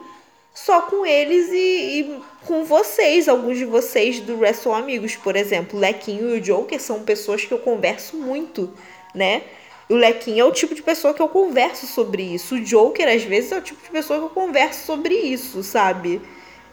só 0.66 0.82
com 0.82 1.06
eles 1.06 1.50
e, 1.50 1.56
e, 1.56 2.20
com 2.46 2.64
vocês, 2.66 3.30
alguns 3.30 3.58
de 3.58 3.66
vocês 3.66 4.20
do 4.20 4.38
Wrestle 4.38 4.74
Amigos, 4.74 5.16
por 5.16 5.36
exemplo. 5.36 5.80
Lequinho 5.80 6.36
e 6.36 6.40
o 6.40 6.42
Joker 6.42 6.80
são 6.82 7.04
pessoas 7.04 7.46
que 7.46 7.52
eu 7.52 7.60
converso 7.60 8.18
muito, 8.18 8.72
né? 9.16 9.44
O 9.88 9.96
Lequinho 9.96 10.42
é 10.42 10.46
o 10.46 10.52
tipo 10.52 10.76
de 10.76 10.84
pessoa 10.84 11.14
que 11.14 11.22
eu 11.22 11.30
converso 11.30 11.88
sobre 11.88 12.22
isso. 12.22 12.56
O 12.56 12.62
Joker, 12.62 13.08
às 13.08 13.24
vezes, 13.24 13.52
é 13.52 13.58
o 13.58 13.62
tipo 13.62 13.82
de 13.82 13.90
pessoa 13.90 14.20
que 14.20 14.26
eu 14.26 14.30
converso 14.30 14.86
sobre 14.86 15.16
isso, 15.16 15.64
sabe? 15.64 16.22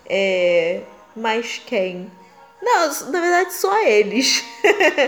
É... 0.04 0.82
Mas 1.14 1.62
quem? 1.64 2.10
Não, 2.60 2.88
na 3.10 3.20
verdade, 3.20 3.54
só 3.54 3.82
eles. 3.82 4.44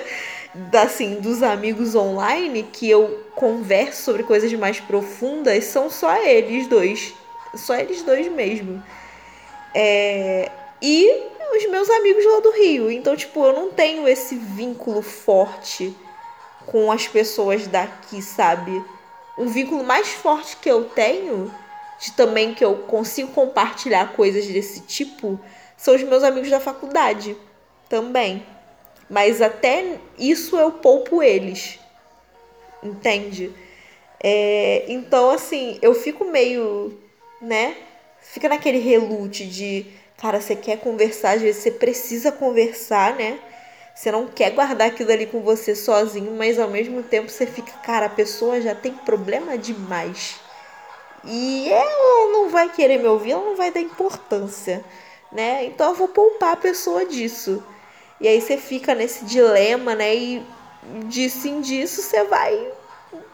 assim, 0.80 1.16
dos 1.16 1.42
amigos 1.42 1.94
online 1.94 2.62
que 2.72 2.88
eu 2.88 3.24
converso 3.34 4.02
sobre 4.02 4.22
coisas 4.22 4.52
mais 4.54 4.80
profundas, 4.80 5.64
são 5.64 5.90
só 5.90 6.16
eles 6.24 6.66
dois. 6.66 7.12
Só 7.54 7.74
eles 7.76 8.02
dois 8.02 8.28
mesmo. 8.28 8.82
É... 9.74 10.50
E 10.80 11.28
os 11.56 11.70
meus 11.70 11.90
amigos 11.90 12.24
lá 12.24 12.40
do 12.40 12.50
Rio. 12.50 12.90
Então, 12.90 13.16
tipo, 13.16 13.44
eu 13.44 13.52
não 13.52 13.70
tenho 13.70 14.06
esse 14.06 14.36
vínculo 14.36 15.02
forte 15.02 15.94
com 16.66 16.92
as 16.92 17.08
pessoas 17.08 17.66
daqui, 17.66 18.20
sabe? 18.22 18.84
Um 19.36 19.48
vínculo 19.48 19.82
mais 19.82 20.08
forte 20.08 20.56
que 20.56 20.70
eu 20.70 20.84
tenho, 20.84 21.52
de 21.98 22.12
também 22.12 22.54
que 22.54 22.64
eu 22.64 22.76
consigo 22.76 23.32
compartilhar 23.32 24.12
coisas 24.12 24.46
desse 24.46 24.80
tipo, 24.82 25.40
são 25.76 25.94
os 25.94 26.02
meus 26.02 26.22
amigos 26.22 26.50
da 26.50 26.60
faculdade 26.60 27.36
também. 27.88 28.44
Mas 29.08 29.40
até 29.40 29.98
isso 30.18 30.56
eu 30.58 30.70
poupo 30.72 31.22
eles. 31.22 31.78
Entende? 32.82 33.52
É, 34.22 34.84
então, 34.88 35.30
assim, 35.30 35.78
eu 35.80 35.94
fico 35.94 36.24
meio, 36.24 36.98
né? 37.40 37.76
Fica 38.20 38.48
naquele 38.48 38.78
relute 38.78 39.46
de, 39.46 39.86
cara, 40.16 40.40
você 40.40 40.56
quer 40.56 40.78
conversar, 40.78 41.32
às 41.36 41.42
vezes 41.42 41.62
você 41.62 41.70
precisa 41.70 42.32
conversar, 42.32 43.14
né? 43.14 43.38
Você 43.94 44.12
não 44.12 44.28
quer 44.28 44.50
guardar 44.50 44.88
aquilo 44.88 45.10
ali 45.10 45.26
com 45.26 45.40
você 45.40 45.74
sozinho, 45.74 46.32
mas 46.32 46.58
ao 46.58 46.68
mesmo 46.68 47.02
tempo 47.02 47.28
você 47.28 47.46
fica, 47.46 47.72
cara, 47.78 48.06
a 48.06 48.10
pessoa 48.10 48.60
já 48.60 48.74
tem 48.74 48.92
problema 48.92 49.58
demais. 49.58 50.36
E 51.24 51.68
ela 51.68 52.32
não 52.32 52.48
vai 52.48 52.68
querer 52.68 52.98
me 52.98 53.08
ouvir, 53.08 53.32
ela 53.32 53.44
não 53.44 53.56
vai 53.56 53.72
dar 53.72 53.80
importância, 53.80 54.84
né? 55.32 55.64
Então 55.64 55.88
eu 55.88 55.94
vou 55.94 56.08
poupar 56.08 56.52
a 56.52 56.56
pessoa 56.56 57.06
disso. 57.06 57.62
E 58.20 58.28
aí 58.28 58.40
você 58.40 58.56
fica 58.56 58.94
nesse 58.94 59.24
dilema, 59.24 59.94
né? 59.94 60.14
E 60.14 60.46
de 61.06 61.28
sim 61.28 61.60
disso 61.60 62.00
você 62.00 62.22
vai 62.24 62.72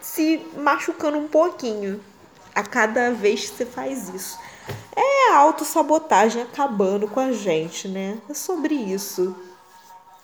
se 0.01 0.41
machucando 0.57 1.17
um 1.17 1.27
pouquinho 1.27 2.03
a 2.55 2.63
cada 2.63 3.11
vez 3.11 3.49
que 3.49 3.57
você 3.57 3.65
faz 3.65 4.09
isso. 4.09 4.39
É 4.95 5.33
a 5.33 5.37
autossabotagem 5.39 6.41
acabando 6.41 7.07
com 7.07 7.19
a 7.19 7.33
gente, 7.33 7.87
né? 7.89 8.17
É 8.29 8.33
sobre 8.33 8.73
isso. 8.73 9.35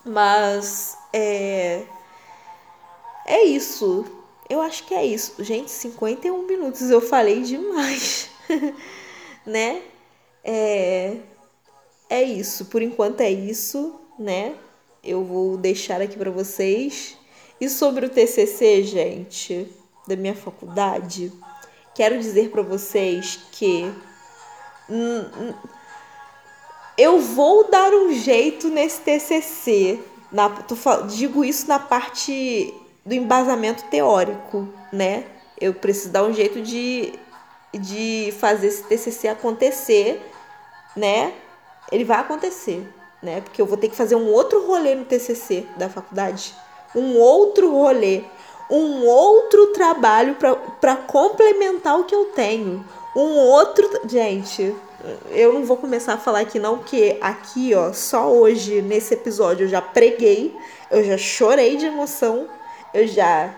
Mas 0.05 0.97
é. 1.11 1.83
É 3.25 3.43
isso. 3.43 4.05
Eu 4.49 4.61
acho 4.61 4.85
que 4.85 4.93
é 4.93 5.05
isso. 5.05 5.43
Gente, 5.43 5.69
51 5.69 6.47
minutos 6.47 6.89
eu 6.89 7.01
falei 7.01 7.41
demais. 7.41 8.29
né? 9.45 9.81
É. 10.43 11.17
É 12.09 12.23
isso. 12.23 12.65
Por 12.65 12.81
enquanto 12.81 13.21
é 13.21 13.29
isso, 13.29 13.99
né? 14.17 14.55
Eu 15.03 15.23
vou 15.23 15.57
deixar 15.57 16.01
aqui 16.01 16.17
para 16.17 16.31
vocês. 16.31 17.17
E 17.59 17.69
sobre 17.69 18.05
o 18.05 18.09
TCC, 18.09 18.83
gente, 18.83 19.67
da 20.07 20.15
minha 20.15 20.35
faculdade, 20.35 21.31
quero 21.93 22.17
dizer 22.17 22.49
para 22.49 22.61
vocês 22.61 23.39
que 23.51 23.91
eu 26.97 27.19
vou 27.19 27.69
dar 27.69 27.93
um 27.93 28.13
jeito 28.13 28.69
nesse 28.69 29.01
TCC. 29.01 29.99
Na, 30.31 30.49
tô, 30.49 30.75
digo 31.07 31.43
isso 31.43 31.67
na 31.67 31.79
parte 31.79 32.73
do 33.05 33.13
embasamento 33.13 33.83
teórico, 33.85 34.67
né? 34.91 35.25
Eu 35.59 35.73
preciso 35.73 36.09
dar 36.09 36.23
um 36.23 36.33
jeito 36.33 36.61
de, 36.61 37.13
de 37.73 38.33
fazer 38.39 38.67
esse 38.67 38.83
TCC 38.83 39.27
acontecer, 39.27 40.21
né? 40.95 41.33
Ele 41.91 42.05
vai 42.05 42.19
acontecer, 42.19 42.87
né? 43.21 43.41
Porque 43.41 43.61
eu 43.61 43.65
vou 43.65 43.77
ter 43.77 43.89
que 43.89 43.95
fazer 43.95 44.15
um 44.15 44.31
outro 44.31 44.65
rolê 44.65 44.95
no 44.95 45.05
TCC 45.05 45.65
da 45.77 45.89
faculdade. 45.89 46.53
Um 46.95 47.17
outro 47.17 47.71
rolê. 47.71 48.23
Um 48.71 49.05
outro 49.05 49.67
trabalho 49.67 50.37
para 50.79 50.95
complementar 50.95 51.99
o 51.99 52.05
que 52.05 52.15
eu 52.15 52.25
tenho. 52.27 52.85
Um 53.15 53.35
outro. 53.37 53.87
Gente, 54.07 54.73
eu 55.31 55.53
não 55.53 55.65
vou 55.65 55.75
começar 55.75 56.13
a 56.13 56.17
falar 56.17 56.39
aqui 56.39 56.57
não, 56.57 56.77
porque 56.77 57.17
aqui, 57.21 57.75
ó, 57.75 57.91
só 57.91 58.31
hoje, 58.31 58.81
nesse 58.81 59.13
episódio, 59.13 59.65
eu 59.65 59.69
já 59.69 59.81
preguei, 59.81 60.55
eu 60.89 61.03
já 61.03 61.17
chorei 61.17 61.75
de 61.75 61.85
emoção, 61.85 62.47
eu 62.93 63.05
já 63.07 63.53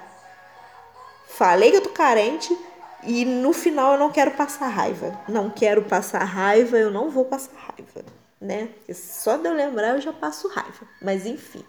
falei 1.27 1.71
que 1.71 1.77
eu 1.77 1.81
tô 1.81 1.89
carente 1.89 2.57
e 3.03 3.25
no 3.25 3.53
final 3.53 3.93
eu 3.93 3.99
não 3.99 4.11
quero 4.11 4.31
passar 4.31 4.67
raiva. 4.67 5.19
Não 5.27 5.49
quero 5.49 5.83
passar 5.83 6.23
raiva, 6.23 6.77
eu 6.77 6.89
não 6.89 7.09
vou 7.09 7.25
passar 7.25 7.53
raiva, 7.55 8.05
né? 8.39 8.69
só 8.93 9.37
de 9.37 9.47
eu 9.47 9.53
lembrar 9.53 9.89
eu 9.89 10.01
já 10.01 10.13
passo 10.13 10.47
raiva. 10.47 10.87
Mas 11.01 11.25
enfim. 11.25 11.63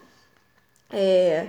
É... 0.91 1.47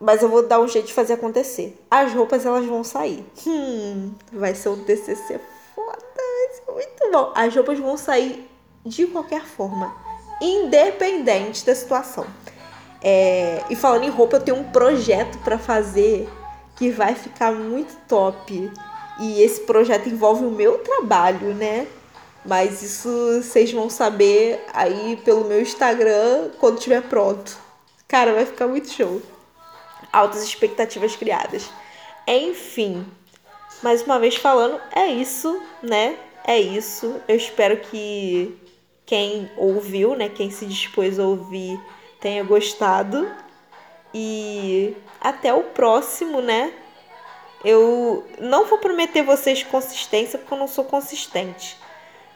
Mas 0.00 0.22
eu 0.22 0.28
vou 0.28 0.46
dar 0.46 0.60
um 0.60 0.68
jeito 0.68 0.86
de 0.86 0.94
fazer 0.94 1.14
acontecer. 1.14 1.76
As 1.90 2.12
roupas 2.14 2.46
elas 2.46 2.64
vão 2.66 2.84
sair. 2.84 3.24
Hum, 3.46 4.12
vai 4.32 4.54
ser 4.54 4.68
um 4.68 4.84
TCC 4.84 5.40
muito 6.78 7.10
bom. 7.10 7.32
As 7.34 7.54
roupas 7.54 7.78
vão 7.78 7.96
sair 7.96 8.48
de 8.84 9.06
qualquer 9.06 9.44
forma, 9.44 9.94
independente 10.40 11.64
da 11.66 11.74
situação. 11.74 12.26
É, 13.02 13.62
e 13.68 13.76
falando 13.76 14.04
em 14.04 14.10
roupa, 14.10 14.36
eu 14.36 14.40
tenho 14.40 14.56
um 14.58 14.64
projeto 14.64 15.38
para 15.38 15.58
fazer 15.58 16.28
que 16.76 16.90
vai 16.90 17.14
ficar 17.14 17.52
muito 17.52 17.96
top. 18.08 18.70
E 19.20 19.42
esse 19.42 19.60
projeto 19.62 20.08
envolve 20.08 20.44
o 20.44 20.50
meu 20.50 20.78
trabalho, 20.78 21.54
né? 21.54 21.86
Mas 22.44 22.82
isso 22.82 23.08
vocês 23.42 23.72
vão 23.72 23.90
saber 23.90 24.64
aí 24.72 25.20
pelo 25.24 25.44
meu 25.44 25.60
Instagram 25.60 26.50
quando 26.58 26.78
estiver 26.78 27.02
pronto. 27.02 27.58
Cara, 28.06 28.32
vai 28.32 28.46
ficar 28.46 28.68
muito 28.68 28.88
show. 28.90 29.20
Altas 30.12 30.42
expectativas 30.42 31.16
criadas. 31.16 31.70
Enfim, 32.26 33.06
mais 33.82 34.02
uma 34.02 34.18
vez 34.18 34.36
falando, 34.36 34.80
é 34.94 35.06
isso, 35.06 35.62
né? 35.82 36.18
é 36.48 36.58
isso. 36.58 37.20
Eu 37.28 37.36
espero 37.36 37.76
que 37.76 38.58
quem 39.04 39.50
ouviu, 39.58 40.16
né, 40.16 40.30
quem 40.30 40.50
se 40.50 40.64
dispôs 40.64 41.18
a 41.18 41.24
ouvir, 41.24 41.78
tenha 42.18 42.42
gostado. 42.42 43.30
E 44.14 44.96
até 45.20 45.52
o 45.52 45.62
próximo, 45.62 46.40
né? 46.40 46.72
Eu 47.62 48.26
não 48.40 48.64
vou 48.64 48.78
prometer 48.78 49.22
vocês 49.22 49.62
consistência 49.62 50.38
porque 50.38 50.54
eu 50.54 50.58
não 50.58 50.66
sou 50.66 50.84
consistente. 50.84 51.76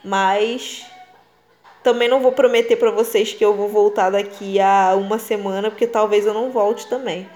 Mas 0.05 0.85
também 1.83 2.07
não 2.07 2.21
vou 2.21 2.33
prometer 2.33 2.77
para 2.77 2.91
vocês 2.91 3.33
que 3.33 3.43
eu 3.43 3.55
vou 3.55 3.69
voltar 3.69 4.11
daqui 4.11 4.61
a 4.61 4.95
uma 4.95 5.19
semana, 5.19 5.71
porque 5.71 5.87
talvez 5.87 6.27
eu 6.27 6.35
não 6.35 6.51
volte 6.51 6.87
também 6.87 7.27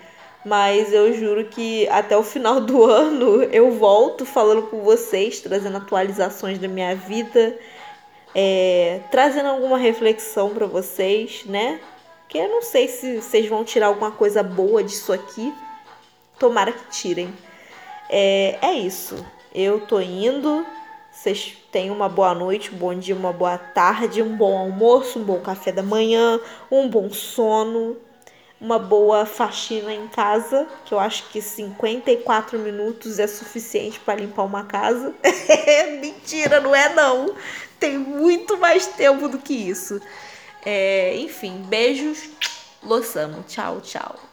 mas 0.46 0.92
eu 0.92 1.12
juro 1.12 1.44
que 1.46 1.88
até 1.88 2.16
o 2.16 2.22
final 2.22 2.60
do 2.60 2.84
ano 2.86 3.42
eu 3.42 3.72
volto 3.72 4.24
falando 4.24 4.62
com 4.62 4.80
vocês, 4.80 5.40
trazendo 5.40 5.76
atualizações 5.76 6.56
da 6.60 6.68
minha 6.68 6.94
vida, 6.94 7.58
é, 8.32 9.00
trazendo 9.10 9.48
alguma 9.48 9.76
reflexão 9.76 10.50
para 10.54 10.64
vocês, 10.64 11.44
né? 11.46 11.80
Que 12.28 12.38
eu 12.38 12.48
não 12.48 12.62
sei 12.62 12.86
se 12.86 13.20
vocês 13.20 13.48
vão 13.48 13.64
tirar 13.64 13.88
alguma 13.88 14.12
coisa 14.12 14.40
boa 14.40 14.84
disso 14.84 15.12
aqui. 15.12 15.52
Tomara 16.38 16.70
que 16.70 16.90
tirem. 16.90 17.34
É, 18.08 18.56
é 18.62 18.72
isso. 18.74 19.16
Eu 19.52 19.80
tô 19.80 19.98
indo. 19.98 20.64
Vocês 21.10 21.56
tenham 21.72 21.94
uma 21.94 22.08
boa 22.08 22.34
noite, 22.34 22.72
um 22.72 22.78
bom 22.78 22.94
dia, 22.94 23.16
uma 23.16 23.32
boa 23.32 23.58
tarde, 23.58 24.22
um 24.22 24.36
bom 24.36 24.56
almoço, 24.56 25.18
um 25.18 25.24
bom 25.24 25.40
café 25.40 25.72
da 25.72 25.82
manhã, 25.82 26.38
um 26.70 26.88
bom 26.88 27.10
sono 27.10 27.96
uma 28.60 28.78
boa 28.78 29.26
faxina 29.26 29.92
em 29.92 30.08
casa, 30.08 30.66
que 30.84 30.94
eu 30.94 30.98
acho 30.98 31.28
que 31.28 31.42
54 31.42 32.58
minutos 32.58 33.18
é 33.18 33.26
suficiente 33.26 34.00
para 34.00 34.20
limpar 34.20 34.44
uma 34.44 34.64
casa. 34.64 35.14
Mentira, 36.00 36.60
não 36.60 36.74
é 36.74 36.92
não. 36.94 37.34
Tem 37.78 37.98
muito 37.98 38.56
mais 38.56 38.86
tempo 38.86 39.28
do 39.28 39.38
que 39.38 39.52
isso. 39.52 40.00
É, 40.64 41.16
enfim, 41.16 41.62
beijos. 41.68 42.30
Lossamo. 42.82 43.44
Tchau, 43.46 43.80
tchau. 43.80 44.25